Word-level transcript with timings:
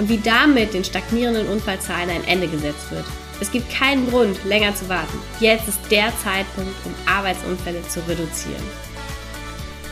und 0.00 0.08
wie 0.08 0.16
damit 0.18 0.72
den 0.72 0.82
stagnierenden 0.82 1.46
Unfallzahlen 1.46 2.08
ein 2.08 2.24
Ende 2.24 2.48
gesetzt 2.48 2.90
wird. 2.90 3.04
Es 3.38 3.50
gibt 3.50 3.70
keinen 3.70 4.08
Grund, 4.08 4.42
länger 4.44 4.74
zu 4.74 4.88
warten. 4.88 5.18
Jetzt 5.40 5.68
ist 5.68 5.78
der 5.90 6.10
Zeitpunkt, 6.24 6.74
um 6.86 6.94
Arbeitsunfälle 7.06 7.82
zu 7.86 8.00
reduzieren. 8.08 8.64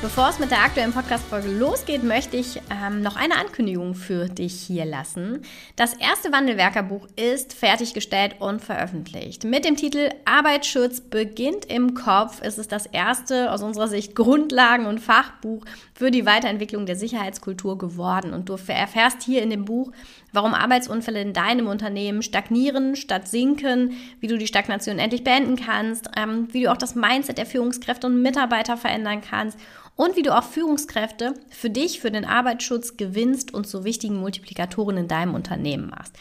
Bevor 0.00 0.28
es 0.28 0.38
mit 0.38 0.52
der 0.52 0.62
aktuellen 0.62 0.92
Podcast-Folge 0.92 1.48
losgeht, 1.48 2.04
möchte 2.04 2.36
ich 2.36 2.60
ähm, 2.70 3.02
noch 3.02 3.16
eine 3.16 3.34
Ankündigung 3.34 3.96
für 3.96 4.28
dich 4.28 4.54
hier 4.54 4.84
lassen. 4.84 5.42
Das 5.74 5.92
erste 5.92 6.30
Wandelwerkerbuch 6.30 7.08
ist 7.16 7.52
fertiggestellt 7.52 8.36
und 8.38 8.62
veröffentlicht. 8.62 9.42
Mit 9.42 9.64
dem 9.64 9.74
Titel 9.74 10.10
Arbeitsschutz 10.24 11.00
beginnt 11.00 11.64
im 11.64 11.94
Kopf 11.94 12.40
ist 12.42 12.58
es 12.58 12.68
das 12.68 12.86
erste 12.86 13.50
aus 13.50 13.60
unserer 13.60 13.88
Sicht 13.88 14.14
Grundlagen- 14.14 14.86
und 14.86 15.00
Fachbuch 15.00 15.64
für 15.98 16.12
die 16.12 16.26
Weiterentwicklung 16.26 16.86
der 16.86 16.94
Sicherheitskultur 16.94 17.76
geworden. 17.76 18.32
Und 18.32 18.48
du 18.48 18.52
erfährst 18.52 19.20
hier 19.24 19.42
in 19.42 19.50
dem 19.50 19.64
Buch, 19.64 19.90
warum 20.32 20.54
Arbeitsunfälle 20.54 21.20
in 21.20 21.32
deinem 21.32 21.66
Unternehmen 21.66 22.22
stagnieren 22.22 22.94
statt 22.94 23.26
sinken, 23.26 23.94
wie 24.20 24.28
du 24.28 24.38
die 24.38 24.46
Stagnation 24.46 25.00
endlich 25.00 25.24
beenden 25.24 25.56
kannst, 25.56 26.08
ähm, 26.16 26.46
wie 26.52 26.62
du 26.62 26.70
auch 26.70 26.76
das 26.76 26.94
Mindset 26.94 27.36
der 27.36 27.46
Führungskräfte 27.46 28.06
und 28.06 28.22
Mitarbeiter 28.22 28.76
verändern 28.76 29.22
kannst 29.28 29.58
und 29.98 30.16
wie 30.16 30.22
du 30.22 30.34
auch 30.34 30.44
Führungskräfte 30.44 31.34
für 31.50 31.68
dich, 31.70 31.98
für 31.98 32.12
den 32.12 32.24
Arbeitsschutz 32.24 32.96
gewinnst 32.96 33.52
und 33.52 33.66
zu 33.66 33.82
wichtigen 33.82 34.20
Multiplikatoren 34.20 34.96
in 34.96 35.08
deinem 35.08 35.34
Unternehmen 35.34 35.90
machst. 35.90 36.14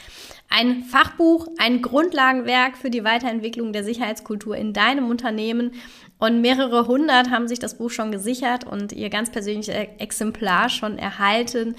Ein 0.49 0.83
Fachbuch, 0.83 1.47
ein 1.59 1.83
Grundlagenwerk 1.83 2.75
für 2.75 2.89
die 2.89 3.03
Weiterentwicklung 3.03 3.73
der 3.73 3.83
Sicherheitskultur 3.83 4.57
in 4.57 4.73
deinem 4.73 5.11
Unternehmen. 5.11 5.73
Und 6.17 6.41
mehrere 6.41 6.87
hundert 6.87 7.29
haben 7.29 7.47
sich 7.47 7.59
das 7.59 7.77
Buch 7.77 7.91
schon 7.91 8.11
gesichert 8.11 8.63
und 8.63 8.93
ihr 8.93 9.11
ganz 9.11 9.29
persönliches 9.29 9.75
Exemplar 9.99 10.69
schon 10.69 10.97
erhalten. 10.97 11.75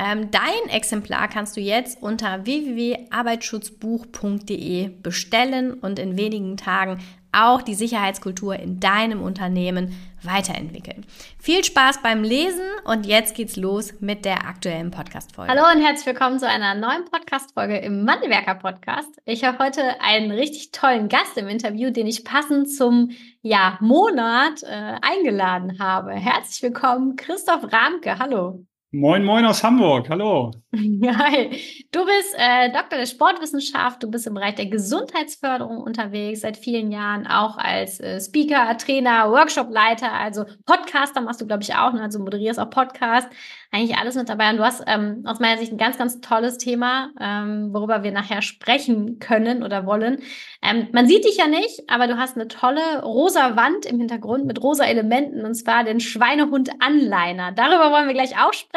Ähm, 0.00 0.32
dein 0.32 0.68
Exemplar 0.68 1.28
kannst 1.28 1.56
du 1.56 1.60
jetzt 1.60 2.02
unter 2.02 2.44
www.arbeitsschutzbuch.de 2.44 4.88
bestellen 5.00 5.74
und 5.74 6.00
in 6.00 6.16
wenigen 6.16 6.56
Tagen 6.56 6.98
auch 7.36 7.62
die 7.62 7.74
Sicherheitskultur 7.74 8.56
in 8.56 8.80
deinem 8.80 9.22
Unternehmen 9.22 9.94
weiterentwickeln. 10.26 11.06
Viel 11.40 11.64
Spaß 11.64 12.02
beim 12.02 12.22
Lesen 12.22 12.68
und 12.84 13.06
jetzt 13.06 13.34
geht's 13.34 13.56
los 13.56 13.94
mit 14.00 14.24
der 14.24 14.46
aktuellen 14.46 14.90
Podcast-Folge. 14.90 15.50
Hallo 15.50 15.62
und 15.72 15.84
herzlich 15.84 16.06
willkommen 16.06 16.38
zu 16.38 16.48
einer 16.48 16.74
neuen 16.74 17.04
Podcast-Folge 17.04 17.78
im 17.78 18.04
Mandelwerker 18.04 18.56
Podcast. 18.56 19.08
Ich 19.24 19.44
habe 19.44 19.58
heute 19.58 20.00
einen 20.00 20.30
richtig 20.30 20.72
tollen 20.72 21.08
Gast 21.08 21.36
im 21.36 21.48
Interview, 21.48 21.90
den 21.90 22.06
ich 22.06 22.24
passend 22.24 22.70
zum 22.70 23.10
ja, 23.42 23.78
Monat 23.80 24.62
äh, 24.62 24.96
eingeladen 25.00 25.78
habe. 25.78 26.12
Herzlich 26.12 26.62
willkommen, 26.62 27.16
Christoph 27.16 27.72
Ramke. 27.72 28.18
Hallo. 28.18 28.66
Moin, 28.92 29.24
moin 29.24 29.44
aus 29.44 29.64
Hamburg. 29.64 30.08
Hallo. 30.08 30.52
Hi. 30.72 31.60
Du 31.90 32.04
bist 32.04 32.34
äh, 32.38 32.70
Doktor 32.70 32.98
der 32.98 33.06
Sportwissenschaft, 33.06 34.00
du 34.00 34.10
bist 34.10 34.28
im 34.28 34.34
Bereich 34.34 34.54
der 34.54 34.66
Gesundheitsförderung 34.66 35.78
unterwegs, 35.78 36.42
seit 36.42 36.56
vielen 36.56 36.92
Jahren 36.92 37.26
auch 37.26 37.58
als 37.58 37.98
äh, 37.98 38.20
Speaker, 38.20 38.76
Trainer, 38.78 39.32
Workshopleiter, 39.32 40.12
also 40.12 40.44
Podcaster 40.66 41.20
machst 41.20 41.40
du, 41.40 41.46
glaube 41.46 41.64
ich, 41.64 41.74
auch, 41.74 41.94
ne? 41.94 42.02
also 42.02 42.20
moderierst 42.20 42.60
auch 42.60 42.70
Podcast, 42.70 43.28
eigentlich 43.72 43.98
alles 43.98 44.14
mit 44.14 44.28
dabei. 44.28 44.50
Und 44.50 44.58
du 44.58 44.64
hast 44.64 44.84
ähm, 44.86 45.22
aus 45.26 45.40
meiner 45.40 45.58
Sicht 45.58 45.72
ein 45.72 45.78
ganz, 45.78 45.98
ganz 45.98 46.20
tolles 46.20 46.56
Thema, 46.56 47.10
ähm, 47.20 47.72
worüber 47.72 48.04
wir 48.04 48.12
nachher 48.12 48.40
sprechen 48.40 49.18
können 49.18 49.64
oder 49.64 49.84
wollen. 49.86 50.22
Ähm, 50.62 50.88
man 50.92 51.08
sieht 51.08 51.24
dich 51.24 51.38
ja 51.38 51.48
nicht, 51.48 51.82
aber 51.88 52.06
du 52.06 52.18
hast 52.18 52.36
eine 52.36 52.46
tolle 52.48 53.02
rosa 53.02 53.56
Wand 53.56 53.84
im 53.84 53.98
Hintergrund 53.98 54.46
mit 54.46 54.62
rosa 54.62 54.84
Elementen, 54.84 55.44
und 55.44 55.54
zwar 55.54 55.82
den 55.82 55.98
Schweinehund-Anliner. 55.98 57.52
Darüber 57.52 57.90
wollen 57.90 58.06
wir 58.06 58.14
gleich 58.14 58.38
auch 58.38 58.52
sprechen. 58.52 58.75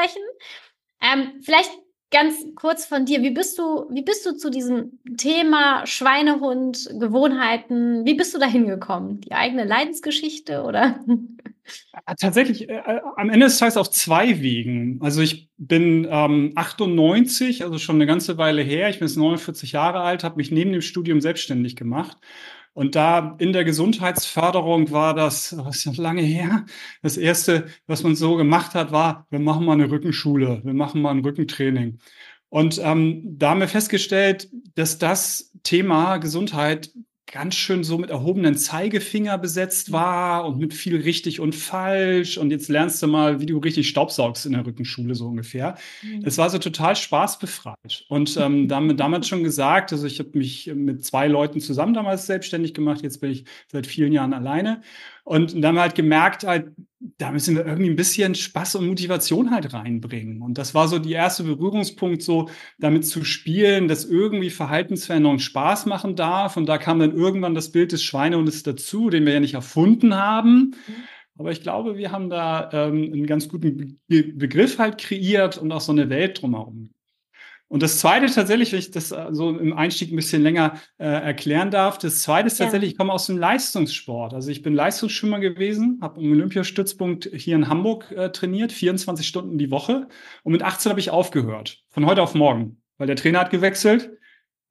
Ähm, 1.02 1.42
vielleicht 1.42 1.72
ganz 2.12 2.36
kurz 2.56 2.86
von 2.86 3.06
dir. 3.06 3.22
Wie 3.22 3.32
bist 3.32 3.58
du, 3.60 3.88
wie 3.92 4.02
bist 4.02 4.26
du 4.26 4.36
zu 4.36 4.50
diesem 4.50 5.00
Thema 5.18 5.86
Schweinehund, 5.86 6.90
Gewohnheiten, 7.00 8.06
wie 8.06 8.16
bist 8.16 8.34
du 8.34 8.40
da 8.40 8.48
hingekommen? 8.48 9.22
Die 9.22 9.32
eigene 9.32 9.64
Leidensgeschichte 9.64 10.64
oder? 10.64 11.00
Tatsächlich, 12.20 12.68
äh, 12.68 12.78
äh, 12.78 13.02
am 13.16 13.30
Ende 13.30 13.46
des 13.46 13.60
Tages 13.60 13.78
auf 13.78 13.92
zwei 13.92 14.42
Wegen. 14.42 15.00
Also 15.02 15.22
ich 15.22 15.50
bin 15.58 16.08
ähm, 16.10 16.54
98, 16.56 17.64
also 17.64 17.78
schon 17.78 17.96
eine 17.96 18.08
ganze 18.08 18.38
Weile 18.40 18.64
her. 18.64 18.90
Ich 18.90 19.00
bin 19.00 19.08
jetzt 19.08 19.18
49 19.18 19.74
Jahre 19.74 20.00
alt, 20.00 20.24
habe 20.24 20.38
mich 20.38 20.50
neben 20.50 20.72
dem 20.72 20.82
Studium 20.82 21.22
selbstständig 21.22 21.76
gemacht 21.76 22.18
und 22.80 22.96
da 22.96 23.36
in 23.40 23.52
der 23.52 23.66
Gesundheitsförderung 23.66 24.90
war 24.92 25.14
das, 25.14 25.54
was 25.58 25.80
ist 25.80 25.86
noch 25.86 25.98
lange 25.98 26.22
her, 26.22 26.66
das 27.02 27.18
erste, 27.18 27.68
was 27.88 28.04
man 28.04 28.16
so 28.16 28.38
gemacht 28.38 28.74
hat, 28.74 28.94
war, 28.94 29.28
wir 29.30 29.40
machen 29.40 29.66
mal 29.66 29.74
eine 29.74 29.92
Rückenschule, 29.92 30.62
wir 30.64 30.74
machen 30.74 31.02
mal 31.02 31.10
ein 31.10 31.20
Rückentraining. 31.20 32.00
Und 32.48 32.80
ähm, 32.82 33.38
da 33.38 33.50
haben 33.50 33.60
wir 33.60 33.68
festgestellt, 33.68 34.50
dass 34.76 34.98
das 34.98 35.52
Thema 35.64 36.20
Gesundheit 36.20 36.90
ganz 37.32 37.56
schön 37.56 37.84
so 37.84 37.98
mit 37.98 38.10
erhobenen 38.10 38.56
Zeigefinger 38.56 39.38
besetzt 39.38 39.92
war 39.92 40.46
und 40.46 40.58
mit 40.58 40.74
viel 40.74 41.00
richtig 41.00 41.40
und 41.40 41.54
falsch. 41.54 42.38
Und 42.38 42.52
jetzt 42.52 42.70
lernst 42.70 43.02
du 43.02 43.08
mal, 43.08 43.40
wie 43.40 43.46
du 43.46 43.58
richtig 43.60 43.88
staubsaugst 43.90 44.46
in 44.46 44.54
der 44.54 44.66
Rückenschule, 44.66 45.16
so 45.16 45.28
ungefähr. 45.28 45.78
Mhm. 46.02 46.24
Es 46.26 46.38
war 46.38 46.50
so 46.50 46.58
total 46.58 46.96
spaßbefreit. 46.96 48.06
Und 48.10 48.36
ähm, 48.38 48.68
damit 48.68 49.00
damals 49.00 49.28
schon 49.28 49.44
gesagt, 49.44 49.92
also 49.92 50.08
ich 50.08 50.20
habe 50.20 50.38
mich 50.38 50.72
mit 50.74 51.06
zwei 51.06 51.28
Leuten 51.28 51.60
zusammen 51.60 51.94
damals 51.94 52.26
selbstständig 52.26 52.74
gemacht, 52.74 53.02
jetzt 53.04 53.22
bin 53.22 53.32
ich 53.32 53.46
seit 53.68 53.86
vielen 53.86 54.12
Jahren 54.12 54.34
alleine. 54.34 54.82
Und 55.24 55.54
dann 55.54 55.66
haben 55.66 55.76
wir 55.76 55.82
halt 55.82 55.96
gemerkt, 55.96 56.44
halt, 56.44 56.72
da 57.00 57.32
müssen 57.32 57.56
wir 57.56 57.66
irgendwie 57.66 57.90
ein 57.90 57.96
bisschen 57.96 58.36
Spaß 58.36 58.76
und 58.76 58.88
Motivation 58.88 59.52
halt 59.52 59.74
reinbringen. 59.74 60.42
Und 60.42 60.58
das 60.58 60.74
war 60.74 60.88
so 60.88 61.00
die 61.00 61.14
erste 61.14 61.44
Berührungspunkt, 61.44 62.22
so 62.22 62.50
damit 62.78 63.06
zu 63.06 63.24
spielen, 63.24 63.88
dass 63.88 64.04
irgendwie 64.04 64.50
Verhaltensveränderung 64.50 65.40
Spaß 65.40 65.86
machen 65.86 66.16
darf. 66.16 66.58
Und 66.58 66.66
da 66.68 66.78
kam 66.78 67.00
dann 67.00 67.16
irgendwann 67.16 67.56
das 67.56 67.72
Bild 67.72 67.94
des 67.94 68.04
Schweinehundes 68.04 68.64
dazu, 68.64 69.10
den 69.10 69.26
wir 69.26 69.34
ja 69.34 69.40
nicht 69.40 69.54
erfunden 69.54 70.14
haben. 70.14 70.76
Mhm. 70.88 71.04
Aber 71.38 71.52
ich 71.52 71.62
glaube, 71.62 71.96
wir 71.96 72.12
haben 72.12 72.30
da 72.30 72.70
ähm, 72.74 73.14
einen 73.14 73.26
ganz 73.26 73.48
guten 73.48 74.02
Be 74.08 74.24
Begriff 74.24 74.78
halt 74.78 74.98
kreiert 74.98 75.58
und 75.58 75.72
auch 75.72 75.80
so 75.80 75.94
eine 75.94 76.10
Welt 76.10 76.42
drumherum. 76.42 76.90
Und 77.70 77.84
das 77.84 78.00
Zweite 78.00 78.26
tatsächlich, 78.26 78.72
wenn 78.72 78.80
ich 78.80 78.92
das 78.92 79.12
äh, 79.12 79.28
so 79.32 79.50
im 79.58 79.74
Einstieg 79.74 80.12
ein 80.12 80.16
bisschen 80.16 80.42
länger 80.42 80.74
äh, 80.98 81.06
erklären 81.06 81.72
darf, 81.72 82.00
das 82.00 82.22
Zweite 82.24 82.48
ist 82.48 82.58
tatsächlich, 82.58 82.92
ich 82.92 82.98
komme 82.98 83.14
aus 83.14 83.28
dem 83.28 83.38
Leistungssport. 83.38 84.34
Also 84.34 84.50
ich 84.50 84.64
bin 84.64 84.74
Leistungsschwimmer 84.74 85.40
gewesen, 85.40 86.00
habe 86.02 86.20
im 86.20 86.32
Olympiastützpunkt 86.32 87.30
hier 87.32 87.56
in 87.56 87.70
Hamburg 87.70 88.12
äh, 88.12 88.32
trainiert, 88.32 88.72
24 88.72 89.26
Stunden 89.26 89.58
die 89.60 89.72
Woche. 89.72 90.08
Und 90.44 90.52
mit 90.52 90.64
18 90.64 90.90
habe 90.90 91.00
ich 91.00 91.12
aufgehört, 91.12 91.78
von 91.90 92.08
heute 92.08 92.24
auf 92.24 92.34
morgen, 92.34 92.82
weil 92.98 93.08
der 93.08 93.16
Trainer 93.16 93.40
hat 93.40 93.52
gewechselt 93.52 94.19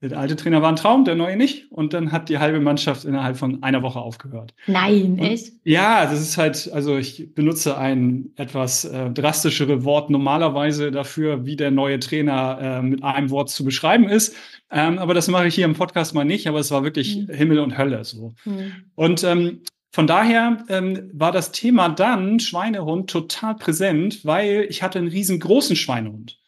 der 0.00 0.16
alte 0.16 0.36
Trainer 0.36 0.62
war 0.62 0.68
ein 0.68 0.76
Traum, 0.76 1.04
der 1.04 1.16
neue 1.16 1.36
nicht. 1.36 1.72
Und 1.72 1.92
dann 1.92 2.12
hat 2.12 2.28
die 2.28 2.38
halbe 2.38 2.60
Mannschaft 2.60 3.04
innerhalb 3.04 3.36
von 3.36 3.62
einer 3.64 3.82
Woche 3.82 3.98
aufgehört. 3.98 4.54
Nein, 4.66 5.12
und, 5.12 5.18
echt? 5.18 5.52
Ja, 5.64 6.04
das 6.04 6.20
ist 6.20 6.38
halt, 6.38 6.70
also 6.72 6.96
ich 6.96 7.34
benutze 7.34 7.76
ein 7.76 8.30
etwas 8.36 8.84
äh, 8.84 9.10
drastischere 9.10 9.84
Wort 9.84 10.08
normalerweise 10.10 10.92
dafür, 10.92 11.46
wie 11.46 11.56
der 11.56 11.72
neue 11.72 11.98
Trainer 11.98 12.58
äh, 12.60 12.82
mit 12.82 13.02
einem 13.02 13.30
Wort 13.30 13.50
zu 13.50 13.64
beschreiben 13.64 14.08
ist. 14.08 14.36
Ähm, 14.70 14.98
aber 14.98 15.14
das 15.14 15.26
mache 15.26 15.48
ich 15.48 15.56
hier 15.56 15.64
im 15.64 15.74
Podcast 15.74 16.14
mal 16.14 16.24
nicht, 16.24 16.46
aber 16.46 16.60
es 16.60 16.70
war 16.70 16.84
wirklich 16.84 17.16
mhm. 17.16 17.32
Himmel 17.32 17.58
und 17.58 17.76
Hölle 17.76 18.04
so. 18.04 18.34
Mhm. 18.44 18.72
Und 18.94 19.24
ähm, 19.24 19.62
von 19.90 20.06
daher 20.06 20.64
ähm, 20.68 21.10
war 21.12 21.32
das 21.32 21.50
Thema 21.50 21.88
dann 21.88 22.38
Schweinehund 22.38 23.10
total 23.10 23.56
präsent, 23.56 24.24
weil 24.24 24.66
ich 24.68 24.82
hatte 24.82 24.98
einen 24.98 25.08
riesengroßen 25.08 25.74
Schweinehund. 25.74 26.38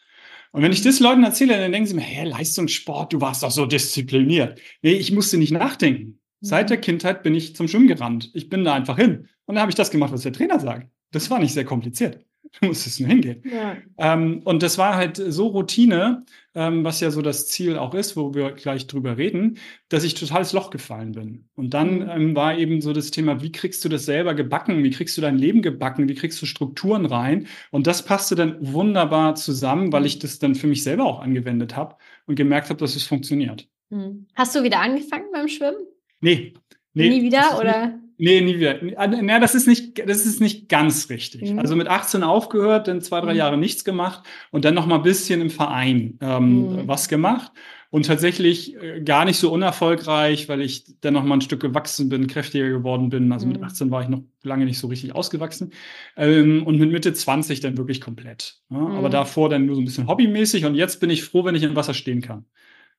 Und 0.52 0.62
wenn 0.62 0.72
ich 0.72 0.82
das 0.82 1.00
Leuten 1.00 1.22
erzähle, 1.22 1.58
dann 1.58 1.72
denken 1.72 1.86
sie 1.86 1.94
mir, 1.94 2.00
hä, 2.00 2.24
Leistungssport, 2.24 3.12
du 3.12 3.20
warst 3.20 3.42
doch 3.42 3.50
so 3.50 3.66
diszipliniert. 3.66 4.60
Nee, 4.82 4.92
ich 4.92 5.12
musste 5.12 5.38
nicht 5.38 5.52
nachdenken. 5.52 6.20
Seit 6.40 6.66
mhm. 6.66 6.68
der 6.68 6.76
Kindheit 6.78 7.22
bin 7.22 7.34
ich 7.34 7.54
zum 7.54 7.68
Schwimmen 7.68 7.86
gerannt. 7.86 8.30
Ich 8.34 8.48
bin 8.48 8.64
da 8.64 8.74
einfach 8.74 8.96
hin. 8.96 9.28
Und 9.46 9.54
dann 9.54 9.60
habe 9.60 9.70
ich 9.70 9.76
das 9.76 9.90
gemacht, 9.90 10.12
was 10.12 10.22
der 10.22 10.32
Trainer 10.32 10.58
sagt. 10.58 10.90
Das 11.12 11.30
war 11.30 11.38
nicht 11.38 11.54
sehr 11.54 11.64
kompliziert. 11.64 12.24
Du 12.60 12.66
musstest 12.66 13.00
nur 13.00 13.08
hingehen. 13.08 13.42
Ja. 13.44 13.76
Ähm, 13.98 14.42
und 14.44 14.62
das 14.62 14.76
war 14.76 14.96
halt 14.96 15.16
so 15.16 15.48
Routine, 15.48 16.24
ähm, 16.54 16.82
was 16.84 17.00
ja 17.00 17.10
so 17.10 17.22
das 17.22 17.46
Ziel 17.46 17.78
auch 17.78 17.94
ist, 17.94 18.16
wo 18.16 18.34
wir 18.34 18.52
gleich 18.52 18.86
drüber 18.86 19.16
reden, 19.16 19.58
dass 19.88 20.04
ich 20.04 20.14
totales 20.14 20.52
Loch 20.52 20.70
gefallen 20.70 21.12
bin. 21.12 21.48
Und 21.54 21.74
dann 21.74 22.00
mhm. 22.00 22.08
ähm, 22.08 22.36
war 22.36 22.58
eben 22.58 22.80
so 22.80 22.92
das 22.92 23.10
Thema, 23.10 23.40
wie 23.42 23.52
kriegst 23.52 23.84
du 23.84 23.88
das 23.88 24.04
selber 24.04 24.34
gebacken? 24.34 24.82
Wie 24.82 24.90
kriegst 24.90 25.16
du 25.16 25.20
dein 25.20 25.38
Leben 25.38 25.62
gebacken? 25.62 26.08
Wie 26.08 26.14
kriegst 26.14 26.42
du 26.42 26.46
Strukturen 26.46 27.06
rein? 27.06 27.46
Und 27.70 27.86
das 27.86 28.04
passte 28.04 28.34
dann 28.34 28.56
wunderbar 28.60 29.36
zusammen, 29.36 29.92
weil 29.92 30.06
ich 30.06 30.18
das 30.18 30.38
dann 30.38 30.54
für 30.54 30.66
mich 30.66 30.82
selber 30.82 31.04
auch 31.04 31.20
angewendet 31.20 31.76
habe 31.76 31.96
und 32.26 32.34
gemerkt 32.34 32.68
habe, 32.68 32.80
dass 32.80 32.96
es 32.96 33.04
funktioniert. 33.04 33.68
Mhm. 33.90 34.26
Hast 34.34 34.54
du 34.54 34.62
wieder 34.62 34.80
angefangen 34.80 35.26
beim 35.32 35.48
Schwimmen? 35.48 35.86
Nee. 36.20 36.54
nee 36.94 37.08
Nie 37.08 37.22
wieder 37.22 37.58
oder? 37.58 37.98
Nee, 38.20 38.42
nie 38.42 38.58
wieder. 38.58 38.78
Na, 38.82 39.38
das 39.38 39.54
ist 39.54 39.66
nicht, 39.66 39.98
das 40.06 40.26
ist 40.26 40.42
nicht 40.42 40.68
ganz 40.68 41.08
richtig. 41.08 41.52
Mhm. 41.52 41.58
Also 41.58 41.74
mit 41.74 41.88
18 41.88 42.22
aufgehört, 42.22 42.86
dann 42.86 43.00
zwei, 43.00 43.20
drei 43.22 43.32
mhm. 43.32 43.38
Jahre 43.38 43.56
nichts 43.56 43.82
gemacht 43.82 44.24
und 44.50 44.66
dann 44.66 44.74
noch 44.74 44.84
mal 44.84 44.96
ein 44.96 45.02
bisschen 45.02 45.40
im 45.40 45.48
Verein 45.48 46.18
ähm, 46.20 46.82
mhm. 46.82 46.82
was 46.88 47.08
gemacht 47.08 47.50
und 47.88 48.04
tatsächlich 48.04 48.76
äh, 48.76 49.00
gar 49.00 49.24
nicht 49.24 49.38
so 49.38 49.50
unerfolgreich, 49.50 50.50
weil 50.50 50.60
ich 50.60 50.84
dann 51.00 51.14
noch 51.14 51.24
mal 51.24 51.36
ein 51.36 51.40
Stück 51.40 51.60
gewachsen 51.60 52.10
bin, 52.10 52.26
kräftiger 52.26 52.68
geworden 52.68 53.08
bin. 53.08 53.32
Also 53.32 53.46
mit 53.46 53.62
18 53.62 53.86
mhm. 53.86 53.90
war 53.90 54.02
ich 54.02 54.08
noch 54.08 54.22
lange 54.42 54.66
nicht 54.66 54.78
so 54.78 54.88
richtig 54.88 55.14
ausgewachsen 55.14 55.72
ähm, 56.16 56.66
und 56.66 56.78
mit 56.78 56.92
Mitte 56.92 57.14
20 57.14 57.60
dann 57.60 57.78
wirklich 57.78 58.02
komplett. 58.02 58.60
Ja? 58.68 58.76
Aber 58.76 59.08
mhm. 59.08 59.12
davor 59.12 59.48
dann 59.48 59.64
nur 59.64 59.76
so 59.76 59.80
ein 59.80 59.86
bisschen 59.86 60.08
hobbymäßig 60.08 60.66
und 60.66 60.74
jetzt 60.74 61.00
bin 61.00 61.08
ich 61.08 61.24
froh, 61.24 61.44
wenn 61.46 61.54
ich 61.54 61.62
im 61.62 61.74
Wasser 61.74 61.94
stehen 61.94 62.20
kann. 62.20 62.44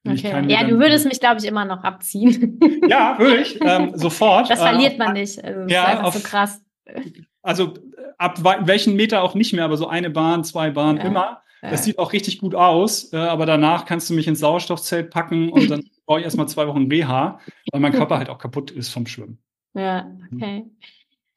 Okay. 0.07 0.45
Ja, 0.48 0.63
du 0.63 0.80
würdest 0.80 1.06
mich, 1.06 1.19
glaube 1.19 1.39
ich, 1.39 1.45
immer 1.45 1.63
noch 1.65 1.83
abziehen. 1.83 2.59
Ja, 2.88 3.19
würde 3.19 3.38
ich. 3.38 3.59
Ähm, 3.62 3.92
sofort. 3.95 4.50
Das 4.50 4.59
verliert 4.59 4.98
man 4.98 5.15
äh, 5.15 5.21
nicht. 5.21 5.44
Also, 5.44 5.62
das 5.62 5.71
ja, 5.71 5.83
ist 5.83 5.89
einfach 5.89 6.03
auf, 6.06 6.13
so 6.15 6.19
krass. 6.21 6.62
Also 7.44 7.74
ab 8.18 8.39
welchen 8.68 8.95
Meter 8.95 9.24
auch 9.24 9.36
nicht 9.36 9.53
mehr, 9.53 9.65
aber 9.65 9.77
so 9.77 9.88
eine 9.88 10.09
Bahn, 10.09 10.44
zwei 10.44 10.71
Bahnen 10.71 10.98
ja. 10.98 11.03
immer. 11.03 11.42
Das 11.62 11.83
sieht 11.83 12.00
auch 12.00 12.12
richtig 12.12 12.39
gut 12.39 12.56
aus, 12.56 13.13
äh, 13.13 13.18
aber 13.18 13.45
danach 13.45 13.86
kannst 13.86 14.09
du 14.09 14.15
mich 14.15 14.27
ins 14.27 14.39
Sauerstoffzelt 14.39 15.12
packen 15.12 15.50
und 15.50 15.69
dann 15.69 15.83
brauche 16.07 16.19
ich 16.19 16.25
erstmal 16.25 16.47
zwei 16.47 16.68
Wochen 16.68 16.89
BH, 16.89 17.39
weil 17.71 17.81
mein 17.81 17.92
Körper 17.92 18.18
halt 18.18 18.30
auch 18.30 18.39
kaputt 18.39 18.71
ist 18.71 18.89
vom 18.89 19.06
Schwimmen. 19.06 19.38
Ja, 19.75 20.12
okay. 20.33 20.65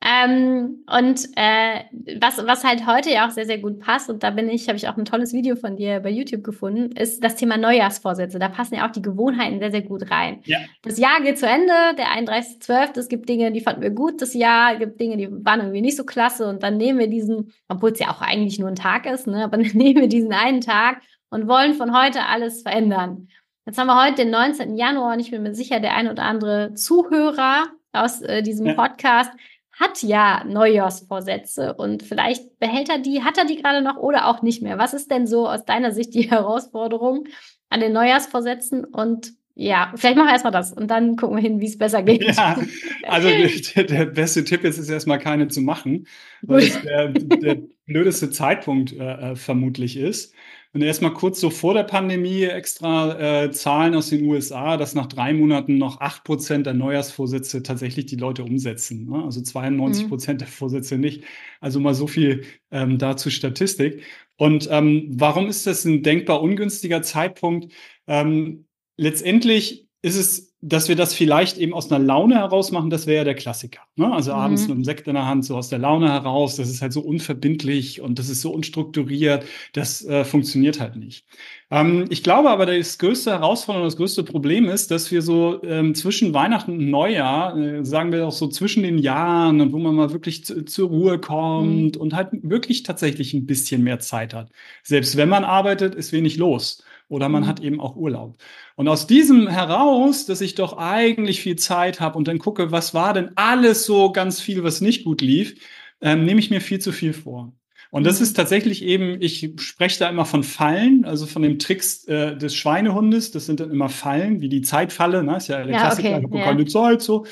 Ähm, 0.06 0.84
und 0.86 1.28
äh, 1.34 1.84
was, 2.20 2.36
was 2.46 2.62
halt 2.62 2.86
heute 2.86 3.10
ja 3.10 3.26
auch 3.26 3.30
sehr, 3.30 3.46
sehr 3.46 3.56
gut 3.56 3.80
passt, 3.80 4.10
und 4.10 4.22
da 4.22 4.30
bin 4.30 4.50
ich, 4.50 4.68
habe 4.68 4.76
ich 4.76 4.86
auch 4.86 4.98
ein 4.98 5.06
tolles 5.06 5.32
Video 5.32 5.56
von 5.56 5.76
dir 5.76 6.00
bei 6.00 6.10
YouTube 6.10 6.44
gefunden, 6.44 6.92
ist 6.92 7.24
das 7.24 7.36
Thema 7.36 7.56
Neujahrsvorsätze. 7.56 8.38
Da 8.38 8.50
passen 8.50 8.74
ja 8.74 8.86
auch 8.86 8.92
die 8.92 9.00
Gewohnheiten 9.00 9.60
sehr, 9.60 9.70
sehr 9.70 9.80
gut 9.80 10.10
rein. 10.10 10.40
Ja. 10.44 10.58
Das 10.82 10.98
Jahr 10.98 11.22
geht 11.22 11.38
zu 11.38 11.46
Ende, 11.46 11.72
der 11.96 12.08
31.12. 12.08 12.98
Es 12.98 13.08
gibt 13.08 13.30
Dinge, 13.30 13.50
die 13.50 13.62
fanden 13.62 13.80
wir 13.80 13.90
gut 13.90 14.20
das 14.20 14.34
Jahr, 14.34 14.74
es 14.74 14.78
gibt 14.78 15.00
Dinge, 15.00 15.16
die 15.16 15.28
waren 15.30 15.60
irgendwie 15.60 15.80
nicht 15.80 15.96
so 15.96 16.04
klasse. 16.04 16.46
Und 16.48 16.62
dann 16.62 16.76
nehmen 16.76 16.98
wir 16.98 17.08
diesen, 17.08 17.52
obwohl 17.68 17.92
es 17.92 17.98
ja 17.98 18.10
auch 18.10 18.20
eigentlich 18.20 18.58
nur 18.58 18.68
ein 18.68 18.76
Tag 18.76 19.06
ist, 19.06 19.26
ne, 19.26 19.44
aber 19.44 19.56
dann 19.62 19.70
nehmen 19.72 20.02
wir 20.02 20.08
diesen 20.08 20.34
einen 20.34 20.60
Tag 20.60 21.00
und 21.30 21.48
wollen 21.48 21.72
von 21.72 21.98
heute 21.98 22.26
alles 22.26 22.60
verändern. 22.60 23.28
Jetzt 23.64 23.78
haben 23.78 23.86
wir 23.86 24.04
heute 24.04 24.16
den 24.16 24.30
19. 24.30 24.76
Januar 24.76 25.14
und 25.14 25.20
ich 25.20 25.30
bin 25.30 25.42
mir 25.42 25.54
sicher, 25.54 25.80
der 25.80 25.96
ein 25.96 26.08
oder 26.08 26.24
andere 26.24 26.74
Zuhörer 26.74 27.64
aus 27.92 28.20
äh, 28.20 28.42
diesem 28.42 28.66
ja. 28.66 28.74
Podcast 28.74 29.32
hat 29.78 30.02
ja 30.02 30.44
Neujahrsvorsätze 30.44 31.74
und 31.74 32.02
vielleicht 32.02 32.58
behält 32.58 32.88
er 32.88 32.98
die, 32.98 33.22
hat 33.22 33.38
er 33.38 33.44
die 33.44 33.56
gerade 33.56 33.82
noch 33.82 33.96
oder 33.96 34.28
auch 34.28 34.42
nicht 34.42 34.62
mehr. 34.62 34.78
Was 34.78 34.94
ist 34.94 35.10
denn 35.10 35.26
so 35.26 35.48
aus 35.48 35.64
deiner 35.64 35.92
Sicht 35.92 36.14
die 36.14 36.22
Herausforderung 36.30 37.24
an 37.70 37.80
den 37.80 37.92
Neujahrsvorsätzen 37.92 38.84
und 38.84 39.32
ja, 39.56 39.92
vielleicht 39.94 40.16
machen 40.16 40.26
wir 40.26 40.32
erstmal 40.32 40.52
das 40.52 40.72
und 40.72 40.90
dann 40.90 41.16
gucken 41.16 41.36
wir 41.36 41.42
hin, 41.42 41.60
wie 41.60 41.66
es 41.66 41.78
besser 41.78 42.02
geht. 42.02 42.24
Ja, 42.24 42.58
also 43.04 43.28
der, 43.28 43.84
der, 43.84 44.06
beste 44.06 44.42
Tipp 44.42 44.64
ist 44.64 44.78
es 44.78 44.88
erstmal 44.88 45.20
keine 45.20 45.46
zu 45.46 45.60
machen, 45.60 46.08
weil 46.42 46.64
es 46.64 46.82
der, 46.82 47.08
der 47.10 47.58
blödeste 47.86 48.30
Zeitpunkt 48.30 48.92
äh, 48.92 49.32
äh 49.32 49.36
vermutlich 49.36 49.96
ist. 49.96 50.34
Und 50.74 50.82
erstmal 50.82 51.14
kurz 51.14 51.40
so 51.40 51.50
vor 51.50 51.72
der 51.72 51.84
Pandemie 51.84 52.42
extra 52.42 53.44
äh, 53.44 53.52
Zahlen 53.52 53.94
aus 53.94 54.10
den 54.10 54.26
USA, 54.26 54.76
dass 54.76 54.96
nach 54.96 55.06
drei 55.06 55.32
Monaten 55.32 55.78
noch 55.78 56.00
acht 56.00 56.24
Prozent 56.24 56.66
der 56.66 56.74
Neujahrsvorsätze 56.74 57.62
tatsächlich 57.62 58.06
die 58.06 58.16
Leute 58.16 58.42
umsetzen. 58.42 59.06
Ne? 59.08 59.22
Also 59.24 59.40
92 59.40 60.04
mhm. 60.04 60.08
Prozent 60.08 60.40
mhm. 60.40 60.44
der 60.44 60.48
Vorsätze 60.48 60.98
nicht. 60.98 61.22
Also 61.60 61.78
mal 61.78 61.94
so 61.94 62.08
viel 62.08 62.42
ähm, 62.72 62.98
dazu 62.98 63.30
Statistik. 63.30 64.02
Und 64.36 64.68
ähm, 64.68 65.06
warum 65.10 65.46
ist 65.46 65.64
das 65.68 65.84
ein 65.84 66.02
denkbar 66.02 66.42
ungünstiger 66.42 67.02
Zeitpunkt? 67.02 67.72
Ähm, 68.08 68.66
letztendlich 68.96 69.86
ist 70.02 70.16
es 70.16 70.53
dass 70.66 70.88
wir 70.88 70.96
das 70.96 71.12
vielleicht 71.12 71.58
eben 71.58 71.74
aus 71.74 71.92
einer 71.92 72.02
Laune 72.02 72.36
heraus 72.36 72.72
machen, 72.72 72.88
das 72.88 73.06
wäre 73.06 73.18
ja 73.18 73.24
der 73.24 73.34
Klassiker. 73.34 73.82
Ne? 73.96 74.10
Also 74.10 74.32
mhm. 74.32 74.38
abends 74.38 74.62
mit 74.62 74.70
einem 74.72 74.84
Sekt 74.84 75.06
in 75.06 75.14
der 75.14 75.26
Hand, 75.26 75.44
so 75.44 75.56
aus 75.56 75.68
der 75.68 75.78
Laune 75.78 76.10
heraus, 76.10 76.56
das 76.56 76.70
ist 76.70 76.80
halt 76.80 76.94
so 76.94 77.02
unverbindlich 77.02 78.00
und 78.00 78.18
das 78.18 78.30
ist 78.30 78.40
so 78.40 78.50
unstrukturiert, 78.50 79.44
das 79.74 80.02
äh, 80.06 80.24
funktioniert 80.24 80.80
halt 80.80 80.96
nicht. 80.96 81.26
Ähm, 81.70 82.06
ich 82.08 82.22
glaube 82.22 82.48
aber, 82.48 82.64
das 82.64 82.96
größte 82.96 83.32
Herausforderung, 83.32 83.86
das 83.86 83.98
größte 83.98 84.24
Problem 84.24 84.64
ist, 84.64 84.90
dass 84.90 85.10
wir 85.10 85.20
so 85.20 85.62
ähm, 85.64 85.94
zwischen 85.94 86.32
Weihnachten 86.32 86.72
und 86.72 86.88
Neujahr, 86.88 87.58
äh, 87.58 87.84
sagen 87.84 88.10
wir 88.10 88.26
auch 88.26 88.32
so 88.32 88.48
zwischen 88.48 88.84
den 88.84 88.96
Jahren 88.96 89.60
und 89.60 89.74
wo 89.74 89.78
man 89.78 89.94
mal 89.94 90.12
wirklich 90.12 90.46
zu, 90.46 90.64
zur 90.64 90.88
Ruhe 90.88 91.18
kommt 91.18 91.96
mhm. 91.96 92.00
und 92.00 92.14
halt 92.14 92.28
wirklich 92.32 92.84
tatsächlich 92.84 93.34
ein 93.34 93.44
bisschen 93.44 93.82
mehr 93.82 93.98
Zeit 93.98 94.32
hat. 94.32 94.50
Selbst 94.82 95.18
wenn 95.18 95.28
man 95.28 95.44
arbeitet, 95.44 95.94
ist 95.94 96.12
wenig 96.12 96.38
los 96.38 96.82
oder 97.08 97.28
man 97.28 97.42
mhm. 97.42 97.46
hat 97.46 97.60
eben 97.60 97.80
auch 97.80 97.96
Urlaub. 97.96 98.36
Und 98.76 98.88
aus 98.88 99.06
diesem 99.06 99.48
heraus, 99.48 100.26
dass 100.26 100.40
ich 100.40 100.54
doch 100.54 100.78
eigentlich 100.78 101.40
viel 101.40 101.56
Zeit 101.56 102.00
habe 102.00 102.18
und 102.18 102.28
dann 102.28 102.38
gucke, 102.38 102.72
was 102.72 102.94
war 102.94 103.12
denn 103.12 103.30
alles 103.36 103.84
so 103.84 104.12
ganz 104.12 104.40
viel, 104.40 104.62
was 104.64 104.80
nicht 104.80 105.04
gut 105.04 105.20
lief, 105.20 105.54
ähm, 106.00 106.24
nehme 106.24 106.40
ich 106.40 106.50
mir 106.50 106.60
viel 106.60 106.80
zu 106.80 106.92
viel 106.92 107.12
vor. 107.12 107.52
Und 107.90 108.04
das 108.04 108.18
mhm. 108.18 108.24
ist 108.24 108.34
tatsächlich 108.34 108.82
eben, 108.82 109.22
ich 109.22 109.52
spreche 109.58 110.00
da 110.00 110.08
immer 110.08 110.24
von 110.24 110.42
Fallen, 110.42 111.04
also 111.04 111.26
von 111.26 111.42
dem 111.42 111.60
Tricks 111.60 112.04
äh, 112.08 112.36
des 112.36 112.56
Schweinehundes. 112.56 113.30
Das 113.30 113.46
sind 113.46 113.60
dann 113.60 113.70
immer 113.70 113.88
Fallen, 113.88 114.40
wie 114.40 114.48
die 114.48 114.62
Zeitfalle, 114.62 115.22
ne? 115.22 115.36
ist 115.36 115.46
ja 115.46 115.62
der 115.62 115.72
ja, 115.72 115.80
Klassiker, 115.80 116.20
okay, 116.24 116.42
keine 116.42 116.64
ja. 116.64 116.98
So. 116.98 117.24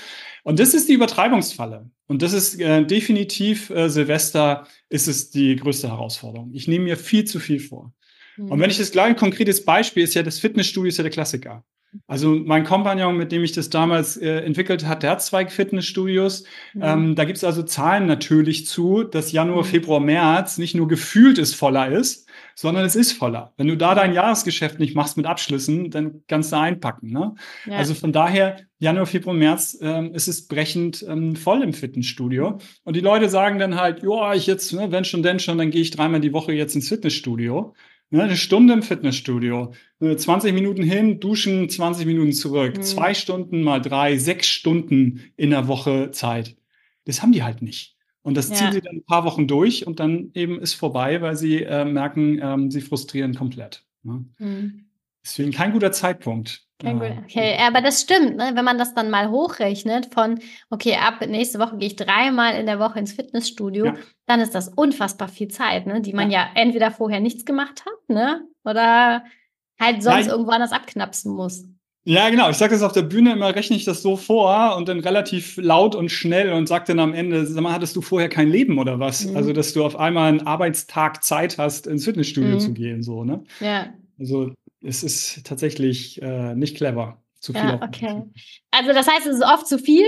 Und 0.45 0.61
das 0.61 0.73
ist 0.75 0.89
die 0.89 0.93
Übertreibungsfalle. 0.93 1.91
Und 2.07 2.23
das 2.23 2.33
ist 2.33 2.61
äh, 2.61 2.85
definitiv 2.85 3.71
äh, 3.71 3.89
Silvester 3.89 4.67
ist 4.89 5.09
es 5.09 5.31
die 5.31 5.57
größte 5.57 5.89
Herausforderung. 5.89 6.51
Ich 6.53 6.69
nehme 6.69 6.85
mir 6.85 6.97
viel 6.97 7.25
zu 7.25 7.41
viel 7.41 7.59
vor. 7.59 7.93
Und 8.39 8.61
wenn 8.61 8.71
ich 8.71 8.79
das 8.79 8.93
gleich 8.93 9.09
ein 9.09 9.17
konkretes 9.17 9.65
Beispiel 9.65 10.03
ist 10.03 10.15
ja 10.15 10.23
das 10.23 10.39
Fitnessstudio 10.39 10.89
ist 10.89 10.99
ja 10.99 11.03
der 11.03 11.13
Klassiker. 11.13 11.65
Also 12.07 12.31
mein 12.31 12.65
Kompagnon, 12.65 13.19
mit 13.19 13.33
dem 13.33 13.45
ich 13.45 13.53
das 13.53 13.69
damals 13.69 14.17
äh, 14.17 14.41
entwickelt 14.41 14.87
hat, 14.87 15.03
der 15.03 15.11
hat 15.11 15.23
zwei 15.23 15.47
Fitnessstudios. 15.47 16.45
Mhm. 16.73 16.83
Ähm, 16.83 17.15
da 17.15 17.25
gibt's 17.25 17.45
also 17.45 17.63
Zahlen 17.63 18.07
natürlich 18.07 18.67
zu, 18.67 19.03
dass 19.03 19.33
Januar, 19.33 19.65
mhm. 19.65 19.69
Februar, 19.69 20.01
März 20.01 20.57
nicht 20.57 20.75
nur 20.75 20.89
gefühlt 20.89 21.37
ist 21.37 21.55
voller 21.55 21.91
ist, 21.91 22.31
sondern 22.55 22.87
es 22.87 22.97
ist 22.97 23.13
voller. 23.13 23.53
Wenn 23.59 23.69
du 23.69 23.77
da 23.77 23.95
dein 23.95 24.15
Jahresgeschäft 24.15 24.79
nicht 24.79 24.95
machst 24.95 25.19
mit 25.19 25.27
Abschlüssen, 25.27 25.91
dann 25.91 26.23
kannst 26.29 26.53
du 26.53 26.57
einpacken. 26.57 27.11
Ne? 27.11 27.35
Ja. 27.67 27.77
Also 27.77 27.93
von 27.93 28.13
daher, 28.13 28.57
Januar, 28.79 29.07
Februar, 29.07 29.37
März 29.37 29.79
ähm, 29.83 30.15
ist 30.15 30.29
es 30.29 30.49
brechend 30.49 31.05
ähm, 31.07 31.37
voll 31.37 31.63
im 31.63 31.75
Fitnessstudio. 31.75 32.59
Und 32.85 32.97
die 32.97 33.01
Leute 33.01 33.29
sagen 33.29 33.59
dann 33.59 33.77
halt, 33.79 34.03
ja, 34.03 34.33
ich 34.33 34.47
jetzt, 34.47 34.73
ne, 34.73 34.91
wenn 34.91 35.05
schon, 35.05 35.23
denn 35.23 35.41
schon, 35.41 35.59
dann 35.59 35.71
gehe 35.71 35.83
ich 35.83 35.91
dreimal 35.91 36.21
die 36.21 36.33
Woche 36.33 36.53
jetzt 36.53 36.75
ins 36.75 36.89
Fitnessstudio. 36.89 37.75
Ne, 38.13 38.25
eine 38.25 38.37
Stunde 38.37 38.75
im 38.75 38.83
Fitnessstudio, 38.83 39.73
20 40.01 40.53
Minuten 40.53 40.83
hin, 40.83 41.19
duschen, 41.19 41.71
20 41.71 42.05
Minuten 42.05 42.33
zurück, 42.33 42.77
mhm. 42.77 42.83
zwei 42.83 43.15
Stunden 43.15 43.63
mal 43.63 43.81
drei, 43.81 44.19
sechs 44.19 44.49
Stunden 44.49 45.33
in 45.39 45.49
der 45.49 45.67
Woche 45.67 46.11
Zeit. 46.11 46.55
Das 47.07 47.23
haben 47.23 47.33
die 47.33 47.43
halt 47.43 47.63
nicht. 47.63 47.97
Und 48.21 48.37
das 48.37 48.51
ja. 48.51 48.57
ziehen 48.57 48.73
sie 48.73 48.83
dann 48.83 48.97
ein 48.97 49.05
paar 49.05 49.25
Wochen 49.25 49.49
durch 49.49 49.87
und 49.87 49.99
dann 49.99 50.31
eben 50.35 50.61
ist 50.61 50.75
vorbei, 50.75 51.23
weil 51.23 51.37
sie 51.37 51.63
äh, 51.63 51.87
merken, 51.87 52.39
ähm, 52.43 52.71
sie 52.71 52.83
frustrieren 52.83 53.35
komplett. 53.35 53.83
Ne? 54.03 54.27
Mhm. 54.39 54.85
Deswegen 55.25 55.53
kein 55.53 55.73
guter 55.73 55.93
Zeitpunkt. 55.93 56.63
Okay, 56.85 57.57
aber 57.61 57.81
das 57.81 58.01
stimmt, 58.01 58.37
ne? 58.37 58.53
wenn 58.55 58.65
man 58.65 58.77
das 58.77 58.93
dann 58.93 59.09
mal 59.09 59.31
hochrechnet 59.31 60.13
von, 60.13 60.41
okay, 60.69 60.97
ab 60.97 61.25
nächste 61.27 61.61
Woche 61.61 61.77
gehe 61.77 61.87
ich 61.87 61.97
dreimal 61.97 62.57
in 62.57 62.67
der 62.67 62.81
Woche 62.81 62.99
ins 62.99 63.13
Fitnessstudio, 63.13 63.87
ja. 63.87 63.95
dann 64.27 64.41
ist 64.41 64.53
das 64.55 64.69
unfassbar 64.69 65.29
viel 65.29 65.47
Zeit, 65.47 65.87
ne? 65.87 66.01
die 66.01 66.13
man 66.13 66.31
ja. 66.31 66.41
ja 66.41 66.61
entweder 66.61 66.91
vorher 66.91 67.21
nichts 67.21 67.45
gemacht 67.45 67.85
hat, 67.87 68.09
ne? 68.09 68.43
oder 68.65 69.23
halt 69.81 70.03
sonst 70.03 70.27
Nein. 70.27 70.31
irgendwo 70.31 70.51
anders 70.51 70.73
abknapsen 70.73 71.33
muss. 71.33 71.65
Ja, 72.05 72.31
genau. 72.31 72.51
Ich 72.51 72.57
sage 72.57 72.73
das 72.73 72.83
auf 72.83 72.93
der 72.93 73.03
Bühne 73.03 73.33
immer, 73.33 73.55
rechne 73.55 73.77
ich 73.77 73.85
das 73.85 74.03
so 74.03 74.17
vor 74.17 74.77
und 74.77 74.89
dann 74.89 74.99
relativ 74.99 75.57
laut 75.59 75.95
und 75.95 76.11
schnell 76.11 76.53
und 76.53 76.67
sage 76.67 76.87
dann 76.89 76.99
am 76.99 77.15
Ende, 77.15 77.47
sag 77.47 77.63
mal, 77.63 77.73
hattest 77.73 77.95
du 77.95 78.01
vorher 78.01 78.29
kein 78.29 78.51
Leben 78.51 78.79
oder 78.79 78.99
was? 78.99 79.27
Mhm. 79.27 79.37
Also, 79.37 79.53
dass 79.53 79.73
du 79.73 79.85
auf 79.85 79.97
einmal 79.97 80.29
einen 80.29 80.45
Arbeitstag 80.45 81.23
Zeit 81.23 81.59
hast, 81.59 81.87
ins 81.87 82.05
Fitnessstudio 82.05 82.55
mhm. 82.55 82.61
zu 82.61 82.73
gehen, 82.73 83.03
so, 83.05 83.23
ne? 83.23 83.45
Ja. 83.61 83.93
Also, 84.19 84.53
es 84.83 85.03
ist 85.03 85.47
tatsächlich 85.47 86.21
äh, 86.23 86.55
nicht 86.55 86.77
clever. 86.77 87.23
Zu 87.41 87.53
viel. 87.53 87.63
Ja, 87.63 87.83
okay. 87.83 88.23
Also 88.71 88.93
das 88.93 89.09
heißt, 89.09 89.27
es 89.27 89.37
ist 89.37 89.45
oft 89.45 89.67
zu 89.67 89.79
viel. 89.79 90.07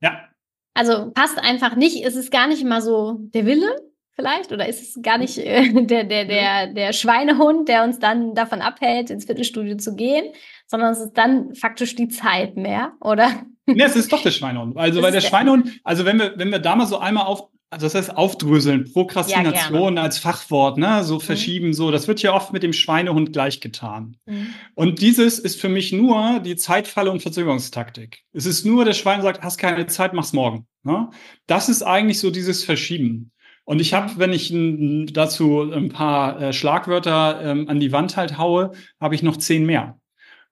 Ja. 0.00 0.28
Also 0.74 1.10
passt 1.10 1.38
einfach 1.38 1.74
nicht. 1.74 2.04
Ist 2.04 2.14
es 2.14 2.30
gar 2.30 2.46
nicht 2.46 2.64
mal 2.64 2.80
so 2.80 3.16
der 3.18 3.44
Wille 3.44 3.74
vielleicht? 4.12 4.52
Oder 4.52 4.68
ist 4.68 4.82
es 4.82 5.02
gar 5.02 5.18
nicht 5.18 5.38
äh, 5.38 5.72
der, 5.84 6.04
der, 6.04 6.24
der, 6.24 6.66
der 6.72 6.92
Schweinehund, 6.92 7.68
der 7.68 7.82
uns 7.82 7.98
dann 7.98 8.34
davon 8.34 8.60
abhält, 8.60 9.10
ins 9.10 9.24
Fitnessstudio 9.24 9.76
zu 9.76 9.96
gehen, 9.96 10.32
sondern 10.66 10.92
es 10.92 11.00
ist 11.00 11.14
dann 11.14 11.54
faktisch 11.54 11.96
die 11.96 12.08
Zeit 12.08 12.56
mehr, 12.56 12.92
oder? 13.00 13.30
Nee, 13.66 13.82
es 13.82 13.96
ist 13.96 14.12
doch 14.12 14.22
der 14.22 14.30
Schweinehund. 14.32 14.76
Also, 14.76 15.02
weil 15.02 15.12
der 15.12 15.20
Schweinehund, 15.20 15.80
also 15.82 16.04
wenn 16.04 16.18
wir, 16.18 16.34
wenn 16.36 16.50
wir 16.50 16.60
da 16.60 16.76
mal 16.76 16.86
so 16.86 16.98
einmal 16.98 17.26
auf, 17.26 17.48
also 17.70 17.86
das 17.86 17.94
heißt 17.94 18.16
aufdröseln, 18.16 18.90
Prokrastination 18.92 19.96
ja, 19.96 20.02
als 20.02 20.18
Fachwort, 20.18 20.78
ne, 20.78 21.02
so 21.02 21.16
mhm. 21.16 21.20
verschieben, 21.20 21.74
so, 21.74 21.90
das 21.90 22.06
wird 22.06 22.22
ja 22.22 22.32
oft 22.32 22.52
mit 22.52 22.62
dem 22.62 22.72
Schweinehund 22.72 23.32
gleich 23.32 23.60
getan. 23.60 24.16
Mhm. 24.26 24.54
Und 24.74 25.00
dieses 25.00 25.38
ist 25.38 25.60
für 25.60 25.68
mich 25.68 25.92
nur 25.92 26.40
die 26.40 26.56
Zeitfalle 26.56 27.10
und 27.10 27.22
Verzögerungstaktik. 27.22 28.22
Es 28.32 28.46
ist 28.46 28.64
nur, 28.64 28.84
der 28.84 28.94
Schwein 28.94 29.22
sagt, 29.22 29.42
hast 29.42 29.58
keine 29.58 29.86
Zeit, 29.86 30.12
mach's 30.12 30.32
morgen. 30.32 30.66
Ne? 30.84 31.10
Das 31.46 31.68
ist 31.68 31.82
eigentlich 31.82 32.20
so 32.20 32.30
dieses 32.30 32.64
Verschieben. 32.64 33.32
Und 33.64 33.80
ich 33.80 33.94
habe, 33.94 34.12
wenn 34.16 34.32
ich 34.32 34.52
n, 34.52 35.06
dazu 35.12 35.62
ein 35.62 35.88
paar 35.88 36.40
äh, 36.40 36.52
Schlagwörter 36.52 37.40
ähm, 37.42 37.68
an 37.68 37.80
die 37.80 37.90
Wand 37.90 38.16
halt 38.16 38.38
haue, 38.38 38.70
habe 39.00 39.16
ich 39.16 39.24
noch 39.24 39.36
zehn 39.36 39.66
mehr. 39.66 39.98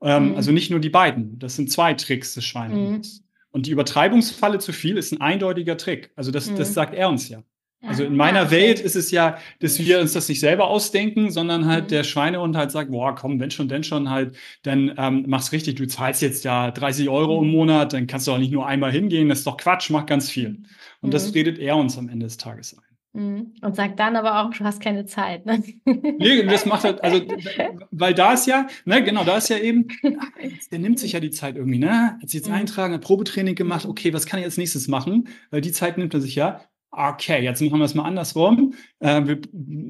Ähm, 0.03 0.31
mhm. 0.31 0.37
Also 0.37 0.51
nicht 0.51 0.71
nur 0.71 0.81
die 0.81 0.91
beiden. 0.91 1.39
Das 1.39 1.55
sind 1.55 1.71
zwei 1.71 1.95
Tricks 1.95 2.35
des 2.35 2.45
Schweinehunds. 2.45 3.24
Und 3.55 3.67
die 3.67 3.71
Übertreibungsfalle 3.71 4.59
zu 4.59 4.73
viel 4.73 4.97
ist 4.99 5.13
ein 5.13 5.21
eindeutiger 5.21 5.77
Trick. 5.77 6.11
Also 6.17 6.33
das, 6.33 6.51
mhm. 6.51 6.57
das 6.57 6.75
sagt 6.75 6.93
er 6.93 7.09
uns 7.09 7.29
ja. 7.29 7.45
Also 7.87 8.03
in 8.03 8.17
meiner 8.17 8.47
okay. 8.47 8.51
Welt 8.51 8.81
ist 8.81 8.97
es 8.97 9.13
ja, 9.13 9.39
dass 9.61 9.79
wir 9.79 10.01
uns 10.01 10.13
das 10.13 10.29
nicht 10.29 10.41
selber 10.41 10.67
ausdenken, 10.67 11.31
sondern 11.31 11.67
halt 11.67 11.85
mhm. 11.85 11.89
der 11.89 12.03
Schweinehund 12.03 12.57
halt 12.57 12.73
sagt, 12.73 12.91
boah, 12.91 13.15
komm, 13.15 13.39
wenn 13.39 13.53
schon, 13.53 13.69
denn 13.69 13.85
schon 13.85 14.11
halt, 14.11 14.35
dann 14.63 14.95
ähm, 14.99 15.25
mach's 15.29 15.53
richtig. 15.53 15.77
Du 15.77 15.87
zahlst 15.87 16.21
jetzt 16.21 16.45
ja 16.45 16.73
30 16.73 17.09
Euro 17.09 17.41
im 17.43 17.47
mhm. 17.47 17.53
Monat, 17.53 17.93
dann 17.93 18.09
kannst 18.09 18.27
du 18.27 18.33
auch 18.33 18.39
nicht 18.39 18.53
nur 18.53 18.67
einmal 18.67 18.91
hingehen. 18.91 19.29
Das 19.29 19.39
ist 19.39 19.47
doch 19.47 19.57
Quatsch, 19.57 19.89
mach 19.91 20.07
ganz 20.07 20.29
viel. 20.29 20.65
Und 21.01 21.11
mhm. 21.11 21.13
das 21.13 21.33
redet 21.33 21.61
er 21.61 21.77
uns 21.77 21.97
am 21.97 22.09
Ende 22.09 22.27
des 22.27 22.39
Tages 22.39 22.77
ein. 22.77 22.94
Mhm. 23.15 23.55
Und 23.63 23.77
sagt 23.77 24.01
dann 24.01 24.17
aber 24.17 24.43
auch, 24.43 24.51
du 24.53 24.65
hast 24.65 24.81
keine 24.83 25.07
Zeit. 25.07 25.47
Ne? 25.47 25.63
Nee, 25.85 26.43
das 26.43 26.67
macht 26.67 26.83
halt, 26.83 27.03
also, 27.03 27.23
weil 27.93 28.13
da 28.13 28.33
ist 28.33 28.47
ja, 28.47 28.67
ne, 28.85 29.05
genau, 29.05 29.23
da 29.23 29.37
ist 29.37 29.49
ja 29.49 29.59
eben, 29.59 29.87
der 30.73 30.79
nimmt 30.81 30.99
sich 30.99 31.13
ja 31.13 31.21
die 31.21 31.31
Zeit 31.31 31.55
irgendwie, 31.57 31.79
ne? 31.79 32.19
Hat 32.21 32.29
sich 32.29 32.41
jetzt 32.41 32.49
mhm. 32.49 32.57
eintragen, 32.57 32.93
hat 32.93 33.03
Probetraining 33.03 33.55
gemacht, 33.55 33.87
okay, 33.87 34.13
was 34.13 34.27
kann 34.27 34.41
ich 34.41 34.45
als 34.45 34.57
nächstes 34.57 34.89
machen? 34.89 35.29
Weil 35.51 35.61
die 35.61 35.71
Zeit 35.71 35.97
nimmt 35.97 36.13
er 36.13 36.21
sich 36.21 36.35
ja. 36.35 36.61
Okay, 36.91 37.43
jetzt 37.43 37.61
machen 37.61 37.79
wir 37.79 37.85
es 37.85 37.95
mal 37.95 38.05
andersrum. 38.05 38.75
Äh, 38.99 39.23
wir, 39.27 39.37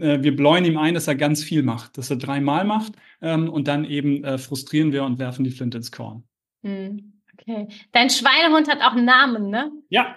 äh, 0.03 0.23
wir 0.23 0.37
bläuen 0.37 0.65
ihm 0.67 0.79
ein, 0.79 0.95
dass 0.95 1.09
er 1.09 1.15
ganz 1.15 1.43
viel 1.43 1.63
macht, 1.63 1.97
dass 1.97 2.11
er 2.11 2.17
dreimal 2.17 2.65
macht 2.65 2.93
ähm, 3.23 3.49
und 3.49 3.69
dann 3.69 3.87
eben 3.87 4.23
äh, 4.23 4.37
frustrieren 4.37 4.93
wir 4.93 5.05
und 5.05 5.19
werfen 5.19 5.45
die 5.45 5.51
Flinte 5.51 5.79
ins 5.79 5.93
Korn. 5.93 6.25
Mhm. 6.63 7.15
Okay. 7.33 7.69
Dein 7.93 8.11
Schweinehund 8.11 8.69
hat 8.69 8.81
auch 8.81 8.93
einen 8.93 9.07
Namen, 9.07 9.51
ne? 9.51 9.73
Ja, 9.89 10.17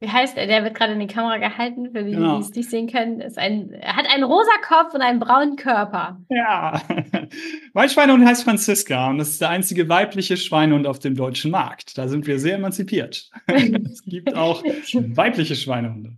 wie 0.00 0.08
heißt 0.08 0.38
er? 0.38 0.46
Der 0.46 0.64
wird 0.64 0.74
gerade 0.74 0.94
in 0.94 1.00
die 1.00 1.06
Kamera 1.06 1.36
gehalten, 1.36 1.90
für 1.92 2.02
die, 2.02 2.12
genau. 2.12 2.36
die 2.36 2.42
es 2.42 2.54
nicht 2.54 2.70
sehen 2.70 2.90
können. 2.90 3.20
Ist 3.20 3.36
ein, 3.36 3.70
er 3.70 3.96
hat 3.96 4.06
einen 4.08 4.24
rosa 4.24 4.50
Kopf 4.66 4.94
und 4.94 5.02
einen 5.02 5.20
braunen 5.20 5.56
Körper. 5.56 6.18
Ja, 6.30 6.80
mein 7.74 7.88
Schweinehund 7.90 8.24
heißt 8.24 8.44
Franziska 8.44 9.10
und 9.10 9.18
das 9.18 9.28
ist 9.28 9.42
der 9.42 9.50
einzige 9.50 9.90
weibliche 9.90 10.38
Schweinehund 10.38 10.86
auf 10.86 11.00
dem 11.00 11.14
deutschen 11.14 11.50
Markt. 11.50 11.98
Da 11.98 12.08
sind 12.08 12.26
wir 12.26 12.38
sehr 12.38 12.54
emanzipiert. 12.54 13.30
es 13.46 14.02
gibt 14.04 14.34
auch 14.34 14.64
weibliche 14.64 15.54
Schweinehunde. 15.54 16.16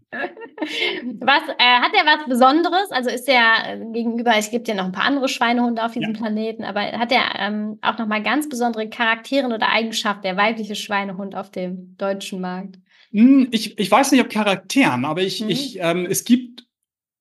Was, 1.18 1.42
äh, 1.48 1.80
hat 1.80 1.92
er 1.92 2.06
was 2.06 2.28
Besonderes? 2.28 2.92
Also 2.92 3.10
ist 3.10 3.28
er 3.28 3.74
äh, 3.74 3.92
gegenüber, 3.92 4.32
es 4.36 4.52
gibt 4.52 4.68
ja 4.68 4.74
noch 4.74 4.84
ein 4.84 4.92
paar 4.92 5.06
andere 5.06 5.28
Schweinehunde 5.28 5.84
auf 5.84 5.92
diesem 5.92 6.14
ja. 6.14 6.20
Planeten, 6.20 6.62
aber 6.62 6.82
hat 6.82 7.10
er 7.10 7.22
ähm, 7.40 7.78
auch 7.82 7.98
nochmal 7.98 8.22
ganz 8.22 8.48
besondere 8.48 8.88
Charaktere 8.88 9.46
oder 9.46 9.70
Eigenschaften, 9.70 10.22
der 10.22 10.36
weibliche 10.36 10.76
Schweinehund 10.76 11.34
auf 11.34 11.50
dem 11.50 11.96
deutschen 11.98 12.40
Markt? 12.40 12.78
Hm, 13.12 13.48
ich, 13.50 13.78
ich 13.78 13.90
weiß 13.90 14.12
nicht, 14.12 14.20
ob 14.20 14.30
Charakteren, 14.30 15.04
aber 15.04 15.22
ich, 15.22 15.42
mhm. 15.42 15.50
ich, 15.50 15.78
ähm, 15.80 16.06
es 16.08 16.24
gibt, 16.24 16.66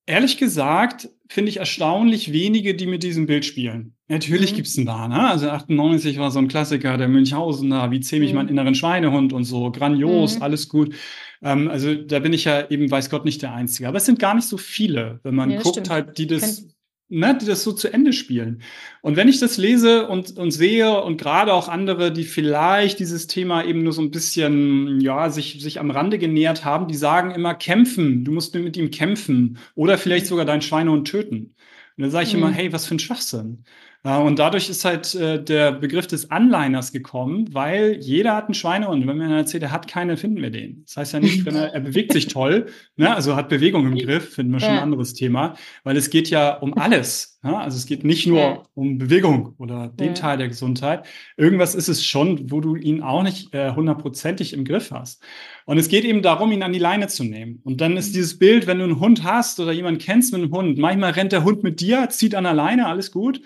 ehrlich 0.05 0.38
gesagt, 0.38 1.10
finde 1.29 1.50
ich 1.50 1.57
erstaunlich 1.57 2.31
wenige, 2.33 2.75
die 2.75 2.88
mit 2.88 3.03
diesem 3.03 3.25
Bild 3.25 3.45
spielen. 3.45 3.95
Natürlich 4.07 4.51
mhm. 4.51 4.55
gibt 4.57 4.67
es 4.67 4.77
ein 4.77 4.86
paar, 4.86 5.07
ne? 5.07 5.29
Also 5.29 5.50
98 5.50 6.17
war 6.17 6.31
so 6.31 6.39
ein 6.39 6.48
Klassiker, 6.48 6.98
der 6.98 7.07
Münchhausener, 7.07 7.91
wie 7.91 8.01
zähme 8.01 8.25
ich 8.25 8.31
mhm. 8.31 8.38
meinen 8.38 8.50
inneren 8.50 8.75
Schweinehund 8.75 9.31
und 9.31 9.45
so, 9.45 9.71
grandios, 9.71 10.38
mhm. 10.38 10.41
alles 10.41 10.67
gut. 10.67 10.95
Ähm, 11.41 11.69
also 11.69 11.93
da 11.95 12.19
bin 12.19 12.33
ich 12.33 12.45
ja 12.45 12.69
eben, 12.69 12.89
weiß 12.89 13.10
Gott, 13.10 13.25
nicht 13.25 13.41
der 13.41 13.53
Einzige. 13.53 13.88
Aber 13.88 13.98
es 13.98 14.05
sind 14.05 14.19
gar 14.19 14.33
nicht 14.33 14.48
so 14.48 14.57
viele, 14.57 15.19
wenn 15.24 15.36
man 15.36 15.50
ja, 15.50 15.62
guckt 15.62 15.75
stimmt. 15.75 15.89
halt, 15.89 16.17
die 16.17 16.27
das 16.27 16.67
ne, 17.12 17.38
die 17.39 17.46
das 17.46 17.63
so 17.63 17.74
zu 17.74 17.91
Ende 17.91 18.13
spielen. 18.13 18.62
Und 19.01 19.18
wenn 19.18 19.27
ich 19.27 19.39
das 19.39 19.58
lese 19.58 20.08
und, 20.08 20.38
und 20.38 20.51
sehe 20.51 21.01
und 21.03 21.18
gerade 21.18 21.53
auch 21.53 21.68
andere, 21.68 22.12
die 22.12 22.24
vielleicht 22.24 23.00
dieses 23.00 23.27
Thema 23.27 23.63
eben 23.63 23.84
nur 23.84 23.94
so 23.94 24.01
ein 24.01 24.12
bisschen, 24.12 25.01
ja, 25.01 25.30
sich, 25.30 25.62
sich 25.62 25.80
am 25.80 25.91
Rande 25.91 26.18
genähert 26.18 26.63
haben, 26.65 26.88
die 26.88 26.96
sagen 26.96 27.32
immer 27.32 27.53
kämpfen, 27.53 28.24
du 28.24 28.32
musst 28.32 28.56
mit 28.56 28.77
ihm 28.77 28.91
kämpfen 28.91 29.58
oder 29.75 29.98
vielleicht 29.98 30.25
sogar 30.25 30.46
dein 30.46 30.62
Schweinehund 30.62 31.08
töten. 31.08 31.53
Und 31.98 32.03
dann 32.03 32.12
sage 32.12 32.25
ich 32.25 32.34
mhm. 32.34 32.39
immer, 32.39 32.51
hey, 32.51 32.72
was 32.72 32.86
für 32.86 32.96
ein 32.96 33.00
Schwachsinn. 33.00 33.65
Ja, 34.03 34.17
und 34.17 34.39
dadurch 34.39 34.67
ist 34.67 34.84
halt 34.84 35.13
äh, 35.13 35.43
der 35.43 35.72
Begriff 35.74 36.08
des 36.08 36.31
Anliners 36.31 36.91
gekommen, 36.91 37.53
weil 37.53 37.98
jeder 38.00 38.36
hat 38.36 38.46
einen 38.46 38.55
Schweinehund. 38.55 39.05
Wenn 39.05 39.17
man 39.17 39.29
erzählt, 39.29 39.62
er 39.62 39.72
hat 39.72 39.88
keine, 39.88 40.17
finden 40.17 40.41
wir 40.41 40.50
den. 40.50 40.84
Das 40.86 40.98
heißt 40.98 41.13
ja 41.13 41.20
nicht, 41.20 41.46
wenn 41.46 41.55
er, 41.55 41.72
er 41.72 41.81
bewegt 41.81 42.12
sich 42.12 42.27
toll, 42.27 42.65
ne? 42.96 43.13
also 43.13 43.36
hat 43.36 43.50
Bewegung 43.50 43.86
im 43.86 43.96
Griff, 43.96 44.34
finden 44.34 44.53
wir 44.53 44.60
schon 44.60 44.70
ja. 44.70 44.77
ein 44.77 44.84
anderes 44.84 45.13
Thema, 45.13 45.55
weil 45.84 45.98
es 45.98 46.10
geht 46.10 46.31
ja 46.31 46.58
um 46.58 46.75
alles. 46.75 47.39
Ne? 47.43 47.55
Also 47.55 47.77
es 47.77 47.86
geht 47.86 48.03
nicht 48.03 48.25
nur 48.25 48.39
ja. 48.39 48.63
um 48.74 48.98
Bewegung 48.98 49.53
oder 49.60 49.89
den 49.89 50.08
ja. 50.08 50.13
Teil 50.13 50.39
der 50.39 50.48
Gesundheit. 50.48 51.05
Irgendwas 51.38 51.75
ist 51.75 51.88
es 51.88 52.03
schon, 52.03 52.50
wo 52.50 52.60
du 52.60 52.75
ihn 52.75 53.03
auch 53.03 53.22
nicht 53.22 53.53
äh, 53.53 53.75
hundertprozentig 53.75 54.53
im 54.53 54.65
Griff 54.65 54.89
hast. 54.89 55.24
Und 55.65 55.77
es 55.77 55.89
geht 55.89 56.05
eben 56.05 56.24
darum, 56.24 56.51
ihn 56.51 56.63
an 56.63 56.74
die 56.74 56.79
Leine 56.79 57.08
zu 57.08 57.24
nehmen. 57.24 57.60
Und 57.63 57.81
dann 57.81 57.98
ist 57.98 58.15
dieses 58.15 58.39
Bild, 58.39 58.65
wenn 58.65 58.79
du 58.79 58.86
einen 58.86 59.00
Hund 59.00 59.24
hast 59.24 59.60
oder 59.60 59.72
jemanden 59.72 60.00
kennst 60.00 60.34
mit 60.34 60.41
einem 60.41 60.51
Hund, 60.51 60.79
manchmal 60.79 61.12
rennt 61.12 61.34
der 61.34 61.43
Hund 61.43 61.62
mit 61.62 61.81
dir, 61.81 62.10
zieht 62.10 62.34
an 62.34 62.46
der 62.46 62.53
Leine, 62.53 62.88
alles 62.88 63.12
gut. 63.12 63.41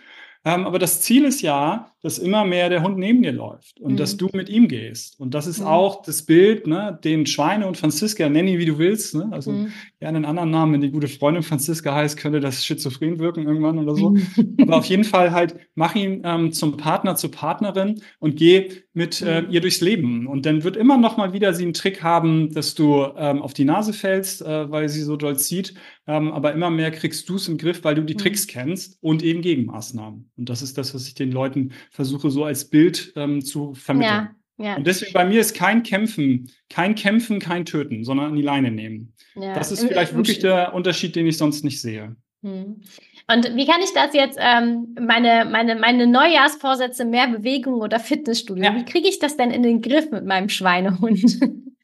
Ähm, 0.45 0.65
aber 0.65 0.77
das 0.77 1.01
Ziel 1.01 1.25
ist 1.25 1.41
ja, 1.41 1.91
dass 2.05 2.19
immer 2.19 2.45
mehr 2.45 2.69
der 2.69 2.83
Hund 2.83 2.99
neben 2.99 3.23
dir 3.23 3.31
läuft 3.31 3.81
und 3.81 3.93
mhm. 3.93 3.97
dass 3.97 4.15
du 4.15 4.29
mit 4.31 4.47
ihm 4.47 4.67
gehst. 4.67 5.19
Und 5.19 5.33
das 5.33 5.47
ist 5.47 5.61
mhm. 5.61 5.65
auch 5.65 6.03
das 6.03 6.21
Bild, 6.21 6.67
ne, 6.67 6.99
den 7.03 7.25
Schweine 7.25 7.65
und 7.65 7.77
Franziska, 7.77 8.29
nenn 8.29 8.47
ihn 8.47 8.59
wie 8.59 8.65
du 8.67 8.77
willst. 8.77 9.15
Ne? 9.15 9.27
Also 9.31 9.51
mhm. 9.51 9.71
gerne 9.99 10.17
einen 10.17 10.25
anderen 10.25 10.51
Namen, 10.51 10.73
wenn 10.73 10.81
die 10.81 10.91
gute 10.91 11.07
Freundin 11.07 11.41
Franziska 11.41 11.95
heißt, 11.95 12.17
könnte 12.17 12.41
das 12.41 12.63
schizophren 12.63 13.17
wirken 13.17 13.47
irgendwann 13.47 13.79
oder 13.79 13.95
so. 13.95 14.15
aber 14.61 14.77
auf 14.77 14.85
jeden 14.85 15.03
Fall 15.03 15.31
halt, 15.31 15.55
mach 15.73 15.95
ihn 15.95 16.21
ähm, 16.23 16.51
zum 16.51 16.77
Partner, 16.77 17.15
zur 17.15 17.31
Partnerin 17.31 18.01
und 18.19 18.35
geh 18.35 18.69
mit 18.93 19.23
äh, 19.23 19.41
mhm. 19.41 19.49
ihr 19.49 19.61
durchs 19.61 19.81
Leben. 19.81 20.27
Und 20.27 20.45
dann 20.45 20.63
wird 20.63 20.77
immer 20.77 20.97
noch 20.97 21.17
mal 21.17 21.33
wieder 21.33 21.55
sie 21.55 21.63
einen 21.63 21.73
Trick 21.73 22.03
haben, 22.03 22.53
dass 22.53 22.75
du 22.75 23.03
ähm, 23.17 23.41
auf 23.41 23.55
die 23.55 23.65
Nase 23.65 23.93
fällst, 23.93 24.43
äh, 24.43 24.69
weil 24.69 24.89
sie 24.89 25.01
so 25.01 25.17
doll 25.17 25.39
zieht. 25.39 25.73
Ähm, 26.05 26.31
aber 26.31 26.53
immer 26.53 26.69
mehr 26.69 26.91
kriegst 26.91 27.27
du 27.27 27.35
es 27.37 27.47
im 27.47 27.57
Griff, 27.57 27.83
weil 27.83 27.95
du 27.95 28.03
die 28.03 28.13
mhm. 28.13 28.19
Tricks 28.19 28.45
kennst 28.45 28.99
und 29.01 29.23
eben 29.23 29.41
Gegenmaßnahmen. 29.41 30.29
Und 30.37 30.49
das 30.49 30.61
ist 30.61 30.77
das, 30.77 30.93
was 30.93 31.07
ich 31.07 31.15
den 31.15 31.31
Leuten 31.31 31.71
versuche 31.91 32.29
so 32.29 32.43
als 32.43 32.65
Bild 32.65 33.13
ähm, 33.15 33.41
zu 33.41 33.73
vermitteln. 33.73 34.29
Ja, 34.57 34.65
ja. 34.65 34.75
Und 34.77 34.87
deswegen 34.87 35.13
bei 35.13 35.25
mir 35.25 35.41
ist 35.41 35.53
kein 35.53 35.83
Kämpfen, 35.83 36.49
kein 36.69 36.95
Kämpfen, 36.95 37.39
kein 37.39 37.65
Töten, 37.65 38.03
sondern 38.03 38.27
an 38.27 38.35
die 38.35 38.41
Leine 38.41 38.71
nehmen. 38.71 39.13
Ja. 39.35 39.53
Das 39.53 39.71
ist 39.71 39.85
vielleicht 39.85 40.11
Im, 40.11 40.17
wirklich 40.17 40.39
der 40.39 40.73
Unterschied, 40.73 41.15
den 41.15 41.27
ich 41.27 41.37
sonst 41.37 41.63
nicht 41.63 41.81
sehe. 41.81 42.15
Hm. 42.41 42.81
Und 43.27 43.55
wie 43.55 43.65
kann 43.65 43.81
ich 43.81 43.91
das 43.93 44.13
jetzt, 44.13 44.37
ähm, 44.39 44.95
meine, 44.99 45.49
meine, 45.49 45.75
meine 45.75 46.07
Neujahrsvorsätze, 46.07 47.03
mehr 47.05 47.27
Bewegung 47.27 47.75
oder 47.81 47.99
Fitnessstudio, 47.99 48.75
wie 48.75 48.85
kriege 48.85 49.09
ich 49.09 49.19
das 49.19 49.35
denn 49.35 49.51
in 49.51 49.63
den 49.63 49.81
Griff 49.81 50.11
mit 50.11 50.25
meinem 50.25 50.49
Schweinehund? 50.49 51.39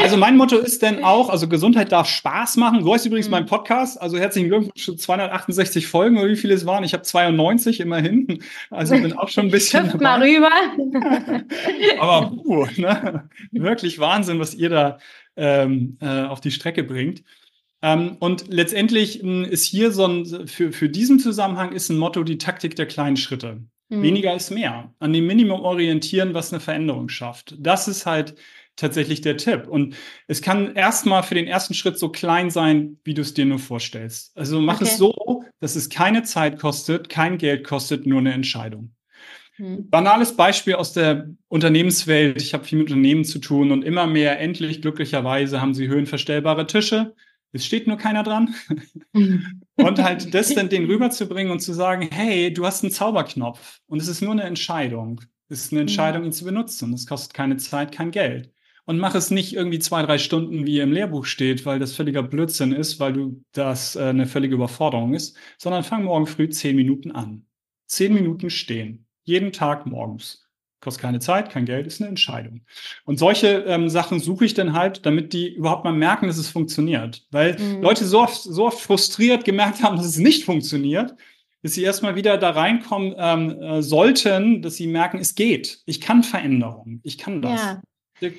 Also 0.00 0.16
mein 0.16 0.36
Motto 0.36 0.56
ist 0.56 0.82
denn 0.82 1.04
auch, 1.04 1.28
also 1.28 1.48
Gesundheit 1.48 1.92
darf 1.92 2.08
Spaß 2.08 2.56
machen. 2.56 2.82
So 2.82 2.94
ist 2.94 3.06
übrigens 3.06 3.26
mhm. 3.26 3.32
mein 3.32 3.46
Podcast. 3.46 4.00
Also 4.00 4.18
herzlichen 4.18 4.48
Glückwunsch 4.48 4.84
zu 4.84 4.94
268 4.94 5.86
Folgen 5.86 6.18
oder 6.18 6.28
wie 6.28 6.36
viele 6.36 6.54
es 6.54 6.66
waren. 6.66 6.84
Ich 6.84 6.92
habe 6.92 7.02
92 7.02 7.80
immerhin. 7.80 8.42
Also 8.70 8.94
bin 8.94 9.12
auch 9.12 9.28
schon 9.28 9.46
ein 9.46 9.50
bisschen. 9.50 9.86
Hüpft 9.86 10.00
mal 10.00 10.22
rüber. 10.22 10.50
Aber 12.00 12.30
puh, 12.30 12.66
ne? 12.76 13.28
wirklich 13.52 13.98
Wahnsinn, 13.98 14.38
was 14.38 14.54
ihr 14.54 14.70
da 14.70 14.98
ähm, 15.36 15.96
äh, 16.00 16.22
auf 16.22 16.40
die 16.40 16.50
Strecke 16.50 16.84
bringt. 16.84 17.22
Ähm, 17.82 18.16
und 18.20 18.48
letztendlich 18.48 19.24
äh, 19.24 19.44
ist 19.48 19.64
hier 19.64 19.90
so 19.90 20.06
ein, 20.06 20.46
für, 20.46 20.72
für 20.72 20.88
diesen 20.88 21.18
Zusammenhang 21.18 21.72
ist 21.72 21.88
ein 21.88 21.98
Motto 21.98 22.24
die 22.24 22.38
Taktik 22.38 22.76
der 22.76 22.86
kleinen 22.86 23.16
Schritte. 23.16 23.62
Mhm. 23.88 24.02
Weniger 24.02 24.34
ist 24.34 24.50
mehr. 24.50 24.94
An 24.98 25.12
dem 25.12 25.26
Minimum 25.26 25.62
orientieren, 25.62 26.34
was 26.34 26.52
eine 26.52 26.60
Veränderung 26.60 27.08
schafft. 27.08 27.56
Das 27.58 27.88
ist 27.88 28.06
halt 28.06 28.34
tatsächlich 28.80 29.20
der 29.20 29.36
Tipp. 29.36 29.68
Und 29.68 29.94
es 30.26 30.42
kann 30.42 30.74
erstmal 30.74 31.22
für 31.22 31.34
den 31.34 31.46
ersten 31.46 31.74
Schritt 31.74 31.98
so 31.98 32.08
klein 32.08 32.50
sein, 32.50 32.98
wie 33.04 33.14
du 33.14 33.22
es 33.22 33.34
dir 33.34 33.44
nur 33.44 33.58
vorstellst. 33.58 34.36
Also 34.36 34.60
mach 34.60 34.80
okay. 34.80 34.84
es 34.84 34.96
so, 34.96 35.44
dass 35.60 35.76
es 35.76 35.88
keine 35.88 36.22
Zeit 36.22 36.58
kostet, 36.58 37.08
kein 37.08 37.38
Geld 37.38 37.64
kostet, 37.64 38.06
nur 38.06 38.18
eine 38.18 38.32
Entscheidung. 38.32 38.92
Hm. 39.56 39.90
Banales 39.90 40.34
Beispiel 40.36 40.74
aus 40.74 40.92
der 40.92 41.28
Unternehmenswelt. 41.48 42.40
Ich 42.40 42.54
habe 42.54 42.64
viel 42.64 42.78
mit 42.78 42.88
Unternehmen 42.88 43.24
zu 43.24 43.38
tun 43.38 43.70
und 43.70 43.84
immer 43.84 44.06
mehr, 44.06 44.40
endlich 44.40 44.80
glücklicherweise, 44.80 45.60
haben 45.60 45.74
sie 45.74 45.88
höhenverstellbare 45.88 46.66
Tische. 46.66 47.14
Es 47.52 47.66
steht 47.66 47.86
nur 47.86 47.98
keiner 47.98 48.22
dran. 48.22 48.54
und 49.12 50.02
halt 50.02 50.32
das 50.32 50.54
dann 50.54 50.68
den 50.68 50.86
rüberzubringen 50.86 51.52
und 51.52 51.60
zu 51.60 51.72
sagen, 51.72 52.08
hey, 52.10 52.52
du 52.52 52.64
hast 52.64 52.82
einen 52.82 52.92
Zauberknopf 52.92 53.80
und 53.86 54.00
es 54.00 54.08
ist 54.08 54.22
nur 54.22 54.32
eine 54.32 54.44
Entscheidung. 54.44 55.20
Es 55.48 55.64
ist 55.64 55.72
eine 55.72 55.80
hm. 55.80 55.88
Entscheidung, 55.88 56.24
ihn 56.24 56.32
zu 56.32 56.44
benutzen. 56.44 56.94
Es 56.94 57.06
kostet 57.06 57.34
keine 57.34 57.58
Zeit, 57.58 57.92
kein 57.92 58.12
Geld 58.12 58.50
und 58.86 58.98
mach 58.98 59.14
es 59.14 59.30
nicht 59.30 59.54
irgendwie 59.54 59.78
zwei, 59.78 60.02
drei 60.02 60.18
Stunden, 60.18 60.66
wie 60.66 60.80
im 60.80 60.92
Lehrbuch 60.92 61.24
steht, 61.24 61.66
weil 61.66 61.78
das 61.78 61.94
völliger 61.94 62.22
Blödsinn 62.22 62.72
ist, 62.72 63.00
weil 63.00 63.12
du 63.12 63.42
das 63.52 63.96
äh, 63.96 64.04
eine 64.04 64.26
völlige 64.26 64.54
Überforderung 64.54 65.14
ist, 65.14 65.36
sondern 65.58 65.84
fang 65.84 66.04
morgen 66.04 66.26
früh 66.26 66.48
zehn 66.48 66.76
Minuten 66.76 67.12
an. 67.12 67.46
Zehn 67.86 68.14
Minuten 68.14 68.50
stehen. 68.50 69.06
Jeden 69.24 69.52
Tag 69.52 69.86
morgens. 69.86 70.46
Kostet 70.80 71.02
keine 71.02 71.18
Zeit, 71.18 71.50
kein 71.50 71.66
Geld, 71.66 71.86
ist 71.86 72.00
eine 72.00 72.08
Entscheidung. 72.08 72.62
Und 73.04 73.18
solche 73.18 73.64
ähm, 73.66 73.90
Sachen 73.90 74.18
suche 74.18 74.46
ich 74.46 74.54
dann 74.54 74.72
halt, 74.72 75.04
damit 75.04 75.34
die 75.34 75.54
überhaupt 75.54 75.84
mal 75.84 75.92
merken, 75.92 76.26
dass 76.26 76.38
es 76.38 76.48
funktioniert. 76.48 77.26
Weil 77.30 77.58
mhm. 77.58 77.82
Leute 77.82 78.06
so 78.06 78.20
oft, 78.20 78.42
so 78.42 78.66
oft 78.66 78.80
frustriert 78.80 79.44
gemerkt 79.44 79.82
haben, 79.82 79.96
dass 79.96 80.06
es 80.06 80.16
nicht 80.16 80.44
funktioniert, 80.44 81.14
dass 81.62 81.74
sie 81.74 81.82
erstmal 81.82 82.16
wieder 82.16 82.38
da 82.38 82.50
reinkommen 82.50 83.14
ähm, 83.18 83.60
äh, 83.60 83.82
sollten, 83.82 84.62
dass 84.62 84.76
sie 84.76 84.86
merken, 84.86 85.18
es 85.18 85.34
geht. 85.34 85.82
Ich 85.84 86.00
kann 86.00 86.22
Veränderung. 86.22 87.00
Ich 87.02 87.18
kann 87.18 87.42
das. 87.42 87.60
Ja. 87.60 87.82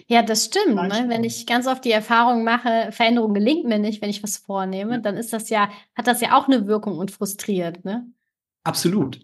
Ja, 0.08 0.22
das 0.22 0.46
stimmt. 0.46 0.76
Ne? 0.76 1.06
Wenn 1.08 1.24
ich 1.24 1.46
ganz 1.46 1.68
oft 1.68 1.84
die 1.86 1.92
Erfahrung 1.92 2.44
mache, 2.44 2.92
Veränderung 2.92 3.34
gelingt 3.34 3.66
mir 3.66 3.80
nicht, 3.80 4.02
wenn 4.02 4.10
ich 4.10 4.24
was 4.24 4.38
vornehme, 4.38 4.94
ja. 4.94 4.98
dann 5.00 5.18
ist 5.18 5.34
das 5.34 5.50
ja, 5.50 5.70
hat 5.96 6.08
das 6.08 6.22
ja 6.22 6.38
auch 6.38 6.48
eine 6.48 6.68
Wirkung 6.68 6.98
und 6.98 7.12
frustriert, 7.12 7.84
ne? 7.86 8.06
Absolut. 8.64 9.20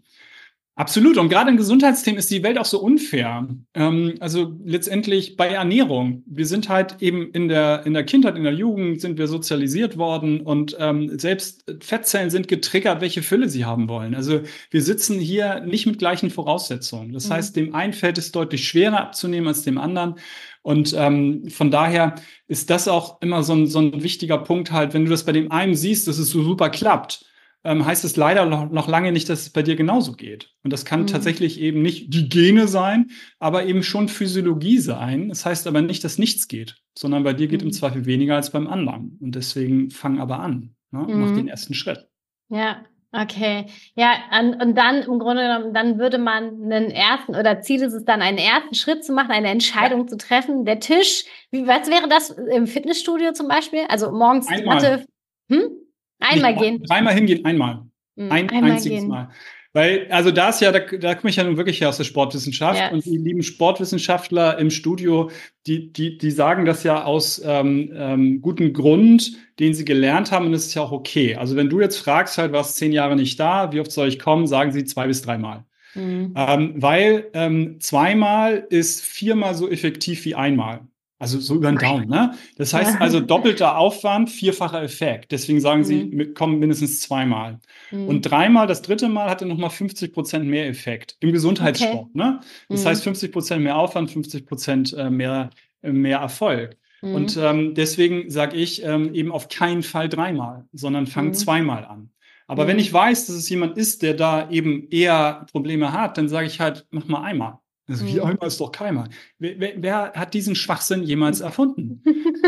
Absolut. 0.77 1.17
Und 1.17 1.29
gerade 1.29 1.49
in 1.49 1.57
Gesundheitsthemen 1.57 2.19
ist 2.19 2.29
die 2.29 2.43
Welt 2.43 2.59
auch 2.59 2.65
so 2.65 2.79
unfair. 2.79 3.47
Ähm, 3.73 4.13
also 4.19 4.53
letztendlich 4.63 5.35
bei 5.35 5.47
Ernährung. 5.47 6.21
Wir 6.27 6.45
sind 6.45 6.69
halt 6.69 7.01
eben 7.01 7.31
in 7.31 7.47
der, 7.47 7.83
in 7.87 7.95
der 7.95 8.03
Kindheit, 8.03 8.35
in 8.35 8.43
der 8.43 8.53
Jugend 8.53 9.01
sind 9.01 9.17
wir 9.17 9.27
sozialisiert 9.27 9.97
worden 9.97 10.39
und 10.41 10.77
ähm, 10.79 11.17
selbst 11.17 11.65
Fettzellen 11.81 12.29
sind 12.29 12.47
getriggert, 12.47 13.01
welche 13.01 13.23
Fülle 13.23 13.49
sie 13.49 13.65
haben 13.65 13.89
wollen. 13.89 14.13
Also 14.13 14.41
wir 14.69 14.83
sitzen 14.83 15.19
hier 15.19 15.61
nicht 15.61 15.87
mit 15.87 15.97
gleichen 15.97 16.29
Voraussetzungen. 16.29 17.11
Das 17.11 17.27
mhm. 17.27 17.33
heißt, 17.33 17.55
dem 17.55 17.73
einen 17.73 17.93
fällt 17.93 18.19
es 18.19 18.31
deutlich 18.31 18.67
schwerer 18.67 19.01
abzunehmen 19.01 19.47
als 19.47 19.63
dem 19.63 19.79
anderen. 19.79 20.19
Und 20.61 20.93
ähm, 20.95 21.49
von 21.49 21.71
daher 21.71 22.13
ist 22.47 22.69
das 22.69 22.87
auch 22.87 23.19
immer 23.23 23.41
so 23.41 23.53
ein, 23.53 23.65
so 23.65 23.79
ein 23.79 24.03
wichtiger 24.03 24.37
Punkt 24.37 24.71
halt, 24.71 24.93
wenn 24.93 25.05
du 25.05 25.09
das 25.09 25.25
bei 25.25 25.31
dem 25.31 25.51
einen 25.51 25.73
siehst, 25.73 26.07
dass 26.07 26.19
es 26.19 26.29
so 26.29 26.43
super 26.43 26.69
klappt 26.69 27.25
ähm, 27.63 27.85
heißt 27.85 28.05
es 28.05 28.15
leider 28.15 28.45
noch, 28.45 28.69
noch, 28.69 28.87
lange 28.87 29.11
nicht, 29.11 29.29
dass 29.29 29.41
es 29.41 29.49
bei 29.49 29.63
dir 29.63 29.75
genauso 29.75 30.13
geht. 30.13 30.51
Und 30.63 30.73
das 30.73 30.85
kann 30.85 31.01
mhm. 31.01 31.07
tatsächlich 31.07 31.59
eben 31.59 31.81
nicht 31.81 32.13
die 32.13 32.29
Gene 32.29 32.67
sein, 32.67 33.11
aber 33.39 33.65
eben 33.65 33.83
schon 33.83 34.07
Physiologie 34.07 34.79
sein. 34.79 35.29
Das 35.29 35.45
heißt 35.45 35.67
aber 35.67 35.81
nicht, 35.81 36.03
dass 36.03 36.17
nichts 36.17 36.47
geht, 36.47 36.77
sondern 36.97 37.23
bei 37.23 37.33
dir 37.33 37.47
geht 37.47 37.61
mhm. 37.61 37.67
im 37.67 37.73
Zweifel 37.73 38.05
weniger 38.05 38.35
als 38.35 38.51
beim 38.51 38.67
anderen. 38.67 39.17
Und 39.21 39.35
deswegen 39.35 39.89
fang 39.89 40.19
aber 40.19 40.39
an. 40.39 40.75
Ne? 40.91 40.99
Mhm. 40.99 41.19
Mach 41.19 41.35
den 41.35 41.47
ersten 41.47 41.73
Schritt. 41.73 42.07
Ja, 42.49 42.83
Okay, 43.13 43.67
ja, 43.95 44.15
und, 44.37 44.61
und 44.61 44.75
dann 44.77 45.01
im 45.01 45.17
Grunde 45.17 45.43
genommen, 45.43 45.73
dann 45.73 45.97
würde 45.97 46.17
man 46.17 46.61
einen 46.61 46.91
ersten 46.91 47.35
oder 47.35 47.61
Ziel 47.61 47.81
ist 47.81 47.93
es 47.93 48.03
dann, 48.03 48.21
einen 48.21 48.37
ersten 48.37 48.75
Schritt 48.75 49.05
zu 49.05 49.13
machen, 49.13 49.31
eine 49.31 49.47
Entscheidung 49.47 50.01
ja. 50.01 50.07
zu 50.07 50.17
treffen. 50.17 50.65
Der 50.65 50.81
Tisch, 50.81 51.23
wie 51.49 51.65
was 51.65 51.89
wäre 51.89 52.09
das 52.09 52.31
im 52.31 52.67
Fitnessstudio 52.67 53.31
zum 53.31 53.47
Beispiel? 53.47 53.85
Also 53.87 54.11
morgens 54.11 54.49
Einmal. 54.49 54.75
Matte. 54.75 55.05
Hm? 55.49 55.86
Einmal 56.19 56.53
Nicht, 56.53 56.61
gehen. 56.63 56.83
Dreimal 56.83 57.13
hingehen, 57.13 57.45
einmal. 57.45 57.85
Mhm, 58.15 58.31
Ein 58.31 58.49
einmal 58.49 58.71
einziges 58.71 59.01
gehen. 59.01 59.09
Mal. 59.09 59.29
Weil, 59.73 60.07
also 60.09 60.31
da 60.31 60.49
ist 60.49 60.59
ja, 60.59 60.71
da, 60.71 60.79
da 60.79 61.13
komme 61.13 61.29
ich 61.29 61.35
ja 61.35 61.43
nun 61.43 61.57
wirklich 61.57 61.85
aus 61.85 61.97
der 61.97 62.03
Sportwissenschaft 62.03 62.79
ja. 62.79 62.89
und 62.89 63.05
die 63.05 63.17
lieben 63.17 63.43
Sportwissenschaftler 63.43 64.57
im 64.57 64.71
Studio, 64.71 65.29
die, 65.67 65.93
die, 65.93 66.17
die 66.17 66.31
sagen 66.31 66.65
das 66.65 66.83
ja 66.83 67.03
aus 67.03 67.39
ähm, 67.45 67.91
ähm, 67.93 68.41
gutem 68.41 68.73
Grund, 68.73 69.33
den 69.59 69.75
sie 69.75 69.85
gelernt 69.85 70.31
haben 70.31 70.47
und 70.47 70.53
das 70.53 70.65
ist 70.65 70.73
ja 70.73 70.81
auch 70.81 70.91
okay. 70.91 71.35
Also 71.35 71.55
wenn 71.55 71.69
du 71.69 71.79
jetzt 71.79 71.97
fragst, 71.97 72.39
halt, 72.39 72.53
warst 72.53 72.77
zehn 72.77 72.91
Jahre 72.91 73.15
nicht 73.15 73.39
da, 73.39 73.71
wie 73.71 73.79
oft 73.79 73.91
soll 73.91 74.07
ich 74.07 74.17
kommen, 74.17 74.47
sagen 74.47 74.71
sie 74.71 74.83
zwei 74.85 75.05
bis 75.05 75.21
dreimal. 75.21 75.65
Mhm. 75.93 76.33
Ähm, 76.35 76.73
weil 76.77 77.27
ähm, 77.33 77.79
zweimal 77.79 78.65
ist 78.69 79.05
viermal 79.05 79.53
so 79.53 79.69
effektiv 79.69 80.25
wie 80.25 80.33
einmal. 80.33 80.87
Also 81.19 81.39
so 81.39 81.55
über 81.55 81.71
den 81.71 81.79
Daumen, 81.79 82.07
ne? 82.07 82.35
Das 82.57 82.73
heißt 82.73 83.01
also 83.01 83.19
doppelter 83.21 83.77
Aufwand, 83.77 84.29
vierfacher 84.29 84.83
Effekt. 84.83 85.31
Deswegen 85.31 85.59
sagen 85.59 85.83
sie, 85.83 86.05
mhm. 86.05 86.33
kommen 86.35 86.59
mindestens 86.59 86.99
zweimal. 86.99 87.59
Mhm. 87.89 88.07
Und 88.07 88.21
dreimal, 88.21 88.67
das 88.67 88.83
dritte 88.83 89.09
Mal 89.09 89.29
hatte 89.29 89.47
nochmal 89.47 89.71
50 89.71 90.13
Prozent 90.13 90.45
mehr 90.45 90.67
Effekt 90.67 91.17
im 91.19 91.31
Gesundheitssport, 91.31 92.09
okay. 92.09 92.09
ne? 92.13 92.39
Das 92.69 92.83
mhm. 92.83 92.89
heißt 92.89 93.03
50 93.03 93.31
Prozent 93.31 93.63
mehr 93.63 93.77
Aufwand, 93.77 94.11
50 94.11 94.45
Prozent 94.45 94.93
äh, 94.93 95.09
mehr, 95.09 95.49
äh, 95.81 95.91
mehr 95.91 96.19
Erfolg. 96.19 96.77
Mhm. 97.01 97.15
Und 97.15 97.37
ähm, 97.37 97.73
deswegen 97.73 98.29
sage 98.29 98.55
ich 98.55 98.83
ähm, 98.83 99.13
eben 99.15 99.31
auf 99.31 99.49
keinen 99.49 99.81
Fall 99.81 100.09
dreimal, 100.09 100.65
sondern 100.73 101.07
fang 101.07 101.27
mhm. 101.27 101.33
zweimal 101.33 101.85
an. 101.85 102.11
Aber 102.45 102.67
wenn 102.67 102.77
mhm. 102.77 102.81
ich 102.81 102.93
weiß, 102.93 103.25
dass 103.25 103.35
es 103.35 103.49
jemand 103.49 103.77
ist, 103.77 104.03
der 104.03 104.13
da 104.13 104.49
eben 104.49 104.87
eher 104.89 105.45
Probleme 105.51 105.91
hat, 105.91 106.17
dann 106.17 106.29
sage 106.29 106.47
ich 106.47 106.59
halt, 106.59 106.85
mach 106.91 107.07
mal 107.07 107.23
einmal. 107.23 107.57
Also 107.87 108.05
wie 108.05 108.15
mhm. 108.15 108.25
einmal 108.25 108.47
ist 108.47 108.59
doch 108.59 108.71
keinmal. 108.71 109.09
Wer, 109.39 109.59
wer, 109.59 109.73
wer, 109.77 110.13
hat 110.13 110.33
diesen 110.33 110.55
Schwachsinn 110.55 111.03
jemals 111.03 111.39
erfunden? 111.41 112.03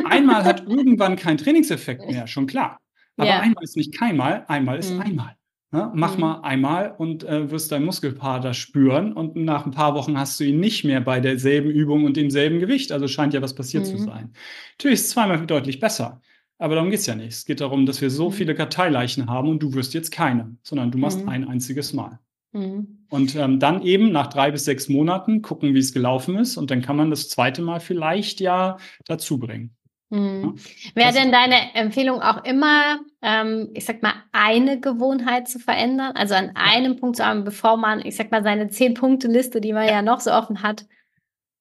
einmal 0.05 0.43
hat 0.43 0.67
irgendwann 0.67 1.15
kein 1.15 1.38
Trainingseffekt 1.38 2.05
mehr, 2.05 2.27
schon 2.27 2.48
klar. 2.48 2.79
Aber 3.17 3.29
ja. 3.29 3.39
einmal 3.39 3.63
ist 3.63 3.77
nicht 3.77 3.98
keinmal, 3.98 4.46
einmal 4.48 4.79
ist 4.79 4.93
mhm. 4.93 5.01
einmal. 5.01 5.36
Ne? 5.72 5.91
Mach 5.93 6.15
mhm. 6.15 6.22
mal 6.22 6.41
einmal 6.41 6.96
und 6.98 7.24
äh, 7.24 7.51
wirst 7.51 7.72
dein 7.72 7.86
Muskelpaar 7.86 8.53
spüren 8.53 9.13
und 9.13 9.36
nach 9.36 9.65
ein 9.65 9.72
paar 9.72 9.93
Wochen 9.93 10.17
hast 10.17 10.39
du 10.39 10.43
ihn 10.43 10.60
nicht 10.60 10.84
mehr 10.84 10.99
bei 10.99 11.19
derselben 11.19 11.69
Übung 11.69 12.06
und 12.06 12.17
demselben 12.17 12.60
Gewicht. 12.60 12.91
Also 12.91 13.08
scheint 13.08 13.34
ja 13.34 13.41
was 13.41 13.54
passiert 13.54 13.86
zu 13.86 13.93
mhm. 13.93 14.06
sein. 14.06 14.34
Natürlich 14.78 14.99
ist 14.99 15.06
es 15.06 15.12
zweimal 15.12 15.45
deutlich 15.45 15.80
besser. 15.80 16.21
Aber 16.58 16.75
darum 16.75 16.89
geht 16.89 16.99
es 16.99 17.06
ja 17.06 17.15
nicht. 17.15 17.30
Es 17.30 17.45
geht 17.45 17.62
darum, 17.62 17.86
dass 17.86 18.02
wir 18.02 18.10
so 18.10 18.30
mhm. 18.30 18.34
viele 18.34 18.56
Karteileichen 18.56 19.30
haben 19.30 19.47
und 19.47 19.62
du 19.62 19.73
wirst 19.73 19.93
jetzt 19.93 20.12
keine, 20.12 20.58
sondern 20.63 20.91
du 20.91 20.97
machst 20.97 21.21
mhm. 21.21 21.30
ein 21.30 21.47
einziges 21.47 21.93
Mal. 21.93 22.19
Mhm. 22.52 23.06
Und 23.10 23.36
ähm, 23.36 23.60
dann 23.60 23.82
eben 23.82 24.12
nach 24.12 24.28
drei 24.28 24.52
bis 24.52 24.66
sechs 24.66 24.90
Monaten 24.90 25.42
gucken, 25.42 25.74
wie 25.74 25.80
es 25.80 25.94
gelaufen 25.94 26.38
ist. 26.38 26.58
Und 26.58 26.72
dann 26.72 26.82
kann 26.82 26.96
man 26.96 27.10
das 27.10 27.30
zweite 27.30 27.62
Mal 27.62 27.80
vielleicht 27.80 28.40
ja 28.40 28.78
dazu 29.06 29.40
bringen. 29.40 29.76
Mhm. 30.10 30.56
Ja? 30.96 31.04
Wäre 31.04 31.14
denn 31.14 31.32
deine 31.32 31.76
Empfehlung 31.76 32.22
auch 32.22 32.44
immer, 32.44 33.00
ähm, 33.22 33.70
ich 33.74 33.86
sag 33.86 34.02
mal, 34.02 34.14
eine 34.32 34.80
Gewohnheit 34.80 35.48
zu 35.48 35.60
verändern? 35.60 36.14
Also 36.16 36.36
an 36.36 36.52
einem 36.56 36.98
Punkt 36.98 37.18
zu 37.18 37.26
haben, 37.26 37.44
bevor 37.44 37.78
man, 37.78 38.04
ich 38.06 38.16
sag 38.16 38.32
mal, 38.32 38.44
seine 38.44 38.70
Zehn-Punkte-Liste, 38.70 39.62
die 39.62 39.74
man 39.74 39.86
ja. 39.86 39.94
ja 39.94 40.02
noch 40.02 40.20
so 40.20 40.32
offen 40.32 40.64
hat, 40.64 40.86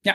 ja, 0.04 0.14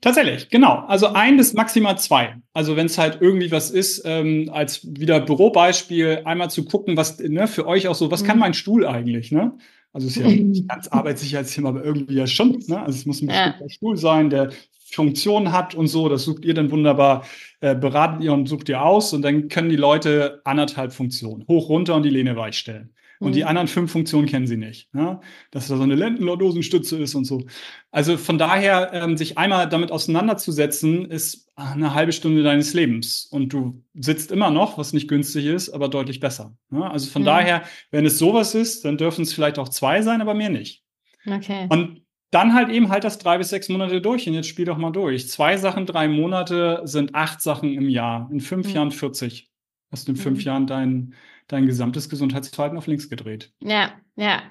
tatsächlich, 0.00 0.48
genau. 0.48 0.84
Also 0.86 1.08
ein 1.08 1.36
bis 1.36 1.52
maximal 1.52 1.98
zwei. 1.98 2.36
Also 2.54 2.76
wenn 2.76 2.86
es 2.86 2.98
halt 2.98 3.18
irgendwie 3.20 3.52
was 3.52 3.70
ist, 3.70 4.02
ähm, 4.04 4.50
als 4.52 4.84
wieder 4.84 5.20
Bürobeispiel, 5.20 6.22
einmal 6.24 6.50
zu 6.50 6.64
gucken, 6.64 6.96
was 6.96 7.18
ne, 7.18 7.46
für 7.46 7.66
euch 7.66 7.88
auch 7.88 7.94
so, 7.94 8.10
was 8.10 8.22
mhm. 8.22 8.26
kann 8.26 8.38
mein 8.38 8.54
Stuhl 8.54 8.86
eigentlich, 8.86 9.30
ne? 9.30 9.56
Also 9.92 10.06
es 10.06 10.16
ist 10.16 10.22
ja 10.22 10.28
nicht 10.44 10.68
ganz 10.68 10.88
Arbeitssicherheitsthema, 10.88 11.70
aber 11.70 11.84
irgendwie 11.84 12.14
ja 12.14 12.26
schon. 12.26 12.62
Ne? 12.66 12.80
Also 12.80 12.98
es 12.98 13.06
muss 13.06 13.22
ein 13.22 13.28
bestimmter 13.28 13.62
ja. 13.62 13.68
Stuhl 13.68 13.96
sein, 13.96 14.30
der 14.30 14.50
Funktion 14.90 15.52
hat 15.52 15.74
und 15.74 15.88
so. 15.88 16.08
Das 16.08 16.24
sucht 16.24 16.44
ihr 16.44 16.54
dann 16.54 16.70
wunderbar, 16.70 17.24
äh, 17.60 17.74
beraten 17.74 18.22
ihr 18.22 18.32
und 18.32 18.48
sucht 18.48 18.68
ihr 18.68 18.82
aus 18.82 19.12
und 19.12 19.22
dann 19.22 19.48
können 19.48 19.68
die 19.68 19.76
Leute 19.76 20.40
anderthalb 20.44 20.92
Funktionen 20.92 21.46
hoch, 21.46 21.68
runter 21.68 21.94
und 21.94 22.04
die 22.04 22.10
Lehne 22.10 22.36
weich 22.36 22.56
stellen. 22.56 22.94
Und 23.20 23.30
mhm. 23.30 23.34
die 23.34 23.44
anderen 23.44 23.68
fünf 23.68 23.90
Funktionen 23.90 24.26
kennen 24.26 24.46
sie 24.46 24.56
nicht. 24.56 24.92
Ne? 24.94 25.20
Dass 25.50 25.68
da 25.68 25.76
so 25.76 25.82
eine 25.82 25.94
Lendenlordosenstütze 25.94 26.96
ist 26.98 27.14
und 27.14 27.24
so. 27.24 27.46
Also 27.90 28.16
von 28.16 28.38
daher, 28.38 28.92
ähm, 28.92 29.16
sich 29.16 29.38
einmal 29.38 29.68
damit 29.68 29.90
auseinanderzusetzen, 29.90 31.10
ist 31.10 31.48
eine 31.56 31.94
halbe 31.94 32.12
Stunde 32.12 32.42
deines 32.42 32.74
Lebens. 32.74 33.26
Und 33.30 33.52
du 33.52 33.82
sitzt 33.94 34.30
immer 34.30 34.50
noch, 34.50 34.78
was 34.78 34.92
nicht 34.92 35.08
günstig 35.08 35.46
ist, 35.46 35.70
aber 35.70 35.88
deutlich 35.88 36.20
besser. 36.20 36.56
Ne? 36.70 36.88
Also 36.88 37.10
von 37.10 37.22
mhm. 37.22 37.26
daher, 37.26 37.62
wenn 37.90 38.06
es 38.06 38.18
sowas 38.18 38.54
ist, 38.54 38.84
dann 38.84 38.98
dürfen 38.98 39.22
es 39.22 39.32
vielleicht 39.32 39.58
auch 39.58 39.68
zwei 39.68 40.02
sein, 40.02 40.20
aber 40.20 40.34
mehr 40.34 40.50
nicht. 40.50 40.84
Okay. 41.26 41.66
Und 41.68 42.02
dann 42.30 42.54
halt 42.54 42.68
eben 42.68 42.90
halt 42.90 43.04
das 43.04 43.18
drei 43.18 43.38
bis 43.38 43.48
sechs 43.48 43.68
Monate 43.68 44.00
durch 44.00 44.28
und 44.28 44.34
jetzt 44.34 44.48
spiel 44.48 44.66
doch 44.66 44.76
mal 44.76 44.90
durch. 44.90 45.28
Zwei 45.28 45.56
Sachen, 45.56 45.86
drei 45.86 46.08
Monate 46.08 46.82
sind 46.84 47.14
acht 47.14 47.40
Sachen 47.40 47.72
im 47.72 47.88
Jahr. 47.88 48.28
In 48.30 48.40
fünf 48.40 48.68
mhm. 48.68 48.74
Jahren 48.74 48.90
40. 48.90 49.50
Hast 49.90 50.08
du 50.08 50.12
in 50.12 50.16
fünf 50.16 50.40
mhm. 50.40 50.44
Jahren 50.44 50.66
dein, 50.66 51.14
dein 51.48 51.66
gesamtes 51.66 52.08
Gesundheitsverhalten 52.08 52.78
auf 52.78 52.86
links 52.86 53.08
gedreht. 53.08 53.50
Ja, 53.60 53.92
ja. 54.16 54.42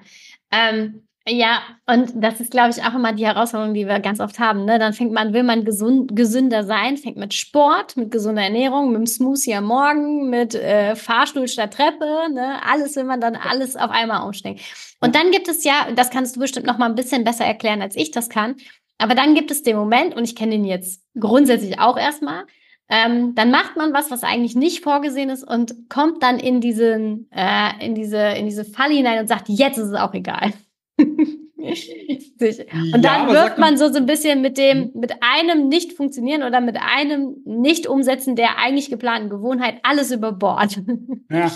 Ähm, 0.50 1.08
ja, 1.30 1.60
und 1.86 2.12
das 2.14 2.40
ist, 2.40 2.50
glaube 2.50 2.70
ich, 2.70 2.82
auch 2.82 2.94
immer 2.94 3.12
die 3.12 3.26
Herausforderung, 3.26 3.74
die 3.74 3.86
wir 3.86 4.00
ganz 4.00 4.18
oft 4.18 4.38
haben. 4.38 4.64
Ne? 4.64 4.78
Dann 4.78 4.94
fängt 4.94 5.12
man, 5.12 5.34
will 5.34 5.42
man 5.42 5.64
gesund, 5.64 6.16
gesünder 6.16 6.64
sein, 6.64 6.96
fängt 6.96 7.18
mit 7.18 7.34
Sport, 7.34 7.96
mit 7.96 8.10
gesunder 8.10 8.42
Ernährung, 8.42 8.92
mit 8.92 9.00
dem 9.00 9.06
Smoothie 9.06 9.54
am 9.54 9.64
Morgen, 9.64 10.30
mit 10.30 10.54
äh, 10.54 10.96
Fahrstuhl 10.96 11.46
statt 11.46 11.74
Treppe, 11.74 12.32
ne? 12.32 12.64
alles 12.64 12.96
will 12.96 13.04
man 13.04 13.20
dann 13.20 13.36
alles 13.36 13.76
auf 13.76 13.90
einmal 13.90 14.26
umstellen. 14.26 14.58
Und 15.00 15.14
dann 15.14 15.30
gibt 15.30 15.48
es 15.48 15.64
ja, 15.64 15.88
das 15.94 16.10
kannst 16.10 16.36
du 16.36 16.40
bestimmt 16.40 16.66
noch 16.66 16.78
mal 16.78 16.88
ein 16.88 16.94
bisschen 16.94 17.24
besser 17.24 17.44
erklären, 17.44 17.82
als 17.82 17.94
ich 17.94 18.10
das 18.10 18.30
kann, 18.30 18.56
aber 18.98 19.14
dann 19.14 19.34
gibt 19.34 19.50
es 19.50 19.62
den 19.62 19.76
Moment, 19.76 20.16
und 20.16 20.24
ich 20.24 20.34
kenne 20.34 20.52
den 20.52 20.64
jetzt 20.64 21.02
grundsätzlich 21.18 21.78
auch 21.78 21.96
erstmal, 21.96 22.44
ähm, 22.88 23.34
dann 23.34 23.50
macht 23.50 23.76
man 23.76 23.92
was, 23.92 24.10
was 24.10 24.22
eigentlich 24.22 24.56
nicht 24.56 24.82
vorgesehen 24.82 25.30
ist 25.30 25.44
und 25.44 25.88
kommt 25.88 26.22
dann 26.22 26.38
in 26.38 26.60
diesen, 26.60 27.28
äh, 27.30 27.84
in 27.84 27.94
diese, 27.94 28.18
in 28.18 28.46
diese 28.46 28.64
Falle 28.64 28.94
hinein 28.94 29.20
und 29.20 29.28
sagt, 29.28 29.48
jetzt 29.48 29.78
ist 29.78 29.88
es 29.88 29.94
auch 29.94 30.14
egal. 30.14 30.52
und 32.94 33.04
dann 33.04 33.28
ja, 33.28 33.32
wirft 33.32 33.58
man 33.58 33.76
so, 33.76 33.92
so 33.92 33.98
ein 33.98 34.06
bisschen 34.06 34.40
mit 34.42 34.56
dem, 34.56 34.92
mit 34.94 35.12
einem 35.20 35.68
nicht 35.68 35.92
funktionieren 35.92 36.44
oder 36.44 36.60
mit 36.60 36.76
einem 36.76 37.36
nicht 37.44 37.88
umsetzen 37.88 38.36
der 38.36 38.58
eigentlich 38.58 38.90
geplanten 38.90 39.28
Gewohnheit 39.28 39.80
alles 39.82 40.12
über 40.12 40.30
Bord. 40.30 40.80
ja, 41.30 41.50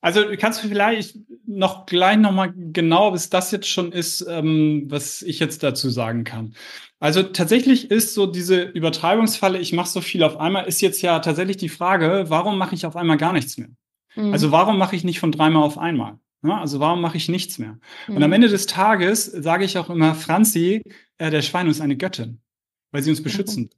also 0.00 0.22
kannst 0.38 0.62
du 0.62 0.68
vielleicht 0.68 1.18
noch 1.44 1.86
gleich 1.86 2.18
nochmal 2.18 2.54
genau, 2.54 3.10
bis 3.10 3.30
das 3.30 3.50
jetzt 3.50 3.68
schon 3.68 3.90
ist, 3.90 4.24
ähm, 4.28 4.84
was 4.86 5.22
ich 5.22 5.40
jetzt 5.40 5.64
dazu 5.64 5.90
sagen 5.90 6.22
kann. 6.22 6.54
Also 7.00 7.24
tatsächlich 7.24 7.90
ist 7.90 8.14
so 8.14 8.26
diese 8.26 8.62
Übertreibungsfalle, 8.62 9.58
ich 9.58 9.72
mache 9.72 9.88
so 9.88 10.00
viel 10.00 10.22
auf 10.22 10.36
einmal, 10.36 10.66
ist 10.66 10.80
jetzt 10.80 11.02
ja 11.02 11.18
tatsächlich 11.18 11.56
die 11.56 11.68
Frage, 11.68 12.26
warum 12.28 12.58
mache 12.58 12.76
ich 12.76 12.86
auf 12.86 12.94
einmal 12.94 13.16
gar 13.16 13.32
nichts 13.32 13.58
mehr? 13.58 13.70
Mhm. 14.14 14.32
Also 14.32 14.52
warum 14.52 14.78
mache 14.78 14.94
ich 14.94 15.02
nicht 15.02 15.18
von 15.18 15.32
dreimal 15.32 15.64
auf 15.64 15.78
einmal? 15.78 16.18
Ja, 16.42 16.60
also 16.60 16.78
warum 16.78 17.00
mache 17.00 17.16
ich 17.16 17.28
nichts 17.28 17.58
mehr? 17.58 17.78
Mhm. 18.06 18.16
Und 18.16 18.22
am 18.22 18.32
Ende 18.32 18.48
des 18.48 18.66
Tages 18.66 19.24
sage 19.24 19.64
ich 19.64 19.76
auch 19.78 19.90
immer, 19.90 20.14
Franzi, 20.14 20.82
äh, 21.18 21.30
der 21.30 21.42
Schwein 21.42 21.68
ist 21.68 21.80
eine 21.80 21.96
Göttin, 21.96 22.40
weil 22.92 23.02
sie 23.02 23.10
uns 23.10 23.22
beschützen. 23.22 23.70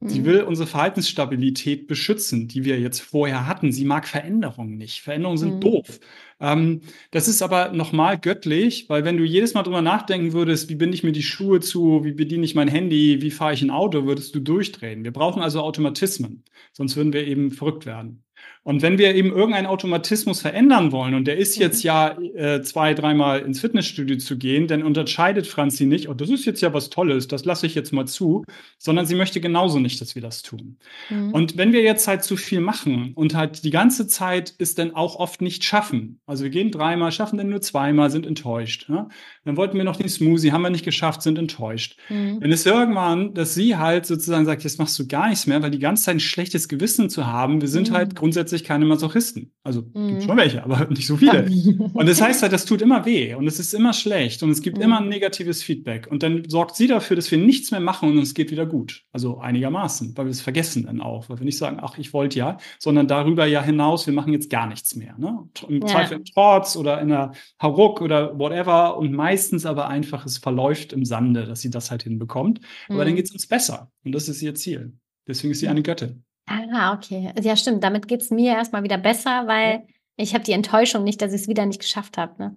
Mhm. 0.00 0.08
Sie 0.08 0.24
will 0.24 0.42
unsere 0.42 0.66
Verhaltensstabilität 0.66 1.86
beschützen, 1.86 2.48
die 2.48 2.64
wir 2.64 2.78
jetzt 2.78 3.00
vorher 3.00 3.46
hatten. 3.46 3.72
Sie 3.72 3.84
mag 3.84 4.06
Veränderungen 4.06 4.76
nicht. 4.76 5.00
Veränderungen 5.00 5.38
sind 5.38 5.54
mhm. 5.56 5.60
doof. 5.60 6.00
Ähm, 6.38 6.82
das 7.10 7.28
ist 7.28 7.40
aber 7.42 7.72
nochmal 7.72 8.18
göttlich, 8.18 8.88
weil 8.88 9.04
wenn 9.04 9.16
du 9.16 9.24
jedes 9.24 9.54
Mal 9.54 9.62
drüber 9.62 9.80
nachdenken 9.80 10.32
würdest, 10.34 10.68
wie 10.68 10.74
binde 10.74 10.94
ich 10.94 11.02
mir 11.02 11.12
die 11.12 11.22
Schuhe 11.22 11.60
zu, 11.60 12.04
wie 12.04 12.12
bediene 12.12 12.44
ich 12.44 12.54
mein 12.54 12.68
Handy, 12.68 13.22
wie 13.22 13.30
fahre 13.30 13.54
ich 13.54 13.62
ein 13.62 13.70
Auto, 13.70 14.04
würdest 14.06 14.34
du 14.34 14.40
durchdrehen. 14.40 15.04
Wir 15.04 15.12
brauchen 15.12 15.42
also 15.42 15.60
Automatismen, 15.60 16.44
sonst 16.72 16.96
würden 16.96 17.14
wir 17.14 17.26
eben 17.26 17.50
verrückt 17.50 17.86
werden. 17.86 18.22
Und 18.66 18.82
wenn 18.82 18.98
wir 18.98 19.14
eben 19.14 19.30
irgendeinen 19.30 19.68
Automatismus 19.68 20.40
verändern 20.40 20.90
wollen, 20.90 21.14
und 21.14 21.28
der 21.28 21.36
ist 21.36 21.56
jetzt 21.56 21.84
mhm. 21.84 21.86
ja 21.86 22.18
äh, 22.34 22.62
zwei, 22.62 22.94
dreimal 22.94 23.38
ins 23.42 23.60
Fitnessstudio 23.60 24.18
zu 24.18 24.36
gehen, 24.36 24.66
dann 24.66 24.82
unterscheidet 24.82 25.46
Franzi 25.46 25.86
nicht, 25.86 26.08
oh, 26.08 26.14
das 26.14 26.30
ist 26.30 26.44
jetzt 26.46 26.60
ja 26.62 26.74
was 26.74 26.90
Tolles, 26.90 27.28
das 27.28 27.44
lasse 27.44 27.66
ich 27.66 27.76
jetzt 27.76 27.92
mal 27.92 28.08
zu, 28.08 28.44
sondern 28.76 29.06
sie 29.06 29.14
möchte 29.14 29.40
genauso 29.40 29.78
nicht, 29.78 30.00
dass 30.00 30.16
wir 30.16 30.22
das 30.22 30.42
tun. 30.42 30.78
Mhm. 31.10 31.30
Und 31.30 31.56
wenn 31.56 31.72
wir 31.72 31.82
jetzt 31.82 32.08
halt 32.08 32.24
zu 32.24 32.36
viel 32.36 32.58
machen 32.58 33.12
und 33.14 33.36
halt 33.36 33.62
die 33.62 33.70
ganze 33.70 34.08
Zeit 34.08 34.52
es 34.58 34.74
dann 34.74 34.96
auch 34.96 35.14
oft 35.14 35.42
nicht 35.42 35.62
schaffen, 35.62 36.18
also 36.26 36.42
wir 36.42 36.50
gehen 36.50 36.72
dreimal, 36.72 37.12
schaffen 37.12 37.38
dann 37.38 37.48
nur 37.48 37.60
zweimal, 37.60 38.10
sind 38.10 38.26
enttäuscht. 38.26 38.88
Ja? 38.88 39.08
Dann 39.44 39.56
wollten 39.56 39.76
wir 39.76 39.84
noch 39.84 39.94
den 39.94 40.08
Smoothie, 40.08 40.50
haben 40.50 40.62
wir 40.62 40.70
nicht 40.70 40.84
geschafft, 40.84 41.22
sind 41.22 41.38
enttäuscht. 41.38 41.98
Mhm. 42.08 42.38
Wenn 42.40 42.50
es 42.50 42.66
irgendwann, 42.66 43.32
dass 43.32 43.54
sie 43.54 43.76
halt 43.76 44.06
sozusagen 44.06 44.44
sagt, 44.44 44.64
jetzt 44.64 44.80
machst 44.80 44.98
du 44.98 45.06
gar 45.06 45.28
nichts 45.28 45.46
mehr, 45.46 45.62
weil 45.62 45.70
die 45.70 45.78
ganze 45.78 46.02
Zeit 46.02 46.16
ein 46.16 46.20
schlechtes 46.20 46.66
Gewissen 46.66 47.08
zu 47.08 47.28
haben, 47.28 47.60
wir 47.60 47.68
sind 47.68 47.90
mhm. 47.90 47.94
halt 47.94 48.16
grundsätzlich 48.16 48.55
grundsätzlich 48.56 48.64
keine 48.64 48.84
Masochisten. 48.86 49.52
Also 49.62 49.82
mhm. 49.94 50.08
gibt 50.08 50.22
schon 50.24 50.36
welche, 50.36 50.64
aber 50.64 50.86
nicht 50.90 51.06
so 51.06 51.16
viele. 51.16 51.44
und 51.92 52.08
das 52.08 52.20
heißt 52.20 52.42
halt, 52.42 52.52
das 52.52 52.64
tut 52.64 52.82
immer 52.82 53.04
weh 53.04 53.34
und 53.34 53.46
es 53.46 53.58
ist 53.58 53.74
immer 53.74 53.92
schlecht 53.92 54.42
und 54.42 54.50
es 54.50 54.60
gibt 54.60 54.78
mhm. 54.78 54.84
immer 54.84 55.00
ein 55.00 55.08
negatives 55.08 55.62
Feedback. 55.62 56.08
Und 56.10 56.22
dann 56.22 56.48
sorgt 56.48 56.76
sie 56.76 56.86
dafür, 56.86 57.16
dass 57.16 57.30
wir 57.30 57.38
nichts 57.38 57.70
mehr 57.70 57.80
machen 57.80 58.10
und 58.10 58.18
es 58.18 58.34
geht 58.34 58.50
wieder 58.50 58.66
gut. 58.66 59.04
Also 59.12 59.38
einigermaßen, 59.38 60.16
weil 60.16 60.26
wir 60.26 60.30
es 60.30 60.40
vergessen 60.40 60.86
dann 60.86 61.00
auch, 61.00 61.28
weil 61.28 61.38
wir 61.38 61.44
nicht 61.44 61.58
sagen, 61.58 61.78
ach, 61.80 61.98
ich 61.98 62.12
wollte 62.12 62.38
ja, 62.38 62.58
sondern 62.78 63.08
darüber 63.08 63.46
ja 63.46 63.62
hinaus, 63.62 64.06
wir 64.06 64.14
machen 64.14 64.32
jetzt 64.32 64.50
gar 64.50 64.66
nichts 64.66 64.96
mehr. 64.96 65.16
Ne? 65.18 65.38
Im 65.68 65.80
ja. 65.80 65.86
Zweifel 65.86 66.18
im 66.18 66.24
Trotz 66.24 66.76
oder 66.76 67.00
in 67.00 67.12
einer 67.12 67.32
Hauruck 67.60 68.00
oder 68.00 68.38
whatever 68.38 68.96
und 68.96 69.12
meistens 69.12 69.66
aber 69.66 69.88
einfach, 69.88 70.26
es 70.26 70.38
verläuft 70.38 70.92
im 70.92 71.04
Sande, 71.04 71.44
dass 71.44 71.60
sie 71.60 71.70
das 71.70 71.90
halt 71.90 72.02
hinbekommt. 72.02 72.60
Aber 72.88 73.04
dann 73.04 73.12
mhm. 73.12 73.16
geht 73.16 73.26
es 73.26 73.32
uns 73.32 73.46
besser 73.46 73.90
und 74.04 74.12
das 74.12 74.28
ist 74.28 74.42
ihr 74.42 74.54
Ziel. 74.54 74.92
Deswegen 75.28 75.50
ist 75.50 75.60
sie 75.60 75.68
eine 75.68 75.82
Göttin. 75.82 76.25
Ah, 76.46 76.94
okay. 76.94 77.32
Ja, 77.40 77.56
stimmt. 77.56 77.82
Damit 77.82 78.08
geht 78.08 78.22
es 78.22 78.30
mir 78.30 78.52
erstmal 78.52 78.82
wieder 78.82 78.98
besser, 78.98 79.46
weil 79.46 79.72
ja. 79.72 79.82
ich 80.16 80.34
habe 80.34 80.44
die 80.44 80.52
Enttäuschung 80.52 81.04
nicht, 81.04 81.20
dass 81.20 81.32
ich 81.32 81.42
es 81.42 81.48
wieder 81.48 81.66
nicht 81.66 81.80
geschafft 81.80 82.18
habe. 82.18 82.34
Ne? 82.38 82.56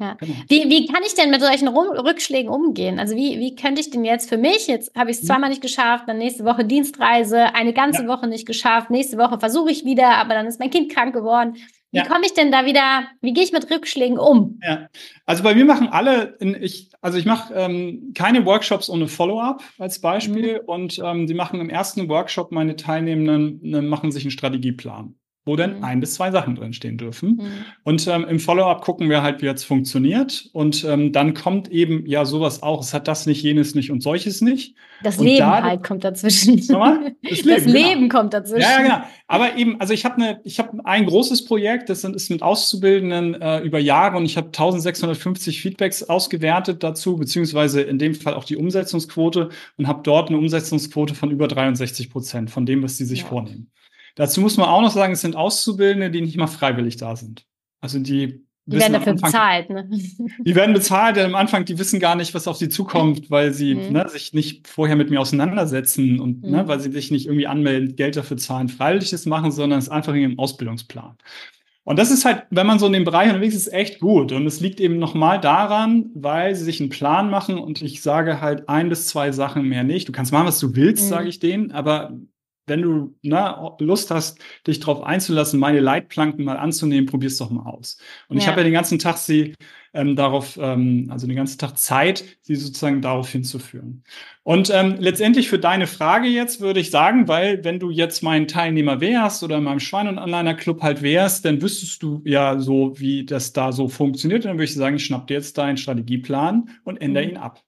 Ja. 0.00 0.14
Genau. 0.14 0.32
Wie, 0.48 0.68
wie 0.68 0.86
kann 0.86 1.02
ich 1.06 1.14
denn 1.14 1.30
mit 1.30 1.40
solchen 1.40 1.68
Rückschlägen 1.68 2.50
umgehen? 2.50 2.98
Also 2.98 3.14
wie, 3.14 3.38
wie 3.38 3.54
könnte 3.54 3.80
ich 3.80 3.90
denn 3.90 4.04
jetzt 4.04 4.28
für 4.28 4.38
mich, 4.38 4.66
jetzt 4.66 4.96
habe 4.96 5.10
ich 5.10 5.18
es 5.18 5.26
zweimal 5.26 5.50
nicht 5.50 5.62
geschafft, 5.62 6.08
dann 6.08 6.18
nächste 6.18 6.44
Woche 6.44 6.64
Dienstreise, 6.64 7.54
eine 7.54 7.74
ganze 7.74 8.02
ja. 8.02 8.08
Woche 8.08 8.26
nicht 8.26 8.46
geschafft, 8.46 8.90
nächste 8.90 9.18
Woche 9.18 9.38
versuche 9.38 9.70
ich 9.70 9.84
wieder, 9.84 10.16
aber 10.16 10.34
dann 10.34 10.46
ist 10.46 10.58
mein 10.58 10.70
Kind 10.70 10.90
krank 10.90 11.14
geworden. 11.14 11.56
Wie 11.92 11.98
ja. 11.98 12.06
komme 12.06 12.24
ich 12.24 12.34
denn 12.34 12.52
da 12.52 12.66
wieder, 12.66 13.08
wie 13.20 13.32
gehe 13.32 13.42
ich 13.42 13.52
mit 13.52 13.70
Rückschlägen 13.70 14.18
um? 14.18 14.60
Ja, 14.62 14.88
also 15.26 15.42
bei 15.42 15.54
mir 15.54 15.64
machen 15.64 15.88
alle, 15.88 16.36
ich, 16.60 16.90
also 17.00 17.18
ich 17.18 17.24
mache 17.24 17.52
ähm, 17.54 18.12
keine 18.14 18.46
Workshops 18.46 18.88
ohne 18.88 19.08
Follow-up 19.08 19.62
als 19.78 20.00
Beispiel 20.00 20.60
mhm. 20.60 20.68
und 20.68 21.00
ähm, 21.04 21.26
die 21.26 21.34
machen 21.34 21.60
im 21.60 21.68
ersten 21.68 22.08
Workshop, 22.08 22.52
meine 22.52 22.76
Teilnehmenden 22.76 23.60
ne, 23.62 23.82
machen 23.82 24.12
sich 24.12 24.24
einen 24.24 24.30
Strategieplan 24.30 25.16
wo 25.50 25.56
dann 25.56 25.78
mhm. 25.78 25.84
ein 25.84 25.98
bis 25.98 26.14
zwei 26.14 26.30
Sachen 26.30 26.54
drinstehen 26.54 26.96
dürfen. 26.96 27.30
Mhm. 27.30 27.50
Und 27.82 28.06
ähm, 28.06 28.24
im 28.28 28.38
Follow-up 28.38 28.82
gucken 28.82 29.10
wir 29.10 29.20
halt, 29.20 29.42
wie 29.42 29.48
es 29.48 29.64
funktioniert. 29.64 30.48
Und 30.52 30.84
ähm, 30.84 31.10
dann 31.10 31.34
kommt 31.34 31.68
eben 31.72 32.06
ja 32.06 32.24
sowas 32.24 32.62
auch, 32.62 32.80
es 32.82 32.94
hat 32.94 33.08
das 33.08 33.26
nicht, 33.26 33.42
jenes 33.42 33.74
nicht 33.74 33.90
und 33.90 34.00
solches 34.00 34.42
nicht. 34.42 34.76
Das 35.02 35.18
und 35.18 35.24
Leben 35.24 35.38
da, 35.38 35.62
halt 35.62 35.82
kommt 35.82 36.04
dazwischen. 36.04 36.62
Nochmal? 36.68 37.16
Das 37.22 37.42
Leben, 37.42 37.64
das 37.64 37.72
Leben 37.72 38.00
genau. 38.02 38.18
kommt 38.18 38.34
dazwischen. 38.34 38.60
Ja, 38.60 38.70
ja, 38.70 38.82
genau. 38.82 39.00
Aber 39.26 39.56
eben, 39.56 39.80
also 39.80 39.92
ich 39.92 40.04
habe 40.04 40.16
eine, 40.16 40.40
ich 40.44 40.58
habe 40.60 40.84
ein 40.84 41.06
großes 41.06 41.44
Projekt, 41.44 41.88
das 41.88 42.04
ist 42.04 42.30
mit 42.30 42.42
Auszubildenden 42.42 43.40
äh, 43.40 43.60
über 43.60 43.78
Jahre 43.78 44.16
und 44.16 44.24
ich 44.24 44.36
habe 44.36 44.48
1650 44.48 45.60
Feedbacks 45.60 46.04
ausgewertet 46.04 46.84
dazu, 46.84 47.16
beziehungsweise 47.16 47.82
in 47.82 47.98
dem 47.98 48.14
Fall 48.14 48.34
auch 48.34 48.44
die 48.44 48.56
Umsetzungsquote 48.56 49.50
und 49.78 49.88
habe 49.88 50.00
dort 50.04 50.28
eine 50.28 50.38
Umsetzungsquote 50.38 51.14
von 51.14 51.30
über 51.30 51.48
63 51.48 52.10
Prozent 52.10 52.50
von 52.50 52.66
dem, 52.66 52.82
was 52.82 52.96
sie 52.96 53.04
sich 53.04 53.22
ja. 53.22 53.26
vornehmen. 53.26 53.70
Dazu 54.14 54.40
muss 54.40 54.56
man 54.56 54.68
auch 54.68 54.82
noch 54.82 54.90
sagen, 54.90 55.12
es 55.12 55.20
sind 55.20 55.36
Auszubildende, 55.36 56.10
die 56.10 56.20
nicht 56.20 56.36
mal 56.36 56.46
freiwillig 56.46 56.96
da 56.96 57.16
sind. 57.16 57.46
Also 57.80 57.98
die 57.98 58.46
die 58.66 58.78
werden 58.78 58.92
dafür 58.92 59.12
Anfang, 59.12 59.30
bezahlt, 59.30 59.70
ne? 59.70 59.90
Die 60.44 60.54
werden 60.54 60.72
bezahlt, 60.72 61.16
denn 61.16 61.26
am 61.26 61.34
Anfang, 61.34 61.64
die 61.64 61.78
wissen 61.78 61.98
gar 61.98 62.14
nicht, 62.14 62.34
was 62.34 62.46
auf 62.46 62.56
sie 62.56 62.68
zukommt, 62.68 63.30
weil 63.30 63.52
sie 63.52 63.74
mhm. 63.74 63.92
ne, 63.92 64.08
sich 64.08 64.32
nicht 64.32 64.68
vorher 64.68 64.96
mit 64.96 65.10
mir 65.10 65.20
auseinandersetzen 65.20 66.20
und 66.20 66.42
ne, 66.42 66.48
mhm. 66.48 66.54
ne, 66.54 66.68
weil 66.68 66.78
sie 66.78 66.92
sich 66.92 67.10
nicht 67.10 67.26
irgendwie 67.26 67.46
anmelden, 67.46 67.96
Geld 67.96 68.16
dafür 68.16 68.36
zahlen, 68.36 68.68
freiwilliges 68.68 69.26
machen, 69.26 69.50
sondern 69.50 69.78
es 69.78 69.86
ist 69.86 69.90
einfach 69.90 70.14
in 70.14 70.20
ihrem 70.20 70.38
Ausbildungsplan. 70.38 71.16
Und 71.82 71.98
das 71.98 72.10
ist 72.10 72.24
halt, 72.24 72.44
wenn 72.50 72.66
man 72.66 72.78
so 72.78 72.86
in 72.86 72.92
dem 72.92 73.04
Bereich 73.04 73.28
unterwegs 73.28 73.56
ist, 73.56 73.72
echt 73.72 73.98
gut. 73.98 74.30
Und 74.30 74.46
es 74.46 74.60
liegt 74.60 74.78
eben 74.80 74.98
nochmal 74.98 75.40
daran, 75.40 76.10
weil 76.14 76.54
sie 76.54 76.64
sich 76.64 76.80
einen 76.80 76.90
Plan 76.90 77.30
machen 77.30 77.58
und 77.58 77.82
ich 77.82 78.02
sage 78.02 78.40
halt 78.40 78.68
ein 78.68 78.88
bis 78.90 79.08
zwei 79.08 79.32
Sachen 79.32 79.64
mehr 79.64 79.82
nicht. 79.82 80.06
Du 80.06 80.12
kannst 80.12 80.30
machen, 80.30 80.46
was 80.46 80.60
du 80.60 80.76
willst, 80.76 81.06
mhm. 81.06 81.08
sage 81.08 81.28
ich 81.28 81.40
denen, 81.40 81.72
aber 81.72 82.12
wenn 82.70 82.80
du 82.80 83.14
na, 83.20 83.76
Lust 83.80 84.10
hast, 84.10 84.38
dich 84.66 84.80
darauf 84.80 85.02
einzulassen, 85.02 85.60
meine 85.60 85.80
Leitplanken 85.80 86.44
mal 86.44 86.56
anzunehmen, 86.56 87.04
probier's 87.06 87.36
doch 87.36 87.50
mal 87.50 87.68
aus. 87.68 87.98
Und 88.28 88.38
ja. 88.38 88.42
ich 88.42 88.48
habe 88.48 88.60
ja 88.60 88.64
den 88.64 88.72
ganzen 88.72 88.98
Tag 88.98 89.18
sie 89.18 89.54
ähm, 89.92 90.16
darauf, 90.16 90.58
ähm, 90.60 91.08
also 91.10 91.26
den 91.26 91.36
ganzen 91.36 91.58
Tag 91.58 91.76
Zeit, 91.76 92.24
sie 92.42 92.54
sozusagen 92.54 93.02
darauf 93.02 93.28
hinzuführen. 93.28 94.04
Und 94.42 94.70
ähm, 94.72 94.96
letztendlich 94.98 95.48
für 95.48 95.58
deine 95.58 95.86
Frage 95.86 96.28
jetzt 96.28 96.60
würde 96.60 96.80
ich 96.80 96.90
sagen, 96.90 97.28
weil 97.28 97.64
wenn 97.64 97.78
du 97.78 97.90
jetzt 97.90 98.22
mein 98.22 98.48
Teilnehmer 98.48 99.00
wärst 99.00 99.42
oder 99.42 99.58
in 99.58 99.64
meinem 99.64 99.80
Schwein- 99.80 100.08
und 100.08 100.18
Anleiner-Club 100.18 100.82
halt 100.82 101.02
wärst, 101.02 101.44
dann 101.44 101.60
wüsstest 101.60 102.02
du 102.02 102.22
ja 102.24 102.58
so, 102.58 102.98
wie 102.98 103.26
das 103.26 103.52
da 103.52 103.72
so 103.72 103.88
funktioniert. 103.88 104.44
Und 104.44 104.50
dann 104.50 104.56
würde 104.56 104.64
ich 104.64 104.74
sagen, 104.74 104.96
ich 104.96 105.04
schnapp 105.04 105.26
dir 105.26 105.34
jetzt 105.34 105.58
deinen 105.58 105.76
Strategieplan 105.76 106.70
und 106.84 106.96
ändere 106.98 107.24
mhm. 107.24 107.30
ihn 107.30 107.36
ab. 107.36 107.62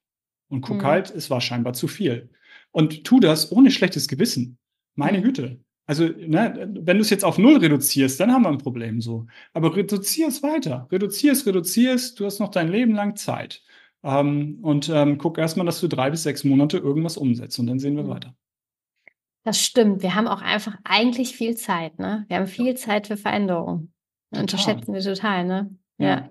Und 0.48 0.60
guck 0.60 0.78
mhm. 0.78 0.86
halt, 0.86 1.10
es 1.10 1.30
war 1.30 1.40
scheinbar 1.40 1.72
zu 1.72 1.88
viel. 1.88 2.30
Und 2.70 3.04
tu 3.04 3.20
das 3.20 3.52
ohne 3.52 3.70
schlechtes 3.70 4.08
Gewissen. 4.08 4.58
Meine 4.94 5.18
mhm. 5.18 5.22
Güte. 5.22 5.61
Also, 5.87 6.05
ne, 6.05 6.70
wenn 6.74 6.96
du 6.96 7.02
es 7.02 7.11
jetzt 7.11 7.24
auf 7.24 7.38
null 7.38 7.57
reduzierst, 7.57 8.18
dann 8.20 8.33
haben 8.33 8.42
wir 8.42 8.50
ein 8.50 8.59
Problem 8.59 9.00
so. 9.00 9.26
Aber 9.52 9.74
reduzier 9.74 10.28
es 10.28 10.42
weiter. 10.42 10.87
Reduzier 10.90 11.33
es, 11.33 11.44
reduzier 11.44 11.94
es. 11.94 12.14
Du 12.14 12.24
hast 12.24 12.38
noch 12.38 12.50
dein 12.50 12.68
Leben 12.68 12.94
lang 12.94 13.16
Zeit. 13.16 13.62
Ähm, 14.05 14.59
und 14.62 14.88
ähm, 14.88 15.18
guck 15.18 15.38
erstmal, 15.38 15.66
dass 15.66 15.81
du 15.81 15.88
drei 15.88 16.11
bis 16.11 16.22
sechs 16.22 16.44
Monate 16.44 16.78
irgendwas 16.78 17.16
umsetzt 17.16 17.59
und 17.59 17.66
dann 17.66 17.78
sehen 17.78 17.96
wir 17.96 18.05
mhm. 18.05 18.09
weiter. 18.09 18.35
Das 19.44 19.61
stimmt. 19.61 20.02
Wir 20.02 20.14
haben 20.14 20.28
auch 20.28 20.40
einfach 20.40 20.76
eigentlich 20.85 21.37
viel 21.37 21.57
Zeit, 21.57 21.98
ne? 21.98 22.24
Wir 22.28 22.37
haben 22.37 22.46
viel 22.46 22.76
Zeit 22.76 23.09
für 23.09 23.16
Veränderung. 23.16 23.92
Unterschätzen 24.31 24.94
wir 24.94 25.00
total, 25.00 25.44
ne? 25.44 25.76
ja. 25.98 26.09
ja. 26.09 26.31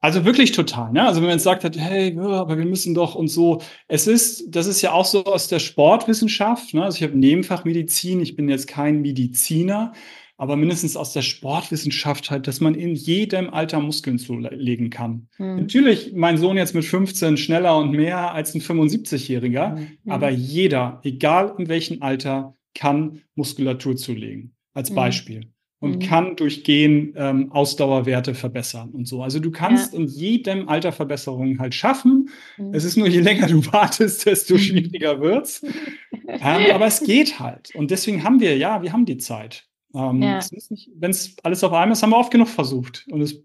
Also 0.00 0.24
wirklich 0.24 0.52
total, 0.52 0.92
ne? 0.92 1.04
Also 1.04 1.20
wenn 1.20 1.28
man 1.28 1.36
jetzt 1.36 1.44
sagt 1.44 1.64
hat, 1.64 1.76
hey, 1.76 2.16
aber 2.18 2.58
wir 2.58 2.66
müssen 2.66 2.94
doch 2.94 3.14
und 3.14 3.28
so. 3.28 3.62
Es 3.88 4.06
ist, 4.06 4.54
das 4.54 4.66
ist 4.66 4.82
ja 4.82 4.92
auch 4.92 5.06
so 5.06 5.24
aus 5.24 5.48
der 5.48 5.58
Sportwissenschaft, 5.58 6.74
ne? 6.74 6.84
Also 6.84 6.96
ich 6.96 7.02
habe 7.02 7.18
Nebenfachmedizin, 7.18 8.20
ich 8.20 8.36
bin 8.36 8.48
jetzt 8.48 8.68
kein 8.68 9.00
Mediziner, 9.00 9.92
aber 10.36 10.56
mindestens 10.56 10.96
aus 10.96 11.14
der 11.14 11.22
Sportwissenschaft 11.22 12.30
halt, 12.30 12.46
dass 12.46 12.60
man 12.60 12.74
in 12.74 12.94
jedem 12.94 13.48
Alter 13.48 13.80
Muskeln 13.80 14.18
zulegen 14.18 14.90
kann. 14.90 15.28
Mhm. 15.38 15.56
Natürlich, 15.56 16.12
mein 16.14 16.36
Sohn 16.36 16.58
jetzt 16.58 16.74
mit 16.74 16.84
15 16.84 17.38
schneller 17.38 17.78
und 17.78 17.92
mehr 17.92 18.32
als 18.32 18.54
ein 18.54 18.60
75-Jähriger, 18.60 19.76
mhm. 19.76 20.10
aber 20.10 20.28
jeder, 20.28 21.00
egal 21.04 21.54
in 21.58 21.68
welchem 21.68 22.02
Alter, 22.02 22.54
kann 22.74 23.22
Muskulatur 23.34 23.96
zulegen. 23.96 24.52
Als 24.74 24.90
hm. 24.90 24.96
Beispiel. 24.96 25.40
Mhm 25.40 25.55
und 25.80 25.96
mhm. 25.96 25.98
kann 26.00 26.36
durch 26.36 26.64
Gehen 26.64 27.12
ähm, 27.16 27.52
Ausdauerwerte 27.52 28.34
verbessern 28.34 28.90
und 28.90 29.06
so. 29.06 29.22
Also 29.22 29.40
du 29.40 29.50
kannst 29.50 29.92
ja. 29.92 29.98
in 29.98 30.06
jedem 30.06 30.68
Alter 30.68 30.92
Verbesserungen 30.92 31.58
halt 31.58 31.74
schaffen. 31.74 32.30
Mhm. 32.56 32.74
Es 32.74 32.84
ist 32.84 32.96
nur, 32.96 33.08
je 33.08 33.20
länger 33.20 33.46
du 33.46 33.64
wartest, 33.72 34.26
desto 34.26 34.56
schwieriger 34.58 35.20
wird's. 35.20 35.62
ähm, 36.28 36.66
aber 36.72 36.86
es 36.86 37.02
geht 37.02 37.38
halt. 37.38 37.74
Und 37.74 37.90
deswegen 37.90 38.24
haben 38.24 38.40
wir, 38.40 38.56
ja, 38.56 38.82
wir 38.82 38.92
haben 38.92 39.04
die 39.04 39.18
Zeit. 39.18 39.66
Ähm, 39.94 40.22
ja. 40.22 40.40
Wenn 40.96 41.10
es 41.10 41.36
alles 41.42 41.62
auf 41.62 41.72
einmal 41.72 41.92
ist, 41.92 42.02
haben 42.02 42.10
wir 42.10 42.18
oft 42.18 42.32
genug 42.32 42.48
versucht 42.48 43.06
und 43.10 43.20
es 43.20 43.42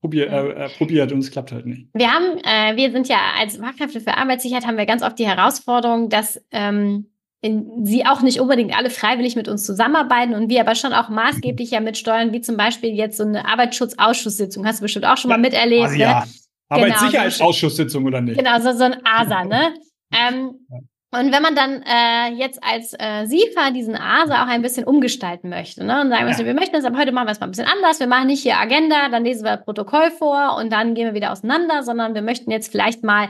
probier, 0.00 0.30
äh, 0.30 0.64
äh, 0.64 0.68
probiert 0.76 1.12
und 1.12 1.18
es 1.18 1.30
klappt 1.30 1.52
halt 1.52 1.66
nicht. 1.66 1.88
Wir 1.94 2.10
haben, 2.10 2.38
äh, 2.38 2.76
wir 2.76 2.90
sind 2.92 3.08
ja 3.08 3.18
als 3.38 3.56
Fachkräfte 3.56 4.00
für 4.00 4.16
Arbeitssicherheit 4.16 4.66
haben 4.66 4.78
wir 4.78 4.86
ganz 4.86 5.02
oft 5.02 5.18
die 5.18 5.26
Herausforderung, 5.26 6.08
dass 6.08 6.42
ähm, 6.50 7.06
in, 7.42 7.86
sie 7.86 8.04
auch 8.04 8.20
nicht 8.20 8.40
unbedingt 8.40 8.76
alle 8.76 8.90
freiwillig 8.90 9.34
mit 9.34 9.48
uns 9.48 9.64
zusammenarbeiten 9.64 10.34
und 10.34 10.50
wir 10.50 10.60
aber 10.60 10.74
schon 10.74 10.92
auch 10.92 11.08
maßgeblich 11.08 11.70
ja 11.70 11.80
mitsteuern, 11.80 12.32
wie 12.32 12.40
zum 12.40 12.56
Beispiel 12.56 12.94
jetzt 12.94 13.16
so 13.16 13.24
eine 13.24 13.46
Arbeitsschutzausschusssitzung. 13.46 14.66
Hast 14.66 14.80
du 14.80 14.82
bestimmt 14.82 15.06
auch 15.06 15.16
schon 15.16 15.30
mal 15.30 15.38
miterlebt. 15.38 15.84
Also 15.84 15.96
ja. 15.96 16.20
Ne? 16.20 16.26
Arbeitssicherheitsausschusssitzung 16.68 18.04
oder 18.04 18.20
nicht? 18.20 18.38
Genau, 18.38 18.60
so, 18.60 18.72
so 18.72 18.84
ein 18.84 18.96
ASA, 19.04 19.44
ne? 19.44 19.74
Ähm, 20.12 20.66
Und 21.12 21.32
wenn 21.32 21.42
man 21.42 21.56
dann 21.56 21.82
äh, 21.82 22.34
jetzt 22.34 22.62
als 22.62 22.94
äh, 22.96 23.26
SIFA 23.26 23.72
diesen 23.72 23.96
ASA 23.96 24.44
auch 24.44 24.48
ein 24.48 24.62
bisschen 24.62 24.84
umgestalten 24.84 25.48
möchte, 25.48 25.84
ne, 25.84 26.02
und 26.02 26.10
sagen 26.10 26.26
wir, 26.26 26.36
ja. 26.36 26.44
wir 26.44 26.54
möchten 26.54 26.74
das 26.74 26.84
aber 26.84 26.98
heute 26.98 27.10
machen 27.10 27.26
wir 27.26 27.32
es 27.32 27.40
mal 27.40 27.48
ein 27.48 27.50
bisschen 27.50 27.66
anders. 27.66 27.98
Wir 27.98 28.06
machen 28.06 28.28
nicht 28.28 28.42
hier 28.42 28.58
Agenda, 28.58 29.08
dann 29.08 29.24
lesen 29.24 29.44
wir 29.44 29.56
das 29.56 29.64
Protokoll 29.64 30.12
vor 30.12 30.56
und 30.56 30.72
dann 30.72 30.94
gehen 30.94 31.06
wir 31.06 31.14
wieder 31.14 31.32
auseinander, 31.32 31.82
sondern 31.82 32.14
wir 32.14 32.22
möchten 32.22 32.52
jetzt 32.52 32.70
vielleicht 32.70 33.02
mal 33.02 33.28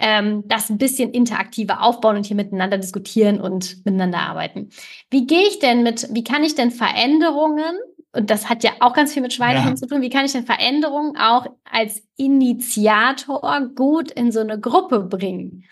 ähm, 0.00 0.44
das 0.46 0.70
ein 0.70 0.78
bisschen 0.78 1.12
interaktiver 1.12 1.82
aufbauen 1.82 2.16
und 2.16 2.26
hier 2.26 2.36
miteinander 2.36 2.78
diskutieren 2.78 3.40
und 3.40 3.84
miteinander 3.84 4.18
arbeiten. 4.18 4.70
Wie 5.10 5.26
gehe 5.26 5.46
ich 5.46 5.58
denn 5.58 5.82
mit, 5.82 6.08
wie 6.12 6.24
kann 6.24 6.42
ich 6.42 6.54
denn 6.54 6.70
Veränderungen, 6.70 7.76
und 8.12 8.30
das 8.30 8.48
hat 8.48 8.64
ja 8.64 8.72
auch 8.80 8.92
ganz 8.92 9.12
viel 9.12 9.22
mit 9.22 9.32
Schweinehunden 9.32 9.76
ja. 9.76 9.80
zu 9.80 9.86
tun, 9.86 10.02
wie 10.02 10.10
kann 10.10 10.24
ich 10.24 10.32
denn 10.32 10.44
Veränderungen 10.44 11.16
auch 11.16 11.46
als 11.64 12.02
Initiator 12.16 13.68
gut 13.74 14.10
in 14.10 14.32
so 14.32 14.40
eine 14.40 14.58
Gruppe 14.58 15.00
bringen? 15.00 15.64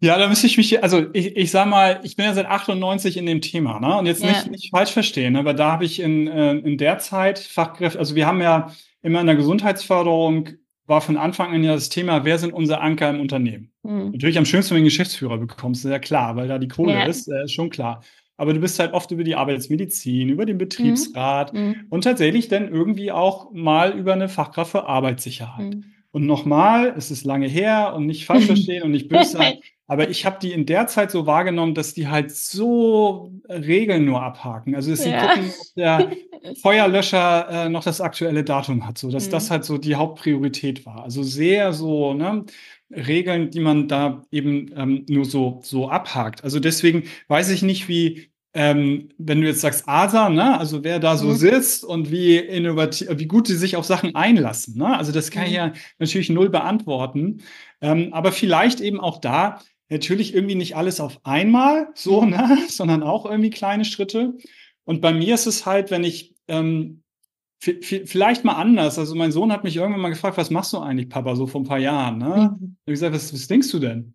Ja, 0.00 0.18
da 0.18 0.28
müsste 0.28 0.46
ich 0.46 0.58
mich, 0.58 0.82
also 0.82 1.06
ich, 1.14 1.36
ich 1.36 1.50
sag 1.50 1.66
mal, 1.68 2.00
ich 2.02 2.16
bin 2.16 2.26
ja 2.26 2.34
seit 2.34 2.46
98 2.46 3.16
in 3.16 3.24
dem 3.24 3.40
Thema, 3.40 3.80
ne? 3.80 3.96
Und 3.96 4.06
jetzt 4.06 4.22
ja. 4.22 4.28
nicht, 4.28 4.50
nicht 4.50 4.70
falsch 4.70 4.92
verstehen, 4.92 5.36
aber 5.36 5.54
da 5.54 5.72
habe 5.72 5.86
ich 5.86 6.00
in, 6.00 6.28
äh, 6.28 6.52
in 6.52 6.76
der 6.76 6.98
Zeit 6.98 7.38
Fachkräfte, 7.38 7.98
also 7.98 8.14
wir 8.14 8.26
haben 8.26 8.42
ja 8.42 8.70
immer 9.00 9.20
in 9.20 9.26
der 9.26 9.36
Gesundheitsförderung 9.36 10.50
war 10.86 11.00
von 11.00 11.16
Anfang 11.16 11.52
an 11.52 11.64
ja 11.64 11.74
das 11.74 11.88
Thema, 11.88 12.24
wer 12.24 12.38
sind 12.38 12.52
unsere 12.52 12.80
Anker 12.80 13.10
im 13.10 13.20
Unternehmen? 13.20 13.72
Mhm. 13.82 14.12
Natürlich 14.12 14.38
am 14.38 14.44
schönsten, 14.44 14.70
wenn 14.70 14.76
du 14.76 14.82
einen 14.82 14.86
Geschäftsführer 14.86 15.38
bekommst, 15.38 15.84
ist 15.84 15.90
ja 15.90 15.98
klar, 15.98 16.36
weil 16.36 16.48
da 16.48 16.58
die 16.58 16.68
Kohle 16.68 16.92
ja. 16.92 17.04
ist, 17.04 17.28
äh, 17.28 17.44
ist 17.44 17.52
schon 17.52 17.70
klar. 17.70 18.02
Aber 18.36 18.52
du 18.52 18.60
bist 18.60 18.78
halt 18.78 18.92
oft 18.92 19.10
über 19.10 19.24
die 19.24 19.34
Arbeitsmedizin, 19.34 20.28
über 20.28 20.44
den 20.44 20.58
Betriebsrat 20.58 21.54
mhm. 21.54 21.60
mhm. 21.60 21.86
und 21.88 22.04
tatsächlich 22.04 22.48
dann 22.48 22.68
irgendwie 22.68 23.10
auch 23.10 23.52
mal 23.52 23.98
über 23.98 24.12
eine 24.12 24.28
Fachkraft 24.28 24.72
für 24.72 24.86
Arbeitssicherheit. 24.86 25.74
Mhm. 25.74 25.84
Und 26.12 26.26
nochmal, 26.26 26.94
es 26.96 27.10
ist 27.10 27.24
lange 27.24 27.48
her 27.48 27.92
und 27.94 28.06
nicht 28.06 28.26
falsch 28.26 28.44
verstehen 28.46 28.82
und 28.82 28.90
nicht 28.92 29.08
böse 29.08 29.32
sein. 29.32 29.54
Aber 29.88 30.08
ich 30.08 30.26
habe 30.26 30.38
die 30.40 30.52
in 30.52 30.66
der 30.66 30.88
Zeit 30.88 31.10
so 31.12 31.26
wahrgenommen, 31.26 31.74
dass 31.74 31.94
die 31.94 32.08
halt 32.08 32.32
so 32.32 33.32
Regeln 33.48 34.04
nur 34.04 34.22
abhaken. 34.22 34.74
Also 34.74 34.90
dass 34.90 35.02
sie 35.02 35.10
ja. 35.10 35.26
gucken, 35.28 35.50
ob 35.50 35.74
der 35.76 36.12
Feuerlöscher 36.62 37.48
äh, 37.48 37.68
noch 37.68 37.84
das 37.84 38.00
aktuelle 38.00 38.42
Datum 38.42 38.86
hat, 38.86 38.98
so 38.98 39.10
dass 39.10 39.26
mhm. 39.26 39.30
das 39.30 39.50
halt 39.50 39.64
so 39.64 39.78
die 39.78 39.94
Hauptpriorität 39.94 40.86
war. 40.86 41.04
Also 41.04 41.22
sehr 41.22 41.72
so 41.72 42.14
ne, 42.14 42.44
Regeln, 42.90 43.50
die 43.50 43.60
man 43.60 43.86
da 43.86 44.22
eben 44.30 44.70
ähm, 44.76 45.06
nur 45.08 45.24
so 45.24 45.60
so 45.62 45.88
abhakt. 45.88 46.42
Also 46.42 46.58
deswegen 46.58 47.04
weiß 47.28 47.50
ich 47.50 47.62
nicht, 47.62 47.88
wie 47.88 48.30
ähm, 48.54 49.10
wenn 49.18 49.42
du 49.42 49.46
jetzt 49.46 49.60
sagst 49.60 49.86
ASA, 49.86 50.30
ne, 50.30 50.58
also 50.58 50.82
wer 50.82 50.98
da 50.98 51.18
so 51.18 51.26
mhm. 51.26 51.36
sitzt 51.36 51.84
und 51.84 52.10
wie 52.10 52.38
innovativ, 52.38 53.08
wie 53.12 53.26
gut 53.26 53.46
sie 53.46 53.56
sich 53.56 53.76
auf 53.76 53.84
Sachen 53.84 54.14
einlassen, 54.14 54.78
ne? 54.78 54.96
Also 54.96 55.12
das 55.12 55.30
kann 55.30 55.44
ich 55.44 55.50
mhm. 55.50 55.56
ja 55.56 55.72
natürlich 55.98 56.30
null 56.30 56.48
beantworten. 56.48 57.42
Ähm, 57.82 58.14
aber 58.14 58.32
vielleicht 58.32 58.80
eben 58.80 58.98
auch 58.98 59.20
da, 59.20 59.60
natürlich 59.88 60.34
irgendwie 60.34 60.54
nicht 60.54 60.76
alles 60.76 61.00
auf 61.00 61.20
einmal, 61.24 61.88
so, 61.94 62.24
ne, 62.24 62.58
sondern 62.68 63.02
auch 63.02 63.26
irgendwie 63.26 63.50
kleine 63.50 63.84
Schritte. 63.84 64.34
Und 64.84 65.00
bei 65.00 65.12
mir 65.12 65.34
ist 65.34 65.46
es 65.46 65.66
halt, 65.66 65.90
wenn 65.90 66.04
ich 66.04 66.34
ähm, 66.48 67.02
vielleicht 67.58 68.44
mal 68.44 68.54
anders. 68.54 68.98
Also 68.98 69.14
mein 69.14 69.32
Sohn 69.32 69.50
hat 69.50 69.64
mich 69.64 69.76
irgendwann 69.76 70.00
mal 70.00 70.10
gefragt, 70.10 70.36
was 70.36 70.50
machst 70.50 70.72
du 70.72 70.78
eigentlich, 70.78 71.08
Papa, 71.08 71.34
so 71.36 71.46
vor 71.46 71.60
ein 71.60 71.66
paar 71.66 71.78
Jahren? 71.78 72.18
Ne? 72.18 72.56
Mhm. 72.58 72.76
Ich 72.84 72.86
habe 72.86 72.92
gesagt, 72.92 73.14
was, 73.14 73.32
was 73.32 73.46
denkst 73.46 73.70
du 73.70 73.78
denn? 73.78 74.14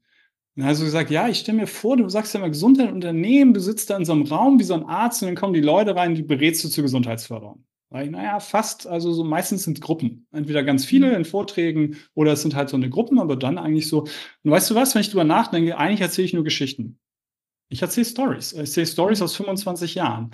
Und 0.56 0.66
hast 0.66 0.82
du 0.82 0.86
gesagt, 0.86 1.10
ja, 1.10 1.28
ich 1.28 1.40
stelle 1.40 1.60
mir 1.60 1.68
vor, 1.68 1.98
du 1.98 2.08
sagst 2.10 2.34
ja 2.34 2.40
immer 2.40 2.50
Gesundheit 2.50 2.92
Unternehmen, 2.92 3.54
du 3.54 3.60
sitzt 3.60 3.90
da 3.90 3.98
in 3.98 4.06
so 4.06 4.12
einem 4.12 4.24
Raum 4.24 4.60
wie 4.60 4.64
so 4.64 4.74
ein 4.74 4.84
Arzt 4.84 5.22
und 5.22 5.28
dann 5.28 5.36
kommen 5.36 5.54
die 5.54 5.62
Leute 5.62 5.96
rein, 5.96 6.14
die 6.14 6.24
berätst 6.24 6.64
du 6.64 6.70
zur 6.70 6.84
Gesundheitsförderung. 6.84 7.64
Weil, 7.92 8.10
naja, 8.10 8.40
fast, 8.40 8.88
also 8.88 9.12
so 9.12 9.26
meistens 9.26 9.64
sind 9.64 9.82
Gruppen. 9.82 10.26
Entweder 10.32 10.64
ganz 10.64 10.86
viele 10.86 11.10
mhm. 11.10 11.16
in 11.16 11.26
Vorträgen 11.26 11.98
oder 12.14 12.32
es 12.32 12.42
sind 12.42 12.56
halt 12.56 12.70
so 12.70 12.78
eine 12.78 12.90
Gruppen, 12.90 13.20
aber 13.20 13.36
dann 13.36 13.58
eigentlich 13.58 13.90
so. 13.90 14.06
Und 14.44 14.52
weißt 14.52 14.72
du 14.72 14.76
was, 14.76 14.96
wenn 14.96 15.02
ich 15.02 15.10
drüber 15.10 15.26
nachdenke, 15.26 15.78
eigentlich 15.78 16.00
erzähle 16.00 16.26
ich 16.26 16.34
nur 16.34 16.46
Geschichten. 16.46 17.00
Ich 17.68 17.82
erzähle 17.82 18.06
Stories. 18.06 18.54
Ich 18.54 18.60
erzähle 18.60 18.88
Stories 18.88 19.20
mhm. 19.20 19.26
aus 19.26 19.36
25 19.36 19.96
Jahren. 19.96 20.32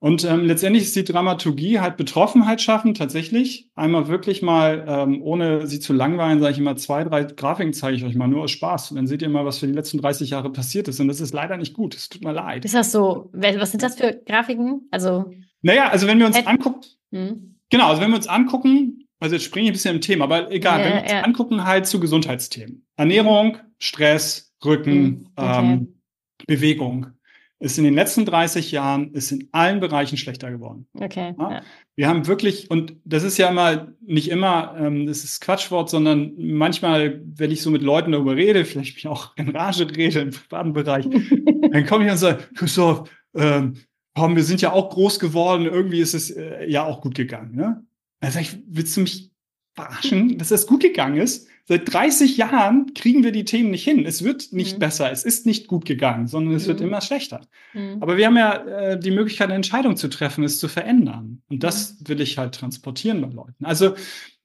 Und 0.00 0.22
ähm, 0.24 0.44
letztendlich 0.44 0.84
ist 0.84 0.96
die 0.96 1.02
Dramaturgie 1.02 1.80
halt 1.80 1.96
Betroffenheit 1.96 2.60
schaffen, 2.60 2.92
tatsächlich. 2.92 3.70
Einmal 3.74 4.08
wirklich 4.08 4.42
mal, 4.42 4.84
ähm, 4.86 5.22
ohne 5.22 5.66
sie 5.66 5.80
zu 5.80 5.94
langweilen, 5.94 6.40
sage 6.40 6.52
ich 6.52 6.58
immer, 6.58 6.76
zwei, 6.76 7.04
drei 7.04 7.24
Grafiken 7.24 7.72
zeige 7.72 7.96
ich 7.96 8.04
euch 8.04 8.14
mal, 8.14 8.28
nur 8.28 8.44
aus 8.44 8.50
Spaß. 8.50 8.90
Und 8.90 8.96
dann 8.96 9.06
seht 9.06 9.22
ihr 9.22 9.30
mal, 9.30 9.46
was 9.46 9.58
für 9.58 9.66
die 9.66 9.72
letzten 9.72 9.98
30 9.98 10.30
Jahre 10.30 10.52
passiert 10.52 10.88
ist. 10.88 11.00
Und 11.00 11.08
das 11.08 11.20
ist 11.20 11.32
leider 11.32 11.56
nicht 11.56 11.72
gut. 11.72 11.96
Es 11.96 12.10
tut 12.10 12.22
mir 12.22 12.32
leid. 12.32 12.66
Ist 12.66 12.74
das 12.74 12.92
so? 12.92 13.30
Was 13.32 13.70
sind 13.70 13.82
das 13.82 13.96
für 13.96 14.12
Grafiken? 14.26 14.86
Also. 14.90 15.32
Naja, 15.62 15.88
also 15.88 16.06
wenn 16.06 16.18
wir 16.20 16.26
uns 16.26 16.36
angucken, 16.46 16.82
hm. 17.12 17.56
Genau, 17.70 17.88
also 17.88 18.00
wenn 18.00 18.10
wir 18.10 18.16
uns 18.16 18.28
angucken, 18.28 19.06
also 19.20 19.34
jetzt 19.34 19.44
springe 19.44 19.64
ich 19.64 19.70
ein 19.70 19.72
bisschen 19.74 19.94
im 19.96 20.00
Thema, 20.00 20.24
aber 20.24 20.50
egal, 20.50 20.80
ja, 20.80 20.84
wenn 20.86 20.92
wir 20.94 21.02
uns 21.02 21.12
ja. 21.12 21.22
angucken 21.22 21.64
halt 21.64 21.86
zu 21.86 22.00
Gesundheitsthemen. 22.00 22.86
Ernährung, 22.96 23.58
Stress, 23.78 24.54
Rücken, 24.64 24.92
hm, 24.92 25.28
okay. 25.36 25.58
ähm, 25.58 26.00
Bewegung 26.46 27.18
ist 27.60 27.76
in 27.76 27.84
den 27.84 27.94
letzten 27.94 28.24
30 28.24 28.70
Jahren 28.70 29.12
ist 29.12 29.32
in 29.32 29.48
allen 29.50 29.80
Bereichen 29.80 30.16
schlechter 30.16 30.50
geworden. 30.50 30.86
Okay. 30.94 31.34
Ja? 31.38 31.62
Wir 31.96 32.08
haben 32.08 32.26
wirklich, 32.28 32.70
und 32.70 32.96
das 33.04 33.24
ist 33.24 33.36
ja 33.36 33.48
immer, 33.48 33.88
nicht 34.00 34.30
immer, 34.30 34.76
ähm, 34.78 35.06
das 35.06 35.24
ist 35.24 35.40
Quatschwort, 35.40 35.90
sondern 35.90 36.34
manchmal, 36.36 37.20
wenn 37.24 37.50
ich 37.50 37.62
so 37.62 37.70
mit 37.70 37.82
Leuten 37.82 38.12
darüber 38.12 38.36
rede, 38.36 38.64
vielleicht 38.64 38.94
mich 38.94 39.08
auch 39.08 39.36
in 39.36 39.48
Rage 39.48 39.88
rede 39.96 40.20
im 40.20 40.30
privaten 40.30 40.72
Bereich, 40.72 41.08
dann 41.72 41.86
komme 41.86 42.04
ich 42.04 42.10
und 42.12 42.18
sage, 42.18 42.44
Christoph, 42.54 43.10
ähm, 43.34 43.74
komm, 44.18 44.34
wir 44.34 44.42
sind 44.42 44.60
ja 44.60 44.72
auch 44.72 44.90
groß 44.90 45.20
geworden, 45.20 45.66
irgendwie 45.66 46.00
ist 46.00 46.14
es 46.14 46.30
äh, 46.30 46.68
ja 46.68 46.84
auch 46.84 47.00
gut 47.00 47.14
gegangen. 47.14 47.54
Ne? 47.54 47.84
Dann 48.20 48.32
sage 48.32 48.46
ich, 48.46 48.58
willst 48.66 48.96
du 48.96 49.02
mich 49.02 49.30
verarschen, 49.74 50.38
dass 50.38 50.48
das 50.48 50.66
gut 50.66 50.82
gegangen 50.82 51.18
ist? 51.18 51.46
Seit 51.66 51.92
30 51.92 52.36
Jahren 52.36 52.94
kriegen 52.94 53.22
wir 53.22 53.30
die 53.30 53.44
Themen 53.44 53.70
nicht 53.70 53.84
hin. 53.84 54.06
Es 54.06 54.24
wird 54.24 54.52
nicht 54.52 54.76
mhm. 54.76 54.80
besser, 54.80 55.12
es 55.12 55.22
ist 55.22 55.46
nicht 55.46 55.68
gut 55.68 55.84
gegangen, 55.84 56.26
sondern 56.26 56.54
es 56.54 56.64
mhm. 56.64 56.68
wird 56.68 56.80
immer 56.80 57.00
schlechter. 57.00 57.42
Mhm. 57.74 57.98
Aber 58.00 58.16
wir 58.16 58.26
haben 58.26 58.36
ja 58.36 58.54
äh, 58.64 58.98
die 58.98 59.10
Möglichkeit, 59.10 59.48
eine 59.48 59.54
Entscheidung 59.54 59.96
zu 59.96 60.08
treffen, 60.08 60.42
es 60.42 60.58
zu 60.58 60.66
verändern. 60.66 61.42
Und 61.48 61.62
das 61.62 62.00
mhm. 62.00 62.08
will 62.08 62.20
ich 62.20 62.38
halt 62.38 62.54
transportieren 62.54 63.20
bei 63.20 63.28
Leuten. 63.28 63.66
Also 63.66 63.94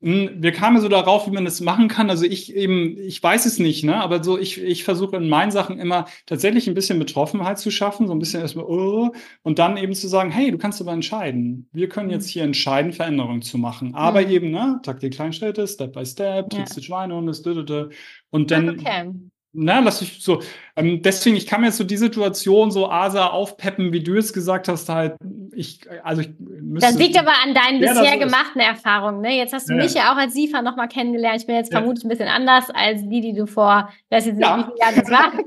wir 0.03 0.51
kamen 0.51 0.81
so 0.81 0.89
darauf, 0.89 1.27
wie 1.27 1.31
man 1.31 1.45
das 1.45 1.61
machen 1.61 1.87
kann. 1.87 2.09
Also 2.09 2.25
ich 2.25 2.53
eben, 2.53 2.97
ich 2.97 3.23
weiß 3.23 3.45
es 3.45 3.57
nicht, 3.57 3.85
ne? 3.85 3.95
Aber 3.95 4.21
so, 4.21 4.37
ich, 4.37 4.61
ich 4.61 4.83
versuche 4.83 5.15
in 5.15 5.29
meinen 5.29 5.51
Sachen 5.51 5.79
immer 5.79 6.05
tatsächlich 6.25 6.67
ein 6.67 6.73
bisschen 6.73 6.99
Betroffenheit 6.99 7.57
zu 7.57 7.71
schaffen, 7.71 8.07
so 8.07 8.13
ein 8.13 8.19
bisschen 8.19 8.41
erstmal, 8.41 8.65
oh, 8.65 9.13
und 9.43 9.59
dann 9.59 9.77
eben 9.77 9.93
zu 9.93 10.09
sagen, 10.09 10.29
hey, 10.29 10.51
du 10.51 10.57
kannst 10.57 10.81
aber 10.81 10.91
entscheiden. 10.91 11.69
Wir 11.71 11.87
können 11.87 12.09
jetzt 12.09 12.27
hier 12.27 12.43
entscheiden, 12.43 12.91
Veränderungen 12.91 13.41
zu 13.41 13.57
machen. 13.57 13.95
Aber 13.95 14.21
mhm. 14.21 14.29
eben, 14.29 14.51
ne, 14.51 14.81
Taktik 14.83 15.13
Kleinstädte, 15.13 15.65
Step 15.67 15.93
by 15.93 16.05
Step, 16.05 16.49
Tricks 16.49 16.71
ja. 16.71 16.75
des 16.75 16.85
Schweinehundes, 16.85 17.41
und 18.29 18.51
dann 18.51 19.31
na, 19.53 19.79
lass 19.79 20.01
ich 20.01 20.21
so. 20.21 20.41
Ähm, 20.75 21.01
deswegen, 21.03 21.35
ich 21.35 21.45
kann 21.45 21.61
mir 21.61 21.67
jetzt 21.67 21.77
so 21.77 21.83
die 21.83 21.97
Situation 21.97 22.71
so 22.71 22.89
Asa 22.89 23.27
aufpeppen, 23.27 23.93
wie 23.93 24.01
du 24.01 24.15
es 24.15 24.33
gesagt 24.33 24.67
hast, 24.67 24.89
halt, 24.89 25.15
ich, 25.55 25.81
also 26.03 26.21
ich 26.21 26.31
müsste, 26.39 26.89
Das 26.89 26.97
liegt 26.97 27.17
aber 27.17 27.33
an 27.43 27.53
deinen 27.53 27.79
bisher 27.79 28.17
gemachten 28.17 28.59
Erfahrungen, 28.59 29.21
ne? 29.21 29.37
Jetzt 29.37 29.53
hast 29.53 29.69
du 29.69 29.73
ja. 29.73 29.83
mich 29.83 29.93
ja 29.93 30.11
auch 30.11 30.17
als 30.17 30.33
SIFA 30.33 30.63
nochmal 30.63 30.87
kennengelernt. 30.87 31.41
Ich 31.41 31.45
bin 31.45 31.55
jetzt 31.55 31.71
ja. 31.71 31.79
vermutlich 31.79 32.03
ein 32.03 32.09
bisschen 32.09 32.27
anders 32.27 32.71
als 32.71 33.01
die, 33.07 33.21
die 33.21 33.33
du 33.33 33.45
vor, 33.45 33.89
weiß 34.09 34.25
jetzt 34.25 34.37
nicht, 34.37 34.47
ja. 34.47 34.63
viele 34.65 34.79
Jahren 34.79 34.95
das 34.95 35.11
war. 35.11 35.33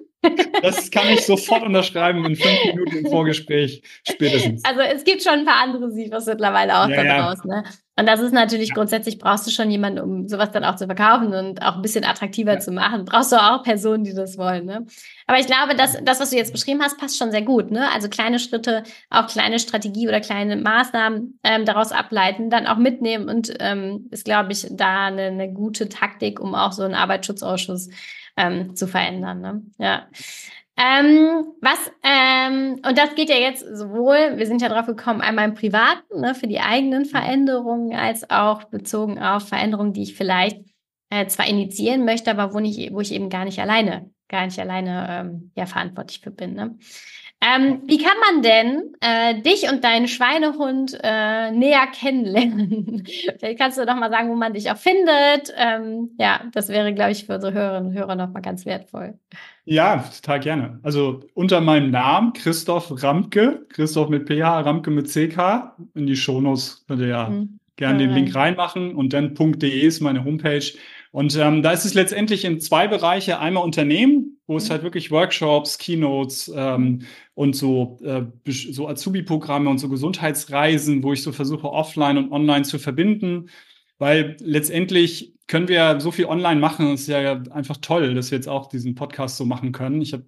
Das 0.61 0.91
kann 0.91 1.09
ich 1.09 1.25
sofort 1.25 1.63
unterschreiben 1.63 2.25
in 2.25 2.35
fünf 2.35 2.65
Minuten 2.65 2.97
im 2.97 3.07
Vorgespräch 3.07 3.81
spätestens. 4.03 4.65
Also 4.65 4.81
es 4.81 5.05
gibt 5.05 5.23
schon 5.23 5.35
ein 5.35 5.45
paar 5.45 5.63
andere 5.63 5.93
Sifas 5.93 6.27
mittlerweile 6.27 6.81
auch 6.81 6.89
ja, 6.89 7.05
da 7.05 7.23
draußen. 7.23 7.49
Ne? 7.49 7.63
Und 7.99 8.07
das 8.07 8.21
ist 8.21 8.33
natürlich 8.33 8.69
ja. 8.69 8.75
grundsätzlich, 8.75 9.19
brauchst 9.19 9.47
du 9.47 9.51
schon 9.51 9.71
jemanden, 9.71 10.01
um 10.01 10.29
sowas 10.29 10.51
dann 10.51 10.65
auch 10.65 10.77
zu 10.77 10.85
verkaufen 10.85 11.33
und 11.33 11.63
auch 11.63 11.77
ein 11.77 11.83
bisschen 11.83 12.05
attraktiver 12.05 12.55
ja. 12.55 12.59
zu 12.59 12.71
machen. 12.71 13.07
Brauchst 13.07 13.33
du 13.33 13.37
auch 13.37 13.63
Personen, 13.63 14.05
die 14.05 14.13
das 14.13 14.37
wollen. 14.37 14.67
Ne? 14.67 14.85
Aber 15.27 15.39
ich 15.39 15.47
glaube, 15.47 15.75
dass 15.75 15.97
das, 16.05 16.21
was 16.21 16.31
du 16.31 16.37
jetzt 16.37 16.53
beschrieben 16.53 16.83
hast, 16.83 16.99
passt 16.99 17.17
schon 17.17 17.31
sehr 17.31 17.43
gut. 17.43 17.71
Ne? 17.71 17.91
Also 17.93 18.09
kleine 18.09 18.39
Schritte, 18.39 18.83
auch 19.09 19.27
kleine 19.27 19.59
Strategie 19.59 20.09
oder 20.09 20.21
kleine 20.21 20.57
Maßnahmen 20.57 21.39
ähm, 21.43 21.65
daraus 21.65 21.91
ableiten, 21.91 22.51
dann 22.51 22.67
auch 22.67 22.77
mitnehmen 22.77 23.31
und 23.31 23.55
ähm, 23.61 24.09
ist, 24.11 24.27
glaube 24.27 24.53
ich, 24.53 24.67
da 24.71 25.07
eine, 25.07 25.29
eine 25.29 25.51
gute 25.51 25.89
Taktik, 25.89 26.39
um 26.39 26.55
auch 26.55 26.73
so 26.73 26.83
einen 26.83 26.95
Arbeitsschutzausschuss 26.95 27.89
ähm, 28.37 28.77
zu 28.77 28.87
verändern. 28.87 29.41
Ne? 29.41 29.63
Ja. 29.79 30.07
Ähm, 30.79 31.55
was, 31.63 31.91
ähm, 32.03 32.81
und 32.87 32.99
das 32.99 33.15
geht 33.15 33.31
ja 33.31 33.37
jetzt 33.37 33.61
sowohl, 33.61 34.37
wir 34.37 34.47
sind 34.47 34.61
ja 34.61 34.69
drauf 34.69 34.85
gekommen, 34.85 35.23
einmal 35.23 35.49
im 35.49 35.55
Privaten, 35.55 36.21
ne, 36.21 36.35
für 36.35 36.47
die 36.47 36.61
eigenen 36.61 37.07
Veränderungen, 37.07 37.95
als 37.95 38.29
auch 38.29 38.65
bezogen 38.65 39.19
auf 39.19 39.49
Veränderungen, 39.49 39.95
die 39.95 40.03
ich 40.03 40.15
vielleicht 40.15 40.61
äh, 41.09 41.27
zwar 41.29 41.47
initiieren 41.47 42.05
möchte, 42.05 42.31
aber 42.31 42.53
wo, 42.53 42.61
nicht, 42.61 42.93
wo 42.93 43.01
ich 43.01 43.13
eben 43.13 43.31
gar 43.31 43.47
nicht 43.47 43.59
alleine, 43.59 44.11
gar 44.29 44.45
nicht 44.45 44.59
alleine 44.59 45.07
ähm, 45.09 45.53
ja, 45.57 45.65
verantwortlich 45.65 46.21
für 46.21 46.31
bin. 46.31 46.53
Ne? 46.53 46.77
Ähm, 47.47 47.83
wie 47.87 47.99
kann 47.99 48.17
man 48.31 48.43
denn 48.43 48.95
äh, 49.01 49.41
dich 49.43 49.71
und 49.71 49.85
deinen 49.85 50.09
Schweinehund 50.09 50.99
äh, 51.03 51.51
näher 51.53 51.87
kennenlernen? 51.87 53.05
Vielleicht 53.39 53.59
kannst 53.59 53.79
du 53.79 53.87
doch 53.87 53.95
mal 53.95 54.11
sagen, 54.11 54.31
wo 54.31 54.35
man 54.35 54.55
dich 54.55 54.71
auch 54.71 54.77
findet. 54.77 55.55
Ähm, 55.57 56.11
ja, 56.19 56.41
das 56.53 56.69
wäre, 56.69 56.93
glaube 56.95 57.13
ich, 57.13 57.27
für 57.27 57.35
unsere 57.35 57.53
Hörerinnen 57.53 57.91
und 57.91 57.99
Hörer 57.99 58.17
nochmal 58.17 58.43
ganz 58.43 58.67
wertvoll. 58.67 59.15
Ja, 59.65 60.05
total 60.21 60.41
gerne. 60.41 60.81
Also 60.83 61.21
unter 61.35 61.61
meinem 61.61 61.91
Namen 61.91 62.33
Christoph 62.33 63.03
Ramke, 63.03 63.67
Christoph 63.69 64.09
mit 64.09 64.29
PH, 64.29 64.61
Ramke 64.61 64.91
mit 64.91 65.09
CK. 65.09 65.77
In 65.95 66.07
die 66.07 66.17
Shownotes 66.17 66.85
könnt 66.89 67.01
ihr 67.01 67.09
ja 67.09 67.29
mhm. 67.29 67.59
gerne 67.77 67.99
den 67.99 68.11
Link 68.11 68.35
reinmachen 68.35 68.95
und 68.95 69.13
dann 69.13 69.35
.de 69.35 69.81
ist 69.81 70.01
meine 70.01 70.25
Homepage. 70.25 70.73
Und 71.17 71.35
ähm, 71.37 71.63
da 71.63 71.73
ist 71.73 71.87
es 71.87 71.95
letztendlich 71.95 72.45
in 72.45 72.61
zwei 72.61 72.89
Bereiche. 72.89 73.41
Einmal 73.41 73.65
Unternehmen, 73.65 74.39
wo 74.47 74.59
es 74.59 74.69
halt 74.69 74.83
wirklich 74.83 75.11
Workshops, 75.11 75.79
Keynotes 75.79 76.53
ähm, 76.55 77.07
und 77.33 77.57
so, 77.57 77.99
äh, 78.05 78.25
so 78.47 78.87
Azubi-Programme 78.87 79.71
und 79.71 79.79
so 79.79 79.89
Gesundheitsreisen, 79.89 81.03
wo 81.03 81.15
ich 81.15 81.23
so 81.23 81.33
versuche, 81.33 81.71
offline 81.71 82.19
und 82.19 82.33
online 82.33 82.65
zu 82.65 82.79
verbinden. 82.79 83.49
Weil 83.97 84.37
letztendlich 84.41 85.33
können 85.47 85.69
wir 85.69 86.01
so 86.01 86.11
viel 86.11 86.27
online 86.27 86.61
machen. 86.61 86.93
Es 86.93 87.03
ist 87.03 87.09
ja 87.09 87.43
einfach 87.51 87.79
toll, 87.79 88.13
dass 88.13 88.31
wir 88.31 88.37
jetzt 88.37 88.49
auch 88.49 88.69
diesen 88.69 88.95
Podcast 88.95 89.39
so 89.39 89.47
machen 89.47 89.73
können. 89.73 90.03
Ich 90.03 90.13
habe 90.13 90.25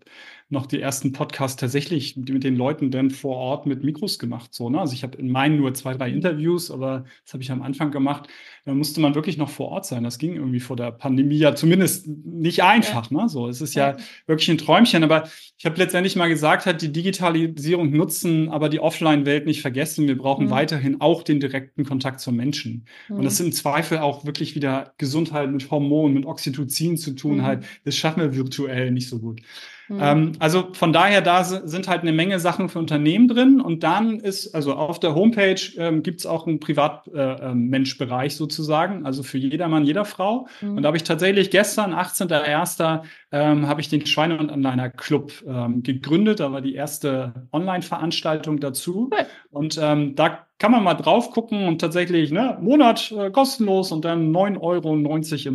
noch 0.50 0.64
die 0.64 0.80
ersten 0.80 1.12
Podcasts 1.12 1.60
tatsächlich 1.60 2.16
mit 2.16 2.42
den 2.42 2.56
Leuten 2.56 2.90
dann 2.90 3.10
vor 3.10 3.36
Ort 3.36 3.66
mit 3.66 3.84
Mikros 3.84 4.18
gemacht. 4.18 4.54
So, 4.54 4.70
ne? 4.70 4.80
Also 4.80 4.94
ich 4.94 5.02
habe 5.02 5.18
in 5.18 5.30
meinen 5.30 5.58
nur 5.58 5.74
zwei, 5.74 5.92
drei 5.92 6.10
Interviews, 6.10 6.70
aber 6.70 7.04
das 7.24 7.34
habe 7.34 7.42
ich 7.42 7.50
am 7.50 7.60
Anfang 7.60 7.90
gemacht. 7.90 8.28
Da 8.64 8.72
musste 8.72 9.02
man 9.02 9.14
wirklich 9.14 9.36
noch 9.36 9.50
vor 9.50 9.68
Ort 9.68 9.84
sein. 9.84 10.04
Das 10.04 10.16
ging 10.16 10.36
irgendwie 10.36 10.60
vor 10.60 10.76
der 10.76 10.90
Pandemie 10.90 11.36
ja 11.36 11.54
zumindest 11.54 12.06
nicht 12.06 12.62
einfach. 12.62 13.10
Ja. 13.10 13.22
Ne? 13.22 13.28
So, 13.28 13.46
es 13.48 13.60
ist 13.60 13.74
ja, 13.74 13.90
ja 13.90 13.96
wirklich 14.26 14.48
ein 14.48 14.56
Träumchen. 14.56 15.04
Aber 15.04 15.28
ich 15.58 15.66
habe 15.66 15.76
letztendlich 15.76 16.16
mal 16.16 16.30
gesagt, 16.30 16.64
hat 16.64 16.80
die 16.80 16.92
Digitalisierung 16.92 17.90
nutzen, 17.90 18.48
aber 18.48 18.70
die 18.70 18.80
Offline-Welt 18.80 19.44
nicht 19.44 19.60
vergessen. 19.60 20.08
Wir 20.08 20.16
brauchen 20.16 20.46
mhm. 20.46 20.50
weiterhin 20.50 21.00
auch 21.02 21.22
den 21.22 21.40
direkten 21.40 21.84
Kontakt 21.84 22.20
zum 22.20 22.36
Menschen. 22.36 22.86
Mhm. 23.10 23.16
Und 23.16 23.24
das 23.24 23.36
sind 23.36 23.46
im 23.46 23.52
Zweifel 23.52 23.98
auch 23.98 24.24
wirklich 24.24 24.54
wieder 24.54 24.94
Gesundheit 24.96 25.50
mit 25.50 25.70
Hormonen, 25.70 26.14
mit 26.14 26.24
Oxytocin 26.24 26.96
zu 26.96 27.10
tun. 27.14 27.38
Mhm. 27.38 27.42
Halt, 27.42 27.64
das 27.84 27.96
schaffen 27.96 28.22
wir 28.22 28.34
virtuell 28.34 28.92
nicht 28.92 29.10
so 29.10 29.18
gut. 29.18 29.42
Mhm. 29.88 30.32
Also 30.38 30.68
von 30.72 30.92
daher, 30.92 31.20
da 31.20 31.44
sind 31.44 31.88
halt 31.88 32.02
eine 32.02 32.12
Menge 32.12 32.40
Sachen 32.40 32.68
für 32.68 32.78
Unternehmen 32.78 33.28
drin. 33.28 33.60
Und 33.60 33.82
dann 33.82 34.20
ist, 34.20 34.54
also 34.54 34.74
auf 34.74 35.00
der 35.00 35.14
Homepage 35.14 35.60
ähm, 35.76 36.02
gibt 36.02 36.20
es 36.20 36.26
auch 36.26 36.46
einen 36.46 36.60
Privatmenschbereich 36.60 38.32
äh, 38.32 38.34
ähm, 38.34 38.38
sozusagen, 38.38 39.06
also 39.06 39.22
für 39.22 39.38
jedermann, 39.38 39.84
jeder 39.84 40.04
Frau. 40.04 40.46
Mhm. 40.60 40.76
Und 40.76 40.82
da 40.82 40.88
habe 40.88 40.96
ich 40.96 41.04
tatsächlich 41.04 41.50
gestern, 41.50 41.94
18.01., 41.94 43.02
ähm, 43.30 43.68
habe 43.68 43.80
ich 43.80 43.88
den 43.88 44.06
Schweine- 44.06 44.38
und 44.38 44.50
Anleiner 44.50 44.90
Club 44.90 45.32
ähm, 45.46 45.82
gegründet. 45.82 46.40
Da 46.40 46.52
war 46.52 46.60
die 46.60 46.74
erste 46.74 47.46
Online-Veranstaltung 47.52 48.60
dazu. 48.60 49.10
Cool. 49.12 49.26
Und 49.50 49.78
ähm, 49.80 50.14
da 50.14 50.47
kann 50.58 50.72
man 50.72 50.82
mal 50.82 50.94
drauf 50.94 51.30
gucken 51.30 51.66
und 51.66 51.80
tatsächlich, 51.80 52.32
ne, 52.32 52.58
Monat 52.60 53.12
äh, 53.12 53.30
kostenlos 53.30 53.92
und 53.92 54.04
dann 54.04 54.32
9,90 54.32 54.60
Euro 54.60 54.94